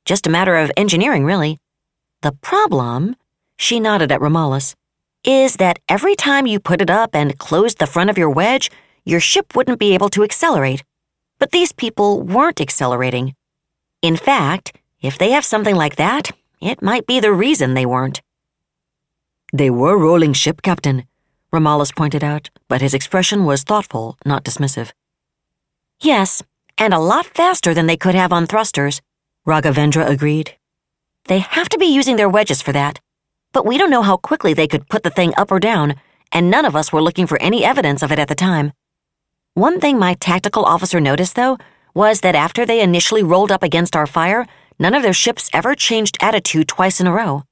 Just 0.05 0.27
a 0.27 0.31
matter 0.31 0.55
of 0.55 0.71
engineering, 0.77 1.25
really. 1.25 1.59
The 2.21 2.33
problem, 2.33 3.17
she 3.57 3.81
nodded 3.81 4.13
at 4.13 4.21
Romalis, 4.21 4.75
is 5.25 5.57
that 5.57 5.79
every 5.89 6.15
time 6.15 6.47
you 6.47 6.61
put 6.61 6.83
it 6.83 6.91
up 6.91 7.15
and 7.15 7.39
closed 7.39 7.79
the 7.79 7.87
front 7.87 8.11
of 8.11 8.19
your 8.19 8.29
wedge, 8.29 8.71
your 9.07 9.21
ship 9.21 9.57
wouldn't 9.57 9.81
be 9.81 9.95
able 9.95 10.11
to 10.11 10.25
accelerate. 10.25 10.85
But 11.39 11.53
these 11.53 11.73
people 11.73 12.21
weren't 12.21 12.61
accelerating. 12.61 13.35
In 14.03 14.17
fact, 14.17 14.77
if 15.01 15.19
they 15.19 15.31
have 15.31 15.45
something 15.45 15.75
like 15.75 15.97
that, 15.97 16.33
it 16.61 16.83
might 16.83 17.07
be 17.07 17.21
the 17.21 17.33
reason 17.33 17.75
they 17.75 17.87
weren't. 17.87 18.23
They 19.53 19.71
were 19.71 19.99
rolling 19.99 20.33
ship, 20.33 20.63
Captain, 20.63 21.05
Romalis 21.53 21.95
pointed 21.95 22.25
out, 22.25 22.51
but 22.69 22.81
his 22.81 22.95
expression 22.95 23.45
was 23.45 23.63
thoughtful, 23.63 24.19
not 24.25 24.45
dismissive. 24.45 24.93
Yes, 26.01 26.43
and 26.77 26.93
a 26.93 26.99
lot 26.99 27.27
faster 27.27 27.73
than 27.73 27.87
they 27.87 27.97
could 27.97 28.15
have 28.15 28.33
on 28.33 28.47
thrusters, 28.47 29.01
Raghavendra 29.47 30.09
agreed. 30.09 30.57
They 31.27 31.39
have 31.39 31.69
to 31.71 31.79
be 31.79 31.87
using 31.87 32.17
their 32.17 32.29
wedges 32.29 32.63
for 32.63 32.73
that. 32.73 33.01
But 33.53 33.65
we 33.65 33.79
don't 33.79 33.91
know 33.91 34.03
how 34.03 34.17
quickly 34.17 34.53
they 34.53 34.69
could 34.69 34.89
put 34.89 35.03
the 35.03 35.11
thing 35.11 35.33
up 35.37 35.51
or 35.51 35.61
down, 35.61 35.95
and 36.33 36.51
none 36.51 36.65
of 36.65 36.77
us 36.77 36.93
were 36.93 37.03
looking 37.03 37.27
for 37.27 37.41
any 37.41 37.65
evidence 37.65 38.03
of 38.03 38.13
it 38.13 38.19
at 38.19 38.29
the 38.29 38.35
time. 38.35 38.73
One 39.55 39.81
thing 39.81 39.99
my 39.99 40.15
tactical 40.15 40.65
officer 40.65 41.01
noticed, 41.01 41.37
though, 41.37 41.57
was 41.95 42.21
that 42.21 42.35
after 42.35 42.67
they 42.67 42.83
initially 42.83 43.23
rolled 43.23 43.51
up 43.51 43.63
against 43.63 43.97
our 43.97 44.07
fire, 44.07 44.47
none 44.79 44.95
of 44.95 45.03
their 45.03 45.13
ships 45.13 45.51
ever 45.53 45.75
changed 45.75 46.17
attitude 46.21 46.69
twice 46.69 47.01
in 47.01 47.07
a 47.07 47.13
row. 47.13 47.43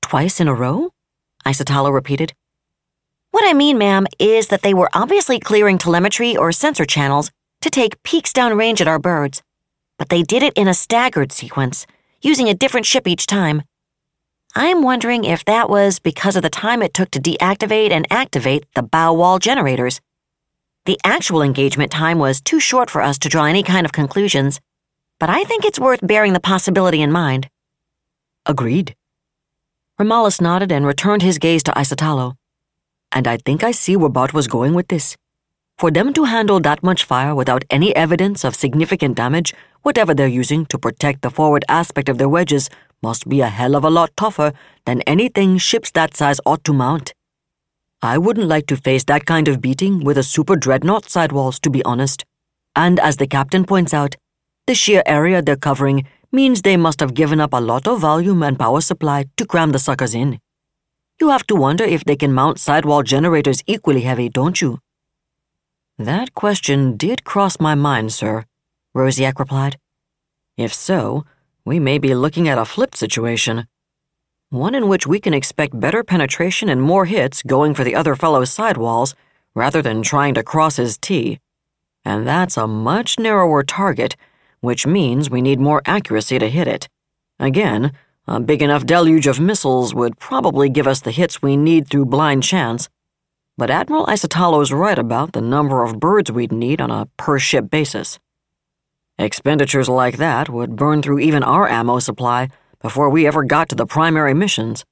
Twice 0.00 0.40
in 0.40 0.48
a 0.48 0.54
row? 0.54 0.90
Isotalo 1.44 1.92
repeated. 1.92 2.32
What 3.30 3.48
I 3.48 3.54
mean, 3.54 3.78
ma'am, 3.78 4.06
is 4.18 4.48
that 4.48 4.62
they 4.62 4.74
were 4.74 4.90
obviously 4.92 5.40
clearing 5.40 5.78
telemetry 5.78 6.36
or 6.36 6.52
sensor 6.52 6.84
channels 6.84 7.30
to 7.62 7.70
take 7.70 8.02
peeks 8.02 8.32
downrange 8.32 8.80
at 8.80 8.88
our 8.88 8.98
birds, 8.98 9.42
but 9.98 10.10
they 10.10 10.22
did 10.22 10.42
it 10.42 10.52
in 10.54 10.68
a 10.68 10.74
staggered 10.74 11.32
sequence, 11.32 11.86
using 12.20 12.48
a 12.48 12.54
different 12.54 12.86
ship 12.86 13.08
each 13.08 13.26
time. 13.26 13.62
I'm 14.54 14.82
wondering 14.82 15.24
if 15.24 15.46
that 15.46 15.70
was 15.70 15.98
because 15.98 16.36
of 16.36 16.42
the 16.42 16.50
time 16.50 16.82
it 16.82 16.92
took 16.92 17.10
to 17.12 17.20
deactivate 17.20 17.90
and 17.90 18.06
activate 18.10 18.66
the 18.74 18.82
bow 18.82 19.14
wall 19.14 19.38
generators. 19.38 20.00
The 20.84 21.00
actual 21.04 21.40
engagement 21.40 21.90
time 21.90 22.18
was 22.18 22.40
too 22.40 22.60
short 22.60 22.90
for 22.90 23.00
us 23.00 23.18
to 23.20 23.30
draw 23.30 23.44
any 23.46 23.62
kind 23.62 23.86
of 23.86 23.92
conclusions, 23.92 24.60
but 25.22 25.30
I 25.30 25.44
think 25.44 25.64
it's 25.64 25.78
worth 25.78 26.04
bearing 26.04 26.32
the 26.32 26.40
possibility 26.40 27.00
in 27.00 27.12
mind. 27.12 27.48
Agreed. 28.44 28.96
Romalis 29.96 30.40
nodded 30.40 30.72
and 30.72 30.84
returned 30.84 31.22
his 31.22 31.38
gaze 31.38 31.62
to 31.62 31.70
Isotalo. 31.70 32.34
And 33.12 33.28
I 33.28 33.36
think 33.36 33.62
I 33.62 33.70
see 33.70 33.94
where 33.94 34.08
Bart 34.10 34.34
was 34.34 34.48
going 34.48 34.74
with 34.74 34.88
this. 34.88 35.16
For 35.78 35.92
them 35.92 36.12
to 36.14 36.24
handle 36.24 36.58
that 36.58 36.82
much 36.82 37.04
fire 37.04 37.36
without 37.36 37.64
any 37.70 37.94
evidence 37.94 38.42
of 38.42 38.56
significant 38.56 39.16
damage, 39.16 39.54
whatever 39.82 40.12
they're 40.12 40.26
using 40.26 40.66
to 40.66 40.76
protect 40.76 41.22
the 41.22 41.30
forward 41.30 41.64
aspect 41.68 42.08
of 42.08 42.18
their 42.18 42.28
wedges, 42.28 42.68
must 43.00 43.28
be 43.28 43.42
a 43.42 43.48
hell 43.48 43.76
of 43.76 43.84
a 43.84 43.90
lot 43.90 44.10
tougher 44.16 44.52
than 44.86 45.02
anything 45.02 45.56
ships 45.56 45.92
that 45.92 46.16
size 46.16 46.40
ought 46.44 46.64
to 46.64 46.72
mount. 46.72 47.14
I 48.02 48.18
wouldn't 48.18 48.48
like 48.48 48.66
to 48.66 48.76
face 48.76 49.04
that 49.04 49.24
kind 49.26 49.46
of 49.46 49.60
beating 49.60 50.02
with 50.02 50.18
a 50.18 50.24
super 50.24 50.56
dreadnought 50.56 51.08
sidewalls, 51.08 51.60
to 51.60 51.70
be 51.70 51.84
honest. 51.84 52.24
And 52.74 52.98
as 52.98 53.18
the 53.18 53.28
captain 53.28 53.64
points 53.64 53.94
out, 53.94 54.16
the 54.66 54.74
sheer 54.74 55.02
area 55.06 55.42
they're 55.42 55.56
covering 55.56 56.06
means 56.30 56.62
they 56.62 56.76
must 56.76 57.00
have 57.00 57.14
given 57.14 57.40
up 57.40 57.52
a 57.52 57.60
lot 57.60 57.86
of 57.86 58.00
volume 58.00 58.42
and 58.42 58.58
power 58.58 58.80
supply 58.80 59.26
to 59.36 59.46
cram 59.46 59.72
the 59.72 59.78
suckers 59.78 60.14
in. 60.14 60.38
You 61.20 61.28
have 61.28 61.46
to 61.48 61.54
wonder 61.54 61.84
if 61.84 62.04
they 62.04 62.16
can 62.16 62.32
mount 62.32 62.58
sidewall 62.58 63.02
generators 63.02 63.62
equally 63.66 64.00
heavy, 64.00 64.28
don't 64.28 64.60
you? 64.60 64.78
That 65.98 66.34
question 66.34 66.96
did 66.96 67.24
cross 67.24 67.60
my 67.60 67.74
mind, 67.74 68.12
sir, 68.12 68.44
Rosiak 68.96 69.38
replied. 69.38 69.78
If 70.56 70.72
so, 70.72 71.24
we 71.64 71.78
may 71.78 71.98
be 71.98 72.14
looking 72.14 72.48
at 72.48 72.58
a 72.58 72.64
flipped 72.64 72.96
situation. 72.96 73.66
One 74.50 74.74
in 74.74 74.88
which 74.88 75.06
we 75.06 75.20
can 75.20 75.32
expect 75.32 75.78
better 75.78 76.02
penetration 76.02 76.68
and 76.68 76.82
more 76.82 77.04
hits 77.04 77.42
going 77.42 77.74
for 77.74 77.84
the 77.84 77.94
other 77.94 78.16
fellow's 78.16 78.50
sidewalls 78.50 79.14
rather 79.54 79.80
than 79.80 80.02
trying 80.02 80.34
to 80.34 80.42
cross 80.42 80.76
his 80.76 80.98
T. 80.98 81.38
And 82.04 82.26
that's 82.26 82.56
a 82.56 82.66
much 82.66 83.18
narrower 83.18 83.62
target, 83.62 84.16
which 84.62 84.86
means 84.86 85.28
we 85.28 85.42
need 85.42 85.60
more 85.60 85.82
accuracy 85.84 86.38
to 86.38 86.48
hit 86.48 86.66
it. 86.66 86.88
Again, 87.38 87.92
a 88.26 88.38
big 88.40 88.62
enough 88.62 88.86
deluge 88.86 89.26
of 89.26 89.40
missiles 89.40 89.94
would 89.94 90.18
probably 90.18 90.70
give 90.70 90.86
us 90.86 91.00
the 91.00 91.10
hits 91.10 91.42
we 91.42 91.56
need 91.56 91.88
through 91.88 92.06
blind 92.06 92.44
chance. 92.44 92.88
But 93.58 93.70
Admiral 93.70 94.06
Isotalo's 94.06 94.72
right 94.72 94.98
about 94.98 95.32
the 95.32 95.40
number 95.40 95.82
of 95.82 95.98
birds 95.98 96.30
we'd 96.30 96.52
need 96.52 96.80
on 96.80 96.90
a 96.90 97.06
per 97.16 97.40
ship 97.40 97.68
basis. 97.68 98.20
Expenditures 99.18 99.88
like 99.88 100.16
that 100.18 100.48
would 100.48 100.76
burn 100.76 101.02
through 101.02 101.18
even 101.18 101.42
our 101.42 101.68
ammo 101.68 101.98
supply 101.98 102.48
before 102.80 103.10
we 103.10 103.26
ever 103.26 103.42
got 103.42 103.68
to 103.68 103.74
the 103.74 103.86
primary 103.86 104.34
missions. 104.34 104.84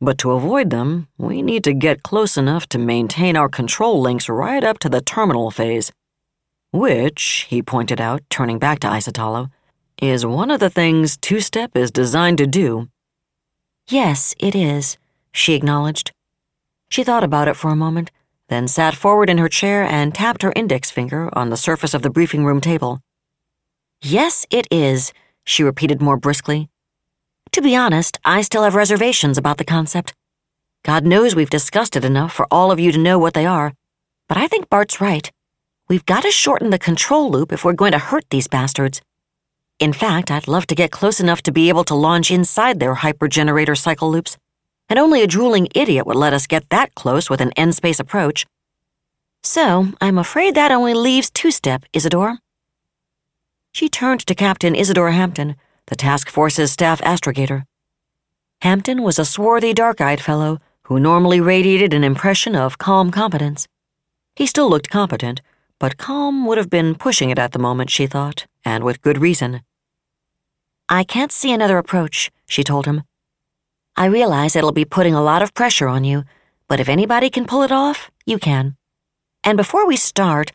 But 0.00 0.18
to 0.18 0.32
avoid 0.32 0.70
them, 0.70 1.08
we 1.16 1.42
need 1.42 1.62
to 1.64 1.72
get 1.74 2.02
close 2.02 2.36
enough 2.36 2.66
to 2.70 2.78
maintain 2.78 3.36
our 3.36 3.48
control 3.48 4.00
links 4.00 4.28
right 4.28 4.64
up 4.64 4.78
to 4.80 4.88
the 4.88 5.00
terminal 5.00 5.50
phase. 5.50 5.92
Which, 6.72 7.46
he 7.50 7.60
pointed 7.62 8.00
out, 8.00 8.22
turning 8.30 8.58
back 8.58 8.78
to 8.78 8.86
Isotalo, 8.86 9.50
is 10.00 10.24
one 10.24 10.50
of 10.50 10.58
the 10.58 10.70
things 10.70 11.18
Two 11.18 11.40
Step 11.40 11.76
is 11.76 11.90
designed 11.90 12.38
to 12.38 12.46
do. 12.46 12.88
Yes, 13.88 14.34
it 14.40 14.54
is, 14.54 14.96
she 15.32 15.52
acknowledged. 15.52 16.12
She 16.88 17.04
thought 17.04 17.24
about 17.24 17.46
it 17.46 17.56
for 17.56 17.70
a 17.70 17.76
moment, 17.76 18.10
then 18.48 18.68
sat 18.68 18.94
forward 18.94 19.28
in 19.28 19.36
her 19.36 19.50
chair 19.50 19.82
and 19.82 20.14
tapped 20.14 20.42
her 20.42 20.52
index 20.56 20.90
finger 20.90 21.28
on 21.36 21.50
the 21.50 21.58
surface 21.58 21.92
of 21.92 22.00
the 22.00 22.10
briefing 22.10 22.46
room 22.46 22.60
table. 22.60 23.00
Yes, 24.00 24.46
it 24.50 24.66
is, 24.70 25.12
she 25.44 25.62
repeated 25.62 26.00
more 26.00 26.16
briskly. 26.16 26.70
To 27.52 27.60
be 27.60 27.76
honest, 27.76 28.18
I 28.24 28.40
still 28.40 28.62
have 28.62 28.74
reservations 28.74 29.36
about 29.36 29.58
the 29.58 29.64
concept. 29.64 30.14
God 30.84 31.04
knows 31.04 31.36
we've 31.36 31.50
discussed 31.50 31.96
it 31.96 32.04
enough 32.04 32.32
for 32.32 32.46
all 32.50 32.72
of 32.72 32.80
you 32.80 32.92
to 32.92 32.98
know 32.98 33.18
what 33.18 33.34
they 33.34 33.44
are, 33.44 33.74
but 34.26 34.38
I 34.38 34.48
think 34.48 34.70
Bart's 34.70 35.02
right. 35.02 35.30
We've 35.92 36.06
got 36.06 36.22
to 36.22 36.30
shorten 36.30 36.70
the 36.70 36.78
control 36.78 37.30
loop 37.30 37.52
if 37.52 37.66
we're 37.66 37.74
going 37.74 37.92
to 37.92 37.98
hurt 37.98 38.24
these 38.30 38.48
bastards. 38.48 39.02
In 39.78 39.92
fact, 39.92 40.30
I'd 40.30 40.48
love 40.48 40.66
to 40.68 40.74
get 40.74 40.90
close 40.90 41.20
enough 41.20 41.42
to 41.42 41.52
be 41.52 41.68
able 41.68 41.84
to 41.84 41.94
launch 41.94 42.30
inside 42.30 42.80
their 42.80 42.94
hypergenerator 42.94 43.76
cycle 43.76 44.10
loops, 44.10 44.38
and 44.88 44.98
only 44.98 45.20
a 45.20 45.26
drooling 45.26 45.68
idiot 45.74 46.06
would 46.06 46.16
let 46.16 46.32
us 46.32 46.46
get 46.46 46.64
that 46.70 46.94
close 46.94 47.28
with 47.28 47.42
an 47.42 47.52
n-space 47.58 48.00
approach. 48.00 48.46
So, 49.42 49.88
I'm 50.00 50.16
afraid 50.16 50.54
that 50.54 50.72
only 50.72 50.94
leaves 50.94 51.28
two 51.28 51.50
step, 51.50 51.84
Isidore. 51.92 52.38
She 53.72 53.90
turned 53.90 54.20
to 54.20 54.34
Captain 54.34 54.74
Isidore 54.74 55.10
Hampton, 55.10 55.56
the 55.88 55.94
task 55.94 56.30
force's 56.30 56.72
staff 56.72 57.02
astrogator. 57.02 57.64
Hampton 58.62 59.02
was 59.02 59.18
a 59.18 59.26
swarthy, 59.26 59.74
dark 59.74 60.00
eyed 60.00 60.22
fellow 60.22 60.58
who 60.84 60.98
normally 60.98 61.42
radiated 61.42 61.92
an 61.92 62.02
impression 62.02 62.56
of 62.56 62.78
calm 62.78 63.10
competence. 63.10 63.68
He 64.34 64.46
still 64.46 64.70
looked 64.70 64.88
competent, 64.88 65.42
but 65.82 65.98
calm 65.98 66.46
would 66.46 66.58
have 66.58 66.70
been 66.70 66.94
pushing 66.94 67.30
it 67.30 67.40
at 67.40 67.50
the 67.50 67.58
moment, 67.58 67.90
she 67.90 68.06
thought, 68.06 68.46
and 68.64 68.84
with 68.84 69.02
good 69.02 69.20
reason. 69.20 69.62
I 70.88 71.02
can't 71.02 71.32
see 71.32 71.52
another 71.52 71.76
approach, 71.76 72.30
she 72.46 72.62
told 72.62 72.86
him. 72.86 73.02
I 73.96 74.04
realize 74.06 74.54
it'll 74.54 74.70
be 74.70 74.84
putting 74.84 75.12
a 75.12 75.20
lot 75.30 75.42
of 75.42 75.54
pressure 75.54 75.88
on 75.88 76.04
you, 76.04 76.22
but 76.68 76.78
if 76.78 76.88
anybody 76.88 77.28
can 77.30 77.46
pull 77.46 77.62
it 77.62 77.72
off, 77.72 78.12
you 78.24 78.38
can. 78.38 78.76
And 79.42 79.56
before 79.56 79.84
we 79.84 79.96
start, 79.96 80.52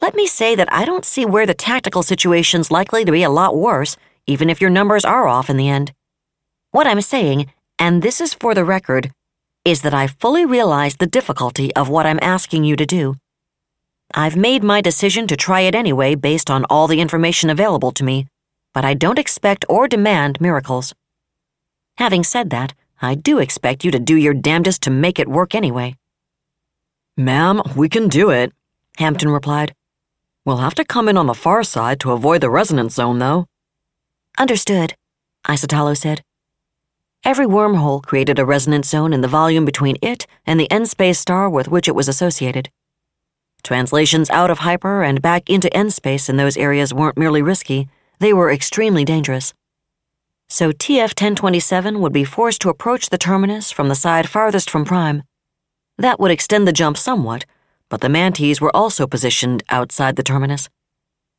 let 0.00 0.14
me 0.14 0.28
say 0.28 0.54
that 0.54 0.72
I 0.72 0.84
don't 0.84 1.04
see 1.04 1.26
where 1.26 1.46
the 1.46 1.62
tactical 1.70 2.04
situation's 2.04 2.70
likely 2.70 3.04
to 3.04 3.10
be 3.10 3.24
a 3.24 3.36
lot 3.40 3.56
worse, 3.56 3.96
even 4.28 4.48
if 4.48 4.60
your 4.60 4.70
numbers 4.70 5.04
are 5.04 5.26
off 5.26 5.50
in 5.50 5.56
the 5.56 5.68
end. 5.68 5.90
What 6.70 6.86
I'm 6.86 7.00
saying, 7.00 7.52
and 7.80 8.02
this 8.02 8.20
is 8.20 8.34
for 8.34 8.54
the 8.54 8.64
record, 8.64 9.10
is 9.64 9.82
that 9.82 9.94
I 9.94 10.06
fully 10.06 10.46
realize 10.46 10.94
the 10.98 11.08
difficulty 11.18 11.74
of 11.74 11.88
what 11.88 12.06
I'm 12.06 12.20
asking 12.22 12.62
you 12.62 12.76
to 12.76 12.86
do. 12.86 13.16
I've 14.12 14.36
made 14.36 14.64
my 14.64 14.80
decision 14.80 15.26
to 15.28 15.36
try 15.36 15.60
it 15.60 15.74
anyway 15.74 16.16
based 16.16 16.50
on 16.50 16.64
all 16.64 16.88
the 16.88 17.00
information 17.00 17.48
available 17.48 17.92
to 17.92 18.02
me, 18.02 18.26
but 18.74 18.84
I 18.84 18.94
don't 18.94 19.18
expect 19.18 19.64
or 19.68 19.86
demand 19.86 20.40
miracles. 20.40 20.94
Having 21.96 22.24
said 22.24 22.50
that, 22.50 22.74
I 23.00 23.14
do 23.14 23.38
expect 23.38 23.84
you 23.84 23.90
to 23.92 24.00
do 24.00 24.16
your 24.16 24.34
damnedest 24.34 24.82
to 24.82 24.90
make 24.90 25.18
it 25.18 25.28
work 25.28 25.54
anyway. 25.54 25.94
Ma'am, 27.16 27.62
we 27.76 27.88
can 27.88 28.08
do 28.08 28.30
it, 28.30 28.52
Hampton 28.98 29.30
replied. 29.30 29.74
We'll 30.44 30.58
have 30.58 30.74
to 30.74 30.84
come 30.84 31.08
in 31.08 31.16
on 31.16 31.26
the 31.26 31.34
far 31.34 31.62
side 31.62 32.00
to 32.00 32.12
avoid 32.12 32.40
the 32.40 32.50
resonance 32.50 32.94
zone, 32.94 33.18
though. 33.18 33.46
Understood, 34.38 34.96
Isotalo 35.46 35.96
said. 35.96 36.22
Every 37.22 37.46
wormhole 37.46 38.02
created 38.02 38.38
a 38.38 38.46
resonance 38.46 38.88
zone 38.88 39.12
in 39.12 39.20
the 39.20 39.28
volume 39.28 39.64
between 39.64 39.96
it 40.02 40.26
and 40.46 40.58
the 40.58 40.70
n-space 40.70 41.18
star 41.18 41.48
with 41.48 41.68
which 41.68 41.86
it 41.86 41.94
was 41.94 42.08
associated. 42.08 42.70
Translations 43.62 44.30
out 44.30 44.50
of 44.50 44.60
hyper 44.60 45.02
and 45.02 45.22
back 45.22 45.48
into 45.48 45.74
n-space 45.76 46.28
in 46.28 46.36
those 46.36 46.56
areas 46.56 46.94
weren't 46.94 47.18
merely 47.18 47.42
risky, 47.42 47.88
they 48.18 48.32
were 48.32 48.50
extremely 48.50 49.04
dangerous. 49.04 49.54
So 50.48 50.72
TF 50.72 51.10
1027 51.10 52.00
would 52.00 52.12
be 52.12 52.24
forced 52.24 52.60
to 52.62 52.70
approach 52.70 53.08
the 53.08 53.18
terminus 53.18 53.70
from 53.70 53.88
the 53.88 53.94
side 53.94 54.28
farthest 54.28 54.68
from 54.68 54.84
Prime. 54.84 55.22
That 55.96 56.18
would 56.18 56.30
extend 56.30 56.66
the 56.66 56.72
jump 56.72 56.96
somewhat, 56.96 57.44
but 57.88 58.00
the 58.00 58.08
manties 58.08 58.60
were 58.60 58.74
also 58.74 59.06
positioned 59.06 59.62
outside 59.68 60.16
the 60.16 60.22
terminus. 60.22 60.68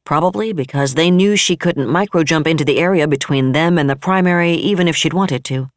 Probably 0.06 0.54
because 0.54 0.96
they 0.96 1.12
knew 1.12 1.36
she 1.36 1.56
couldn't 1.58 1.88
microjump 1.88 2.48
into 2.48 2.66
the 2.66 2.80
area 2.80 3.08
between 3.08 3.52
them 3.52 3.78
and 3.78 3.90
the 3.90 3.96
primary 3.96 4.54
even 4.54 4.88
if 4.88 4.96
she'd 4.96 5.14
wanted 5.14 5.44
to. 5.46 5.70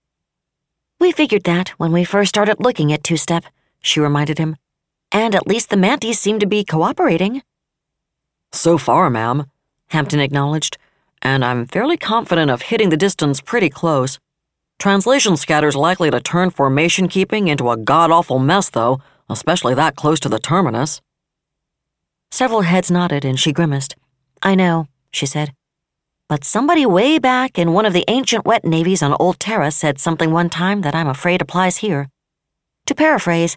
We 1.00 1.12
figured 1.12 1.44
that 1.44 1.70
when 1.70 1.92
we 1.92 2.04
first 2.04 2.30
started 2.30 2.60
looking 2.60 2.92
at 2.92 3.02
two 3.02 3.16
step, 3.16 3.44
she 3.80 4.00
reminded 4.00 4.38
him. 4.38 4.56
And 5.14 5.34
at 5.34 5.46
least 5.46 5.70
the 5.70 5.76
manties 5.76 6.18
seem 6.18 6.38
to 6.40 6.46
be 6.46 6.64
cooperating. 6.64 7.42
So 8.52 8.76
far, 8.76 9.08
ma'am, 9.08 9.46
Hampton 9.88 10.18
acknowledged, 10.18 10.76
and 11.22 11.44
I'm 11.44 11.66
fairly 11.66 11.96
confident 11.96 12.50
of 12.50 12.62
hitting 12.62 12.90
the 12.90 12.96
distance 12.96 13.40
pretty 13.40 13.70
close. 13.70 14.18
Translation 14.78 15.36
scatter's 15.36 15.76
likely 15.76 16.10
to 16.10 16.20
turn 16.20 16.50
formation 16.50 17.06
keeping 17.06 17.46
into 17.46 17.70
a 17.70 17.76
god 17.76 18.10
awful 18.10 18.40
mess, 18.40 18.70
though, 18.70 19.00
especially 19.30 19.74
that 19.74 19.94
close 19.94 20.18
to 20.20 20.28
the 20.28 20.40
terminus. 20.40 21.00
Several 22.32 22.62
heads 22.62 22.90
nodded, 22.90 23.24
and 23.24 23.38
she 23.38 23.52
grimaced. 23.52 23.94
I 24.42 24.56
know, 24.56 24.88
she 25.12 25.26
said. 25.26 25.54
But 26.28 26.42
somebody 26.42 26.84
way 26.84 27.20
back 27.20 27.56
in 27.56 27.72
one 27.72 27.86
of 27.86 27.92
the 27.92 28.04
ancient 28.08 28.44
wet 28.44 28.64
navies 28.64 29.02
on 29.02 29.16
Old 29.20 29.38
Terra 29.38 29.70
said 29.70 30.00
something 30.00 30.32
one 30.32 30.50
time 30.50 30.80
that 30.80 30.94
I'm 30.94 31.06
afraid 31.06 31.40
applies 31.40 31.76
here. 31.76 32.08
To 32.86 32.94
paraphrase, 32.94 33.56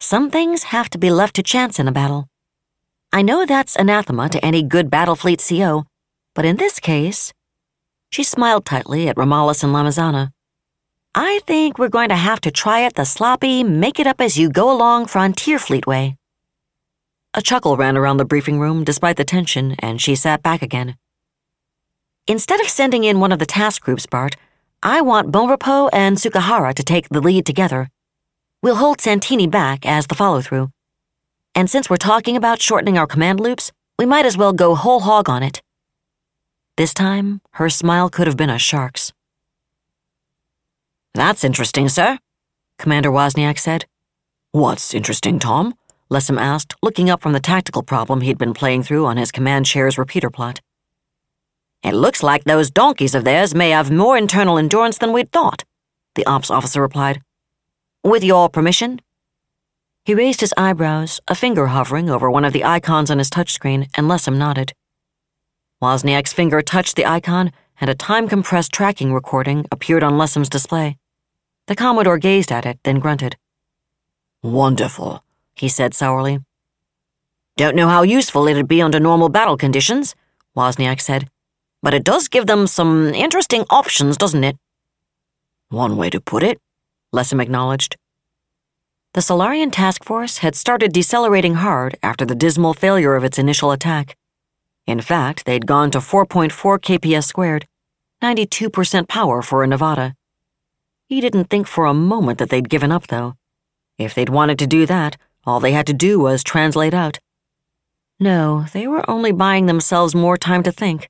some 0.00 0.30
things 0.30 0.64
have 0.64 0.88
to 0.90 0.98
be 0.98 1.10
left 1.10 1.36
to 1.36 1.42
chance 1.42 1.78
in 1.78 1.88
a 1.88 1.92
battle. 1.92 2.28
I 3.12 3.22
know 3.22 3.46
that's 3.46 3.76
anathema 3.76 4.28
to 4.28 4.44
any 4.44 4.62
good 4.62 4.90
Battlefleet 4.90 5.40
CO, 5.46 5.84
but 6.34 6.44
in 6.44 6.56
this 6.56 6.78
case, 6.78 7.32
she 8.10 8.22
smiled 8.22 8.64
tightly 8.64 9.08
at 9.08 9.16
Romalis 9.16 9.64
and 9.64 9.74
Lamazana. 9.74 10.30
I 11.14 11.40
think 11.46 11.78
we're 11.78 11.88
going 11.88 12.10
to 12.10 12.14
have 12.14 12.40
to 12.42 12.50
try 12.50 12.80
it 12.80 12.94
the 12.94 13.04
sloppy, 13.04 13.64
make 13.64 13.98
it 13.98 14.06
up 14.06 14.20
as 14.20 14.38
you 14.38 14.50
go 14.50 14.70
along 14.70 15.06
Frontier 15.06 15.58
Fleet 15.58 15.86
way. 15.86 16.16
A 17.34 17.42
chuckle 17.42 17.76
ran 17.76 17.96
around 17.96 18.18
the 18.18 18.24
briefing 18.24 18.60
room 18.60 18.84
despite 18.84 19.16
the 19.16 19.24
tension, 19.24 19.74
and 19.80 20.00
she 20.00 20.14
sat 20.14 20.42
back 20.42 20.62
again. 20.62 20.96
Instead 22.26 22.60
of 22.60 22.68
sending 22.68 23.04
in 23.04 23.20
one 23.20 23.32
of 23.32 23.38
the 23.38 23.46
task 23.46 23.82
groups, 23.82 24.06
Bart, 24.06 24.36
I 24.82 25.00
want 25.00 25.32
Bonrepos 25.32 25.90
and 25.92 26.16
Tsukahara 26.16 26.74
to 26.74 26.82
take 26.82 27.08
the 27.08 27.20
lead 27.20 27.44
together. 27.46 27.88
We'll 28.62 28.76
hold 28.76 29.00
Santini 29.00 29.46
back 29.46 29.86
as 29.86 30.06
the 30.08 30.16
follow 30.16 30.40
through. 30.40 30.70
And 31.54 31.70
since 31.70 31.88
we're 31.88 31.96
talking 31.96 32.36
about 32.36 32.60
shortening 32.60 32.98
our 32.98 33.06
command 33.06 33.38
loops, 33.38 33.70
we 33.98 34.06
might 34.06 34.26
as 34.26 34.36
well 34.36 34.52
go 34.52 34.74
whole 34.74 35.00
hog 35.00 35.28
on 35.28 35.42
it. 35.42 35.62
This 36.76 36.92
time, 36.92 37.40
her 37.52 37.68
smile 37.68 38.08
could 38.08 38.26
have 38.26 38.36
been 38.36 38.50
a 38.50 38.58
shark's. 38.58 39.12
That's 41.14 41.44
interesting, 41.44 41.88
sir, 41.88 42.18
Commander 42.78 43.10
Wozniak 43.10 43.58
said. 43.58 43.86
What's 44.52 44.94
interesting, 44.94 45.38
Tom? 45.38 45.74
Lessem 46.10 46.40
asked, 46.40 46.74
looking 46.82 47.10
up 47.10 47.20
from 47.20 47.32
the 47.32 47.40
tactical 47.40 47.82
problem 47.82 48.22
he'd 48.22 48.38
been 48.38 48.54
playing 48.54 48.82
through 48.82 49.06
on 49.06 49.16
his 49.16 49.30
command 49.30 49.66
chair's 49.66 49.98
repeater 49.98 50.30
plot. 50.30 50.60
It 51.82 51.94
looks 51.94 52.22
like 52.22 52.44
those 52.44 52.70
donkeys 52.70 53.14
of 53.14 53.24
theirs 53.24 53.54
may 53.54 53.70
have 53.70 53.90
more 53.90 54.16
internal 54.16 54.58
endurance 54.58 54.98
than 54.98 55.12
we'd 55.12 55.30
thought, 55.30 55.64
the 56.14 56.26
ops 56.26 56.50
officer 56.50 56.80
replied. 56.80 57.20
With 58.04 58.22
your 58.22 58.48
permission? 58.48 59.00
He 60.04 60.14
raised 60.14 60.40
his 60.40 60.54
eyebrows, 60.56 61.20
a 61.28 61.34
finger 61.34 61.66
hovering 61.66 62.08
over 62.08 62.30
one 62.30 62.44
of 62.44 62.52
the 62.52 62.64
icons 62.64 63.10
on 63.10 63.18
his 63.18 63.28
touchscreen, 63.28 63.88
and 63.96 64.06
Lessem 64.06 64.36
nodded. 64.36 64.72
Wozniak's 65.82 66.32
finger 66.32 66.62
touched 66.62 66.96
the 66.96 67.06
icon, 67.06 67.52
and 67.80 67.90
a 67.90 67.94
time 67.94 68.28
compressed 68.28 68.72
tracking 68.72 69.12
recording 69.12 69.66
appeared 69.70 70.02
on 70.02 70.14
Lessem's 70.14 70.48
display. 70.48 70.96
The 71.66 71.76
Commodore 71.76 72.18
gazed 72.18 72.50
at 72.50 72.66
it, 72.66 72.78
then 72.84 72.98
grunted. 72.98 73.36
Wonderful, 74.42 75.22
he 75.54 75.68
said 75.68 75.92
sourly. 75.92 76.40
Don't 77.56 77.76
know 77.76 77.88
how 77.88 78.02
useful 78.02 78.46
it'd 78.46 78.68
be 78.68 78.80
under 78.80 79.00
normal 79.00 79.28
battle 79.28 79.56
conditions, 79.56 80.14
Wozniak 80.56 81.00
said, 81.00 81.28
but 81.82 81.94
it 81.94 82.04
does 82.04 82.28
give 82.28 82.46
them 82.46 82.66
some 82.66 83.12
interesting 83.12 83.64
options, 83.70 84.16
doesn't 84.16 84.44
it? 84.44 84.56
One 85.68 85.96
way 85.96 86.10
to 86.10 86.20
put 86.20 86.42
it, 86.42 86.60
Lessem 87.14 87.42
acknowledged. 87.42 87.96
The 89.14 89.22
Solarian 89.22 89.70
task 89.70 90.04
force 90.04 90.38
had 90.38 90.54
started 90.54 90.92
decelerating 90.92 91.54
hard 91.54 91.96
after 92.02 92.24
the 92.24 92.34
dismal 92.34 92.74
failure 92.74 93.16
of 93.16 93.24
its 93.24 93.38
initial 93.38 93.72
attack. 93.72 94.16
In 94.86 95.00
fact, 95.00 95.44
they'd 95.44 95.66
gone 95.66 95.90
to 95.90 95.98
4.4 95.98 96.50
kps 96.78 97.24
squared, 97.24 97.66
92% 98.22 99.08
power 99.08 99.42
for 99.42 99.62
a 99.62 99.66
Nevada. 99.66 100.14
He 101.08 101.20
didn't 101.20 101.44
think 101.44 101.66
for 101.66 101.86
a 101.86 101.94
moment 101.94 102.38
that 102.38 102.50
they'd 102.50 102.68
given 102.68 102.92
up, 102.92 103.06
though. 103.06 103.34
If 103.96 104.14
they'd 104.14 104.28
wanted 104.28 104.58
to 104.58 104.66
do 104.66 104.86
that, 104.86 105.16
all 105.46 105.60
they 105.60 105.72
had 105.72 105.86
to 105.86 105.94
do 105.94 106.20
was 106.20 106.44
translate 106.44 106.94
out. 106.94 107.18
No, 108.20 108.66
they 108.72 108.86
were 108.86 109.08
only 109.08 109.32
buying 109.32 109.66
themselves 109.66 110.14
more 110.14 110.36
time 110.36 110.62
to 110.64 110.72
think. 110.72 111.08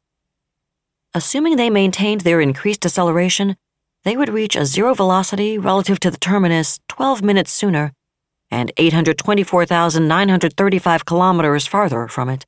Assuming 1.15 1.57
they 1.57 1.71
maintained 1.71 2.21
their 2.21 2.41
increased 2.41 2.81
deceleration, 2.83 3.57
they 4.09 4.17
would 4.17 4.31
reach 4.31 4.57
a 4.57 4.65
zero 4.65 4.95
velocity 4.95 5.59
relative 5.59 6.01
to 6.01 6.11
the 6.11 6.17
terminus 6.17 6.81
12 6.89 7.23
minutes 7.23 7.53
sooner 7.53 7.93
and 8.51 8.73
824,935 8.79 11.05
kilometers 11.05 11.67
farther 11.67 12.09
from 12.09 12.31
it. 12.31 12.47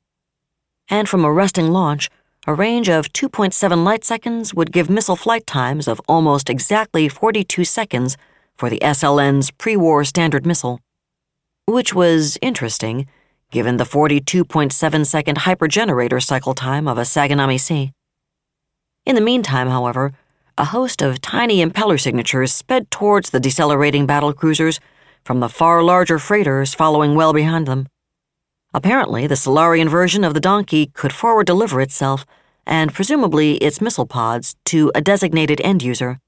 And 0.89 1.07
from 1.07 1.23
a 1.23 1.31
resting 1.31 1.67
launch, 1.67 2.09
a 2.47 2.55
range 2.55 2.89
of 2.89 3.13
2.7 3.13 3.83
light 3.83 4.03
seconds 4.03 4.55
would 4.55 4.71
give 4.71 4.89
missile 4.89 5.15
flight 5.15 5.45
times 5.45 5.87
of 5.87 6.01
almost 6.07 6.49
exactly 6.49 7.07
42 7.07 7.63
seconds 7.63 8.17
for 8.55 8.67
the 8.67 8.79
SLN's 8.79 9.51
pre 9.51 9.77
war 9.77 10.03
standard 10.03 10.47
missile. 10.47 10.79
Which 11.67 11.93
was 11.93 12.39
interesting, 12.41 13.05
given 13.51 13.77
the 13.77 13.83
42.7 13.83 15.05
second 15.05 15.37
hypergenerator 15.37 16.23
cycle 16.23 16.55
time 16.55 16.87
of 16.87 16.97
a 16.97 17.01
Saganami 17.01 17.59
C. 17.59 17.91
In 19.05 19.13
the 19.13 19.21
meantime, 19.21 19.67
however, 19.67 20.13
a 20.61 20.65
host 20.65 21.01
of 21.01 21.19
tiny 21.19 21.65
impeller 21.65 21.99
signatures 21.99 22.53
sped 22.53 22.91
towards 22.91 23.31
the 23.31 23.39
decelerating 23.39 24.05
battle 24.05 24.31
cruisers 24.31 24.79
from 25.23 25.39
the 25.39 25.49
far 25.49 25.81
larger 25.81 26.19
freighters 26.19 26.75
following 26.75 27.15
well 27.15 27.33
behind 27.33 27.65
them. 27.65 27.87
Apparently, 28.71 29.25
the 29.25 29.35
Solarian 29.35 29.89
version 29.89 30.23
of 30.23 30.35
the 30.35 30.39
Donkey 30.39 30.85
could 30.93 31.11
forward 31.11 31.47
deliver 31.47 31.81
itself, 31.81 32.27
and 32.63 32.93
presumably 32.93 33.55
its 33.55 33.81
missile 33.81 34.05
pods, 34.05 34.55
to 34.65 34.91
a 34.93 35.01
designated 35.01 35.59
end 35.61 35.81
user. 35.81 36.19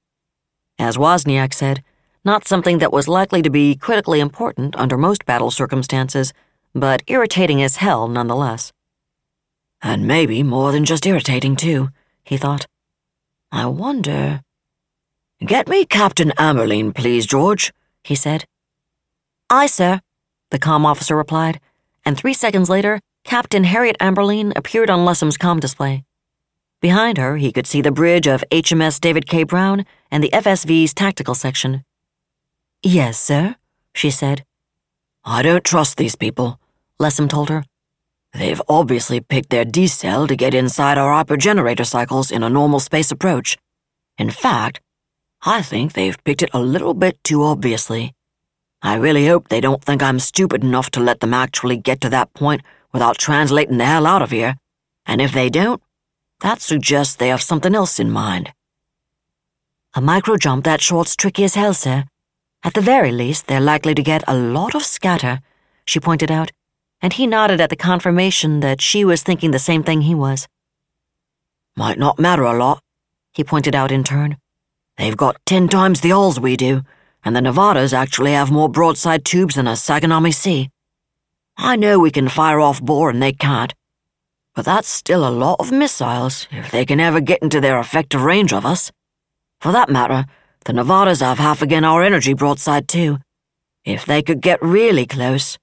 As 0.80 0.96
Wozniak 0.96 1.54
said, 1.54 1.84
not 2.24 2.48
something 2.48 2.78
that 2.78 2.92
was 2.92 3.06
likely 3.06 3.40
to 3.40 3.50
be 3.50 3.76
critically 3.76 4.18
important 4.18 4.74
under 4.74 4.98
most 4.98 5.24
battle 5.24 5.52
circumstances, 5.52 6.32
but 6.74 7.04
irritating 7.06 7.62
as 7.62 7.76
hell 7.76 8.08
nonetheless. 8.08 8.72
And 9.80 10.08
maybe 10.08 10.42
more 10.42 10.72
than 10.72 10.84
just 10.84 11.06
irritating, 11.06 11.54
too, 11.54 11.90
he 12.24 12.36
thought. 12.36 12.66
I 13.54 13.66
wonder. 13.66 14.40
Get 15.38 15.68
me 15.68 15.86
Captain 15.86 16.32
Amberline, 16.36 16.92
please, 16.92 17.24
George, 17.24 17.72
he 18.02 18.16
said. 18.16 18.46
Aye, 19.48 19.68
sir, 19.68 20.00
the 20.50 20.58
com 20.58 20.84
officer 20.84 21.14
replied, 21.16 21.60
and 22.04 22.18
three 22.18 22.34
seconds 22.34 22.68
later, 22.68 22.98
Captain 23.22 23.62
Harriet 23.62 23.96
Amberline 24.00 24.52
appeared 24.56 24.90
on 24.90 25.06
Lessem's 25.06 25.36
com 25.36 25.60
display. 25.60 26.02
Behind 26.80 27.16
her, 27.16 27.36
he 27.36 27.52
could 27.52 27.68
see 27.68 27.80
the 27.80 27.92
bridge 27.92 28.26
of 28.26 28.42
HMS 28.50 28.98
David 28.98 29.28
K. 29.28 29.44
Brown 29.44 29.86
and 30.10 30.24
the 30.24 30.30
FSV's 30.30 30.92
tactical 30.92 31.36
section. 31.36 31.84
Yes, 32.82 33.20
sir, 33.20 33.54
she 33.94 34.10
said. 34.10 34.44
I 35.24 35.42
don't 35.42 35.62
trust 35.62 35.96
these 35.96 36.16
people, 36.16 36.58
Lessem 36.98 37.28
told 37.30 37.50
her. 37.50 37.62
They've 38.34 38.60
obviously 38.68 39.20
picked 39.20 39.50
their 39.50 39.64
decel 39.64 40.26
to 40.26 40.34
get 40.34 40.54
inside 40.54 40.98
our 40.98 41.24
hypergenerator 41.24 41.86
cycles 41.86 42.32
in 42.32 42.42
a 42.42 42.50
normal 42.50 42.80
space 42.80 43.12
approach. 43.12 43.56
In 44.18 44.28
fact, 44.28 44.80
I 45.42 45.62
think 45.62 45.92
they've 45.92 46.22
picked 46.24 46.42
it 46.42 46.50
a 46.52 46.58
little 46.58 46.94
bit 46.94 47.22
too 47.22 47.44
obviously. 47.44 48.12
I 48.82 48.96
really 48.96 49.28
hope 49.28 49.48
they 49.48 49.60
don't 49.60 49.82
think 49.82 50.02
I'm 50.02 50.18
stupid 50.18 50.64
enough 50.64 50.90
to 50.90 51.00
let 51.00 51.20
them 51.20 51.32
actually 51.32 51.76
get 51.76 52.00
to 52.00 52.10
that 52.10 52.34
point 52.34 52.62
without 52.92 53.18
translating 53.18 53.78
the 53.78 53.86
hell 53.86 54.06
out 54.06 54.20
of 54.20 54.32
here. 54.32 54.56
And 55.06 55.20
if 55.20 55.32
they 55.32 55.48
don't, 55.48 55.80
that 56.40 56.60
suggests 56.60 57.14
they 57.14 57.28
have 57.28 57.40
something 57.40 57.74
else 57.74 58.00
in 58.00 58.10
mind. 58.10 58.52
A 59.94 60.00
micro 60.00 60.36
jump 60.36 60.64
that 60.64 60.80
short's 60.80 61.14
tricky 61.14 61.44
as 61.44 61.54
hell, 61.54 61.72
sir. 61.72 62.04
At 62.64 62.74
the 62.74 62.80
very 62.80 63.12
least, 63.12 63.46
they're 63.46 63.60
likely 63.60 63.94
to 63.94 64.02
get 64.02 64.24
a 64.26 64.36
lot 64.36 64.74
of 64.74 64.82
scatter, 64.82 65.40
she 65.86 66.00
pointed 66.00 66.30
out 66.30 66.50
and 67.04 67.12
he 67.12 67.26
nodded 67.26 67.60
at 67.60 67.68
the 67.68 67.76
confirmation 67.76 68.60
that 68.60 68.80
she 68.80 69.04
was 69.04 69.22
thinking 69.22 69.50
the 69.50 69.58
same 69.58 69.82
thing 69.82 70.00
he 70.00 70.14
was. 70.14 70.48
Might 71.76 71.98
not 71.98 72.18
matter 72.18 72.44
a 72.44 72.56
lot, 72.56 72.80
he 73.34 73.44
pointed 73.44 73.74
out 73.74 73.92
in 73.92 74.02
turn. 74.02 74.38
They've 74.96 75.14
got 75.14 75.36
ten 75.44 75.68
times 75.68 76.00
the 76.00 76.08
hulls 76.08 76.40
we 76.40 76.56
do, 76.56 76.80
and 77.22 77.36
the 77.36 77.42
Nevadas 77.42 77.92
actually 77.92 78.32
have 78.32 78.50
more 78.50 78.70
broadside 78.70 79.22
tubes 79.22 79.56
than 79.56 79.66
a 79.66 79.72
Saganami 79.72 80.32
C. 80.32 80.70
I 81.58 81.76
know 81.76 81.98
we 81.98 82.10
can 82.10 82.26
fire 82.30 82.58
off 82.58 82.80
bore 82.80 83.10
and 83.10 83.22
they 83.22 83.32
can't, 83.32 83.74
but 84.54 84.64
that's 84.64 84.88
still 84.88 85.28
a 85.28 85.36
lot 85.44 85.60
of 85.60 85.70
missiles 85.70 86.48
if 86.50 86.70
they 86.70 86.86
can 86.86 87.00
ever 87.00 87.20
get 87.20 87.42
into 87.42 87.60
their 87.60 87.78
effective 87.78 88.22
range 88.22 88.54
of 88.54 88.64
us. 88.64 88.90
For 89.60 89.72
that 89.72 89.90
matter, 89.90 90.24
the 90.64 90.72
Nevadas 90.72 91.20
have 91.20 91.36
half 91.36 91.60
again 91.60 91.84
our 91.84 92.02
energy 92.02 92.32
broadside 92.32 92.88
too. 92.88 93.18
If 93.84 94.06
they 94.06 94.22
could 94.22 94.40
get 94.40 94.62
really 94.62 95.04
close, 95.04 95.58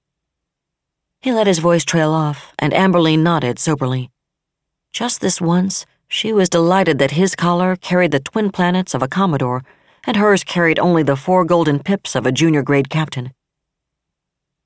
he 1.22 1.32
let 1.32 1.46
his 1.46 1.60
voice 1.60 1.84
trail 1.84 2.12
off, 2.12 2.52
and 2.58 2.72
Amberline 2.72 3.20
nodded 3.20 3.58
soberly. 3.58 4.10
Just 4.92 5.20
this 5.20 5.40
once, 5.40 5.86
she 6.08 6.32
was 6.32 6.48
delighted 6.48 6.98
that 6.98 7.12
his 7.12 7.36
collar 7.36 7.76
carried 7.76 8.10
the 8.10 8.20
twin 8.20 8.50
planets 8.50 8.92
of 8.92 9.02
a 9.02 9.08
Commodore, 9.08 9.62
and 10.04 10.16
hers 10.16 10.42
carried 10.42 10.80
only 10.80 11.04
the 11.04 11.16
four 11.16 11.44
golden 11.44 11.78
pips 11.78 12.16
of 12.16 12.26
a 12.26 12.32
junior 12.32 12.62
grade 12.62 12.90
captain. 12.90 13.32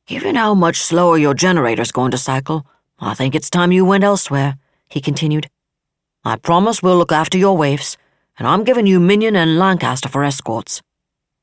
Given 0.07 0.35
how 0.35 0.55
much 0.55 0.79
slower 0.79 1.19
your 1.19 1.35
generator's 1.35 1.93
going 1.93 2.11
to 2.13 2.19
cycle, 2.19 2.67
I 2.99 3.13
think 3.13 3.35
it's 3.35 3.51
time 3.51 3.71
you 3.71 3.85
went 3.85 4.03
elsewhere, 4.03 4.57
he 4.89 5.01
continued. 5.01 5.49
I 6.25 6.37
promise 6.37 6.83
we'll 6.83 6.97
look 6.97 7.13
after 7.13 7.37
your 7.37 7.57
waifs, 7.57 7.99
and 8.39 8.49
I'm 8.49 8.65
giving 8.65 8.87
you 8.87 8.99
Minion 8.99 9.37
and 9.37 9.59
Lancaster 9.59 10.09
for 10.09 10.25
escorts. 10.25 10.81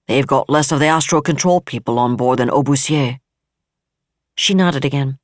They've 0.07 0.27
got 0.27 0.49
less 0.49 0.71
of 0.71 0.79
the 0.79 0.87
astro 0.87 1.21
control 1.21 1.61
people 1.61 1.99
on 1.99 2.15
board 2.15 2.39
than 2.39 2.49
Obusier. 2.49 3.19
She 4.35 4.53
nodded 4.53 4.85
again. 4.85 5.17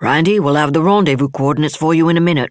Randy 0.00 0.40
we'll 0.40 0.54
have 0.54 0.72
the 0.72 0.82
rendezvous 0.82 1.28
coordinates 1.28 1.76
for 1.76 1.94
you 1.94 2.08
in 2.08 2.16
a 2.16 2.20
minute. 2.20 2.50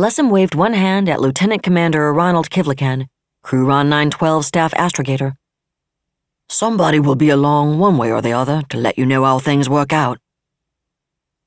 Lessem 0.00 0.30
waved 0.30 0.54
one 0.54 0.72
hand 0.74 1.08
at 1.08 1.20
Lieutenant 1.20 1.62
Commander 1.62 2.12
Ronald 2.12 2.50
Kivlikan, 2.50 3.06
CruRon 3.44 3.88
912 3.88 4.44
staff 4.44 4.72
astrogator. 4.74 5.34
Somebody 6.48 7.00
will 7.00 7.14
be 7.14 7.30
along 7.30 7.78
one 7.78 7.96
way 7.96 8.12
or 8.12 8.20
the 8.20 8.32
other 8.32 8.62
to 8.70 8.76
let 8.76 8.98
you 8.98 9.06
know 9.06 9.24
how 9.24 9.38
things 9.38 9.68
work 9.68 9.92
out. 9.92 10.18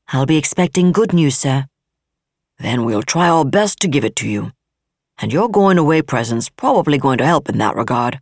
I'll 0.09 0.25
be 0.25 0.37
expecting 0.37 0.91
good 0.91 1.13
news, 1.13 1.37
sir. 1.37 1.65
Then 2.59 2.85
we'll 2.85 3.03
try 3.03 3.29
our 3.29 3.45
best 3.45 3.79
to 3.81 3.87
give 3.87 4.05
it 4.05 4.15
to 4.17 4.27
you. 4.27 4.51
and 5.19 5.33
your 5.33 5.49
going 5.49 5.77
away 5.77 6.01
present's 6.01 6.49
probably 6.49 6.97
going 6.97 7.17
to 7.17 7.25
help 7.25 7.49
in 7.49 7.57
that 7.57 7.75
regard. 7.75 8.19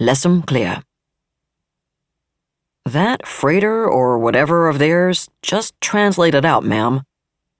Lessem 0.00 0.46
clear. 0.46 0.82
That 2.84 3.26
freighter 3.26 3.88
or 3.88 4.18
whatever 4.18 4.68
of 4.68 4.78
theirs 4.78 5.28
just 5.40 5.80
translated 5.80 6.44
out, 6.44 6.64
ma'am, 6.64 7.02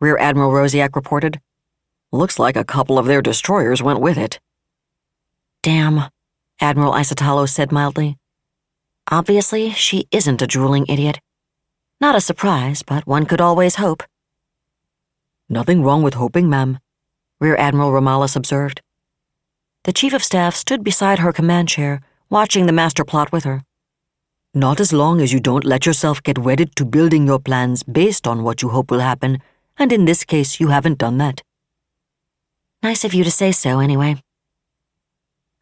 Rear 0.00 0.18
Admiral 0.18 0.50
Rosiak 0.50 0.96
reported. 0.96 1.40
Looks 2.10 2.38
like 2.38 2.56
a 2.56 2.64
couple 2.64 2.98
of 2.98 3.06
their 3.06 3.22
destroyers 3.22 3.82
went 3.82 4.00
with 4.00 4.18
it. 4.18 4.40
Damn, 5.62 6.10
Admiral 6.60 6.92
Isotalo 6.92 7.48
said 7.48 7.70
mildly. 7.70 8.16
Obviously, 9.10 9.70
she 9.70 10.08
isn't 10.10 10.42
a 10.42 10.46
drooling 10.46 10.86
idiot. 10.88 11.20
Not 12.00 12.16
a 12.16 12.20
surprise, 12.20 12.82
but 12.82 13.06
one 13.06 13.26
could 13.26 13.40
always 13.40 13.76
hope. 13.76 14.02
Nothing 15.48 15.84
wrong 15.84 16.02
with 16.02 16.14
hoping, 16.14 16.50
ma'am, 16.50 16.80
Rear 17.40 17.56
Admiral 17.56 17.92
Romalis 17.92 18.34
observed. 18.34 18.80
The 19.84 19.92
Chief 19.92 20.12
of 20.12 20.24
Staff 20.24 20.56
stood 20.56 20.82
beside 20.82 21.20
her 21.20 21.32
command 21.32 21.68
chair, 21.68 22.00
watching 22.28 22.66
the 22.66 22.72
master 22.72 23.04
plot 23.04 23.30
with 23.30 23.44
her. 23.44 23.62
Not 24.54 24.80
as 24.80 24.92
long 24.92 25.20
as 25.20 25.32
you 25.32 25.40
don't 25.40 25.64
let 25.64 25.86
yourself 25.86 26.22
get 26.22 26.38
wedded 26.38 26.76
to 26.76 26.84
building 26.84 27.26
your 27.26 27.38
plans 27.38 27.82
based 27.82 28.26
on 28.26 28.42
what 28.42 28.60
you 28.60 28.68
hope 28.68 28.90
will 28.90 29.00
happen, 29.00 29.38
and 29.78 29.92
in 29.92 30.04
this 30.04 30.24
case, 30.24 30.60
you 30.60 30.68
haven't 30.68 30.98
done 30.98 31.18
that. 31.18 31.42
Nice 32.82 33.04
of 33.04 33.14
you 33.14 33.24
to 33.24 33.30
say 33.30 33.52
so, 33.52 33.80
anyway. 33.80 34.16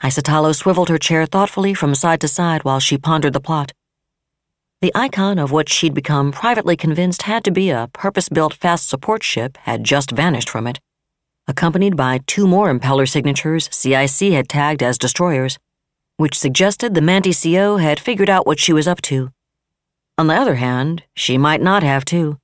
Isotalo 0.02 0.54
swiveled 0.54 0.88
her 0.88 0.98
chair 0.98 1.26
thoughtfully 1.26 1.74
from 1.74 1.94
side 1.94 2.20
to 2.22 2.28
side 2.28 2.64
while 2.64 2.80
she 2.80 2.98
pondered 2.98 3.32
the 3.32 3.40
plot. 3.40 3.72
The 4.80 4.92
icon 4.94 5.38
of 5.38 5.52
what 5.52 5.68
she'd 5.68 5.94
become 5.94 6.32
privately 6.32 6.76
convinced 6.76 7.22
had 7.22 7.44
to 7.44 7.50
be 7.50 7.70
a 7.70 7.90
purpose 7.92 8.28
built 8.28 8.54
fast 8.54 8.88
support 8.88 9.22
ship 9.22 9.56
had 9.58 9.84
just 9.84 10.10
vanished 10.10 10.48
from 10.48 10.66
it 10.66 10.80
accompanied 11.50 11.96
by 11.96 12.20
two 12.26 12.46
more 12.46 12.72
impeller 12.72 13.08
signatures 13.08 13.68
CIC 13.72 14.32
had 14.32 14.48
tagged 14.48 14.82
as 14.82 14.96
destroyers, 14.96 15.58
which 16.20 16.38
suggested 16.38 16.92
the 16.92 17.00
Manti 17.00 17.32
CO 17.32 17.78
had 17.78 17.98
figured 17.98 18.28
out 18.28 18.46
what 18.46 18.60
she 18.60 18.74
was 18.74 18.86
up 18.86 19.00
to. 19.00 19.30
On 20.18 20.26
the 20.26 20.34
other 20.34 20.56
hand, 20.56 21.02
she 21.16 21.38
might 21.38 21.62
not 21.62 21.82
have 21.82 22.04
too. 22.04 22.36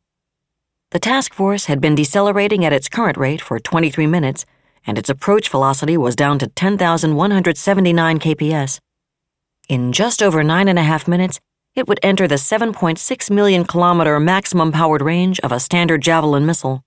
The 0.93 0.99
task 0.99 1.35
force 1.35 1.66
had 1.66 1.79
been 1.79 1.95
decelerating 1.95 2.64
at 2.64 2.72
its 2.72 2.89
current 2.89 3.18
rate 3.18 3.43
for 3.43 3.61
23 3.61 4.07
minutes, 4.07 4.47
and 4.87 4.97
its 4.97 5.11
approach 5.11 5.51
velocity 5.51 5.99
was 5.99 6.16
down 6.16 6.39
to 6.39 6.47
10,179 6.47 8.18
kps. 8.18 8.79
In 9.68 9.93
just 9.93 10.22
over 10.22 10.43
nine 10.43 10.68
and 10.68 10.79
a 10.79 10.83
half 10.83 11.07
minutes, 11.07 11.39
it 11.74 11.87
would 11.87 12.01
enter 12.03 12.27
the 12.27 12.37
7.6 12.37 13.31
million 13.31 13.66
kilometer 13.66 14.18
maximum 14.18 14.72
powered 14.72 15.03
range 15.03 15.39
of 15.41 15.53
a 15.53 15.61
standard 15.61 16.01
Javelin 16.01 16.47
missile 16.47 16.83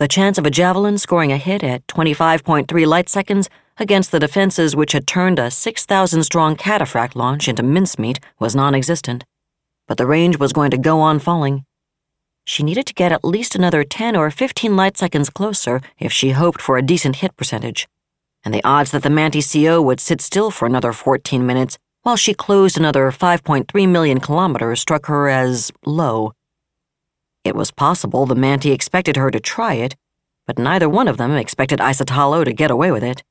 the 0.00 0.08
chance 0.08 0.38
of 0.38 0.46
a 0.46 0.50
javelin 0.50 0.96
scoring 0.96 1.30
a 1.30 1.36
hit 1.36 1.62
at 1.62 1.86
25.3 1.86 2.86
light 2.86 3.10
seconds 3.10 3.50
against 3.76 4.10
the 4.10 4.18
defenses 4.18 4.74
which 4.74 4.92
had 4.92 5.06
turned 5.06 5.38
a 5.38 5.50
6,000 5.50 6.22
strong 6.22 6.56
cataphract 6.56 7.14
launch 7.14 7.48
into 7.48 7.62
mincemeat 7.62 8.18
was 8.38 8.56
non 8.56 8.74
existent. 8.74 9.24
But 9.86 9.98
the 9.98 10.06
range 10.06 10.38
was 10.38 10.54
going 10.54 10.70
to 10.70 10.78
go 10.78 11.02
on 11.02 11.18
falling. 11.18 11.66
She 12.46 12.62
needed 12.62 12.86
to 12.86 12.94
get 12.94 13.12
at 13.12 13.26
least 13.26 13.54
another 13.54 13.84
10 13.84 14.16
or 14.16 14.30
15 14.30 14.74
light 14.74 14.96
seconds 14.96 15.28
closer 15.28 15.82
if 15.98 16.10
she 16.10 16.30
hoped 16.30 16.62
for 16.62 16.78
a 16.78 16.82
decent 16.82 17.16
hit 17.16 17.36
percentage. 17.36 17.86
And 18.42 18.54
the 18.54 18.64
odds 18.64 18.92
that 18.92 19.02
the 19.02 19.10
Manti 19.10 19.42
CO 19.42 19.82
would 19.82 20.00
sit 20.00 20.22
still 20.22 20.50
for 20.50 20.64
another 20.64 20.94
14 20.94 21.44
minutes 21.44 21.76
while 22.04 22.16
she 22.16 22.32
closed 22.32 22.78
another 22.78 23.10
5.3 23.10 23.86
million 23.86 24.18
kilometers 24.18 24.80
struck 24.80 25.06
her 25.06 25.28
as 25.28 25.70
low. 25.84 26.32
It 27.42 27.56
was 27.56 27.70
possible 27.70 28.26
the 28.26 28.34
Manti 28.34 28.70
expected 28.70 29.16
her 29.16 29.30
to 29.30 29.40
try 29.40 29.74
it, 29.74 29.96
but 30.46 30.58
neither 30.58 30.88
one 30.88 31.08
of 31.08 31.16
them 31.16 31.32
expected 31.32 31.78
Isotalo 31.78 32.44
to 32.44 32.52
get 32.52 32.70
away 32.70 32.90
with 32.90 33.02
it. 33.02 33.22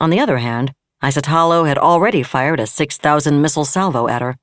On 0.00 0.08
the 0.08 0.20
other 0.20 0.38
hand, 0.38 0.72
Isotalo 1.02 1.68
had 1.68 1.76
already 1.76 2.22
fired 2.22 2.60
a 2.60 2.66
6,000 2.66 3.42
missile 3.42 3.66
salvo 3.66 4.08
at 4.08 4.22
her, 4.22 4.36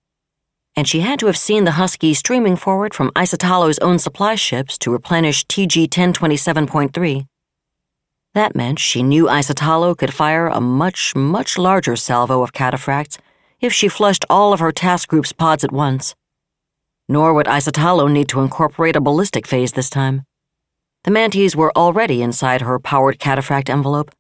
and 0.76 0.88
she 0.88 1.00
had 1.00 1.20
to 1.20 1.26
have 1.26 1.38
seen 1.38 1.64
the 1.64 1.72
Husky 1.72 2.14
streaming 2.14 2.56
forward 2.56 2.94
from 2.94 3.10
Isotalo's 3.16 3.80
own 3.80 3.98
supply 3.98 4.36
ships 4.36 4.78
to 4.80 4.92
replenish 4.92 5.46
TG 5.48 5.88
1027.3. 5.88 7.26
That 8.36 8.56
meant 8.56 8.78
she 8.78 9.02
knew 9.02 9.26
Isotalo 9.26 9.98
could 9.98 10.14
fire 10.14 10.48
a 10.48 10.62
much, 10.62 11.16
much 11.16 11.58
larger 11.58 11.96
salvo 11.96 12.44
of 12.44 12.54
cataphracts 12.54 13.18
if 13.60 13.74
she 13.74 13.88
flushed 13.88 14.24
all 14.30 14.54
of 14.54 14.60
her 14.60 14.72
task 14.72 15.10
group's 15.10 15.34
pods 15.34 15.64
at 15.64 15.72
once 15.72 16.16
nor 17.12 17.34
would 17.34 17.46
Isotalo 17.46 18.10
need 18.10 18.30
to 18.30 18.40
incorporate 18.40 18.96
a 18.96 19.02
ballistic 19.02 19.46
phase 19.46 19.74
this 19.74 19.90
time. 19.90 20.24
The 21.04 21.12
Manties 21.12 21.58
were 21.58 21.76
already 21.76 22.22
inside 22.22 22.62
her 22.62 22.80
powered 22.80 23.20
cataphract 23.20 23.70
envelope, 23.70 24.12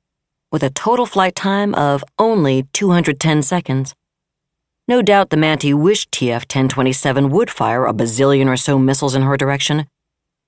with 0.52 0.62
a 0.62 0.70
total 0.70 1.06
flight 1.06 1.34
time 1.34 1.74
of 1.76 2.04
only 2.20 2.68
210 2.74 3.44
seconds. 3.44 3.96
No 4.90 5.02
doubt 5.02 5.30
the 5.30 5.38
Manti 5.38 5.74
wished 5.74 6.12
TF 6.12 6.42
1027 6.42 7.30
would 7.30 7.50
fire 7.50 7.86
a 7.86 7.94
bazillion 7.94 8.48
or 8.48 8.58
so 8.58 8.78
missiles 8.78 9.16
in 9.16 9.22
her 9.22 9.38
direction. 9.38 9.88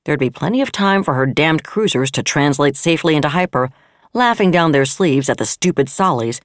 There'd 0.03 0.19
be 0.19 0.29
plenty 0.29 0.59
of 0.59 0.69
time 0.69 1.01
for 1.01 1.13
her 1.13 1.25
damned 1.25 1.63
cruisers 1.63 2.11
to 2.11 2.23
translate 2.23 2.75
safely 2.75 3.15
into 3.15 3.29
hyper, 3.29 3.69
laughing 4.13 4.51
down 4.51 4.73
their 4.73 4.83
sleeves 4.83 5.29
at 5.29 5.37
the 5.37 5.45
stupid 5.45 5.87
Sollies 5.87 6.41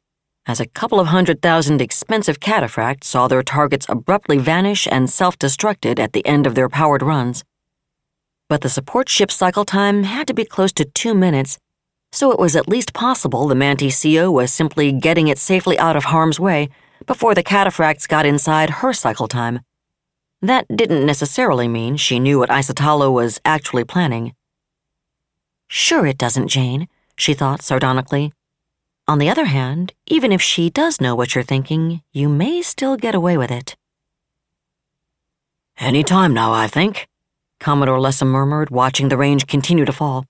as 0.49 0.61
a 0.61 0.67
couple 0.67 0.99
of 0.99 1.09
hundred 1.09 1.43
thousand 1.43 1.83
expensive 1.83 2.41
cataphracts 2.41 3.05
saw 3.05 3.29
their 3.29 3.43
targets 3.43 3.87
abruptly 3.91 4.39
vanish 4.39 4.89
and 4.91 5.11
self 5.11 5.39
destructed 5.39 5.99
at 5.99 6.15
the 6.15 6.27
end 6.27 6.47
of 6.47 6.55
their 6.55 6.71
powered 6.71 7.03
runs. 7.03 7.45
But 8.49 8.63
the 8.63 8.71
support 8.71 9.11
ship's 9.11 9.35
cycle 9.35 9.67
time 9.67 10.05
had 10.05 10.27
to 10.27 10.35
be 10.35 10.47
close 10.47 10.73
to 10.73 10.87
two 10.87 11.15
minutes, 11.15 11.59
so 12.13 12.33
it 12.33 12.39
was 12.39 12.57
at 12.57 12.67
least 12.67 12.95
possible 12.95 13.47
the 13.47 13.55
Manti 13.55 13.91
CO 13.91 14.31
was 14.31 14.51
simply 14.51 14.91
getting 14.91 15.29
it 15.29 15.39
safely 15.39 15.79
out 15.79 15.97
of 15.97 16.05
harm's 16.05 16.41
way 16.41 16.71
before 17.07 17.35
the 17.35 17.45
cataphracts 17.45 18.09
got 18.09 18.25
inside 18.25 18.71
her 18.81 18.95
cycle 18.95 19.29
time. 19.29 19.61
That 20.41 20.65
didn't 20.75 21.05
necessarily 21.05 21.69
mean 21.69 21.99
she 21.99 22.19
knew 22.19 22.39
what 22.39 22.49
Isotalo 22.49 23.13
was 23.13 23.39
actually 23.45 23.85
planning. 23.85 24.35
Sure 25.67 26.07
it 26.07 26.17
doesn't, 26.17 26.49
Jane, 26.49 26.89
she 27.17 27.35
thought 27.35 27.61
sardonically 27.61 28.33
on 29.09 29.19
the 29.19 29.31
other 29.31 29.47
hand, 29.47 29.95
even 30.07 30.31
if 30.31 30.43
she 30.43 30.69
does 30.69 31.01
know 31.01 31.15
what 31.15 31.35
you're 31.35 31.43
thinking, 31.43 32.03
you 32.13 32.29
may 32.29 32.61
still 32.61 32.97
get 32.97 33.15
away 33.15 33.39
with 33.39 33.51
it. 33.51 33.75
Any 35.79 36.05
time 36.05 36.35
now, 36.35 36.53
I 36.53 36.69
think, 36.69 37.09
Commodore 37.59 37.99
Lessem 37.99 38.27
murmured, 38.27 38.69
watching 38.69 39.09
the 39.09 39.17
range 39.17 39.47
continue 39.47 39.87
to 39.87 39.93
fall. 39.93 40.27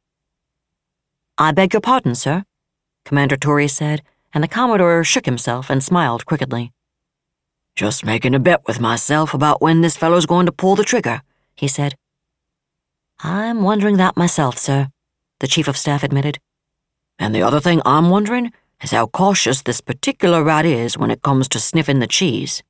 I 1.36 1.50
beg 1.50 1.74
your 1.74 1.80
pardon, 1.80 2.14
sir, 2.14 2.44
Commander 3.04 3.36
Torrey 3.36 3.66
said, 3.66 4.02
and 4.32 4.44
the 4.44 4.48
Commodore 4.48 5.02
shook 5.02 5.26
himself 5.26 5.70
and 5.70 5.82
smiled 5.82 6.24
crookedly. 6.24 6.72
Just 7.74 8.04
making 8.04 8.34
a 8.34 8.38
bet 8.38 8.66
with 8.66 8.80
myself 8.80 9.34
about 9.34 9.60
when 9.60 9.80
this 9.80 9.96
fellow's 9.96 10.26
going 10.26 10.46
to 10.46 10.52
pull 10.52 10.76
the 10.76 10.84
trigger, 10.84 11.22
he 11.56 11.66
said. 11.66 11.96
I'm 13.20 13.62
wondering 13.62 13.96
that 13.96 14.16
myself, 14.16 14.56
sir, 14.56 14.88
the 15.40 15.48
Chief 15.48 15.66
of 15.66 15.76
Staff 15.76 16.04
admitted. 16.04 16.38
And 17.18 17.34
the 17.34 17.42
other 17.42 17.60
thing 17.60 17.82
I'm 17.84 18.10
wondering 18.10 18.52
is 18.82 18.90
how 18.92 19.06
cautious 19.06 19.62
this 19.62 19.80
particular 19.80 20.42
rat 20.42 20.64
is 20.64 20.96
when 20.96 21.10
it 21.10 21.22
comes 21.22 21.48
to 21.48 21.58
sniffing 21.58 21.98
the 21.98 22.06
cheese. 22.06 22.62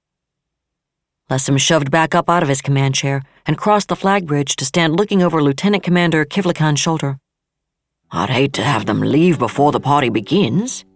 Lessem 1.31 1.59
shoved 1.59 1.91
back 1.91 2.15
up 2.15 2.31
out 2.31 2.43
of 2.43 2.49
his 2.49 2.63
command 2.63 2.95
chair 2.95 3.23
and 3.47 3.59
crossed 3.59 3.89
the 3.89 3.97
flag 3.97 4.27
bridge 4.27 4.57
to 4.57 4.65
stand 4.65 4.97
looking 4.97 5.23
over 5.23 5.43
Lieutenant 5.43 5.83
Commander 5.83 6.25
Kivlikan's 6.25 6.81
shoulder. 6.81 7.19
I'd 8.11 8.31
hate 8.31 8.55
to 8.55 8.63
have 8.63 8.87
them 8.87 9.01
leave 9.01 9.39
before 9.39 9.71
the 9.71 9.81
party 9.81 10.09
begins. 10.09 10.87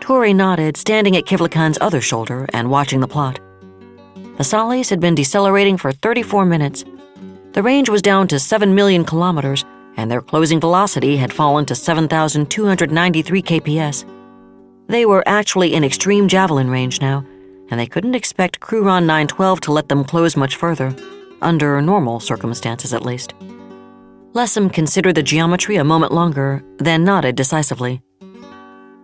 Torrey 0.00 0.34
nodded, 0.34 0.76
standing 0.76 1.16
at 1.16 1.24
Kivlikan's 1.26 1.78
other 1.80 2.00
shoulder 2.00 2.46
and 2.52 2.70
watching 2.70 3.00
the 3.00 3.06
plot. 3.06 3.38
The 4.36 4.44
Sollies 4.44 4.90
had 4.90 4.98
been 4.98 5.14
decelerating 5.14 5.76
for 5.76 5.92
34 5.92 6.46
minutes. 6.46 6.84
The 7.52 7.62
range 7.62 7.88
was 7.88 8.02
down 8.02 8.26
to 8.28 8.40
7 8.40 8.74
million 8.74 9.04
kilometers, 9.04 9.64
and 10.00 10.10
their 10.10 10.22
closing 10.22 10.58
velocity 10.58 11.18
had 11.18 11.30
fallen 11.30 11.66
to 11.66 11.74
7,293 11.74 13.42
kps. 13.42 14.06
They 14.88 15.04
were 15.04 15.22
actually 15.26 15.74
in 15.74 15.84
extreme 15.84 16.26
javelin 16.26 16.70
range 16.70 17.02
now, 17.02 17.22
and 17.70 17.78
they 17.78 17.86
couldn't 17.86 18.14
expect 18.14 18.60
Cruron 18.60 19.06
912 19.06 19.60
to 19.60 19.72
let 19.72 19.90
them 19.90 20.04
close 20.04 20.38
much 20.38 20.56
further, 20.56 20.96
under 21.42 21.82
normal 21.82 22.18
circumstances 22.18 22.94
at 22.94 23.04
least. 23.04 23.34
Lessem 24.32 24.72
considered 24.72 25.16
the 25.16 25.22
geometry 25.22 25.76
a 25.76 25.84
moment 25.84 26.12
longer, 26.12 26.64
then 26.78 27.04
nodded 27.04 27.36
decisively. 27.36 28.00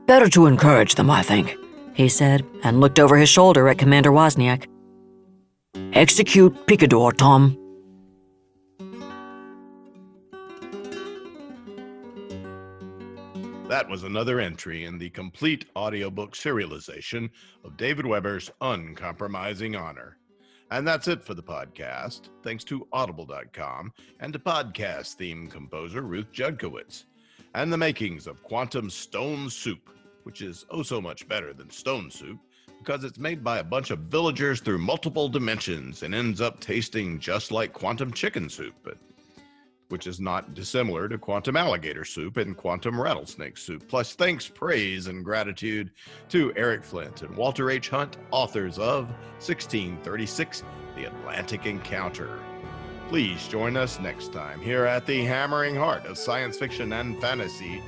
Better 0.06 0.30
to 0.30 0.46
encourage 0.46 0.94
them, 0.94 1.10
I 1.10 1.22
think, 1.22 1.56
he 1.92 2.08
said, 2.08 2.46
and 2.62 2.80
looked 2.80 2.98
over 2.98 3.18
his 3.18 3.28
shoulder 3.28 3.68
at 3.68 3.78
Commander 3.78 4.12
Wozniak. 4.12 4.66
Execute 5.92 6.66
Picador, 6.66 7.12
Tom. 7.12 7.58
That 13.68 13.88
was 13.88 14.04
another 14.04 14.38
entry 14.38 14.84
in 14.84 14.96
the 14.96 15.10
complete 15.10 15.64
audiobook 15.74 16.34
serialization 16.34 17.28
of 17.64 17.76
David 17.76 18.06
Weber's 18.06 18.48
Uncompromising 18.60 19.74
Honor. 19.74 20.18
And 20.70 20.86
that's 20.86 21.08
it 21.08 21.20
for 21.20 21.34
the 21.34 21.42
podcast, 21.42 22.28
thanks 22.44 22.62
to 22.64 22.86
Audible.com 22.92 23.92
and 24.20 24.32
to 24.32 24.38
podcast 24.38 25.14
theme 25.14 25.48
composer 25.48 26.02
Ruth 26.02 26.30
Judkowitz. 26.32 27.06
and 27.54 27.72
the 27.72 27.76
makings 27.76 28.28
of 28.28 28.42
quantum 28.44 28.88
stone 28.88 29.50
soup, 29.50 29.90
which 30.22 30.42
is 30.42 30.64
oh 30.70 30.84
so 30.84 31.00
much 31.00 31.26
better 31.26 31.52
than 31.52 31.68
stone 31.68 32.08
soup 32.08 32.38
because 32.78 33.02
it's 33.02 33.18
made 33.18 33.42
by 33.42 33.58
a 33.58 33.64
bunch 33.64 33.90
of 33.90 33.98
villagers 33.98 34.60
through 34.60 34.78
multiple 34.78 35.28
dimensions 35.28 36.04
and 36.04 36.14
ends 36.14 36.40
up 36.40 36.60
tasting 36.60 37.18
just 37.18 37.50
like 37.50 37.72
quantum 37.72 38.12
chicken 38.12 38.48
soup, 38.48 38.74
but 38.84 38.96
which 39.88 40.06
is 40.06 40.20
not 40.20 40.54
dissimilar 40.54 41.08
to 41.08 41.18
quantum 41.18 41.56
alligator 41.56 42.04
soup 42.04 42.36
and 42.36 42.56
quantum 42.56 43.00
rattlesnake 43.00 43.56
soup. 43.56 43.86
Plus, 43.88 44.14
thanks, 44.14 44.48
praise, 44.48 45.06
and 45.06 45.24
gratitude 45.24 45.90
to 46.28 46.52
Eric 46.56 46.84
Flint 46.84 47.22
and 47.22 47.36
Walter 47.36 47.70
H. 47.70 47.88
Hunt, 47.88 48.16
authors 48.30 48.78
of 48.78 49.08
1636 49.38 50.64
The 50.96 51.04
Atlantic 51.04 51.66
Encounter. 51.66 52.40
Please 53.08 53.46
join 53.46 53.76
us 53.76 54.00
next 54.00 54.32
time 54.32 54.60
here 54.60 54.84
at 54.84 55.06
the 55.06 55.24
hammering 55.24 55.76
heart 55.76 56.04
of 56.06 56.18
science 56.18 56.58
fiction 56.58 56.92
and 56.92 57.20
fantasy, 57.20 57.80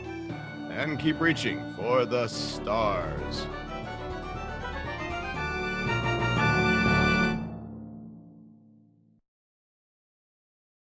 and 0.70 0.98
keep 0.98 1.20
reaching 1.20 1.74
for 1.74 2.04
the 2.04 2.28
stars. 2.28 3.46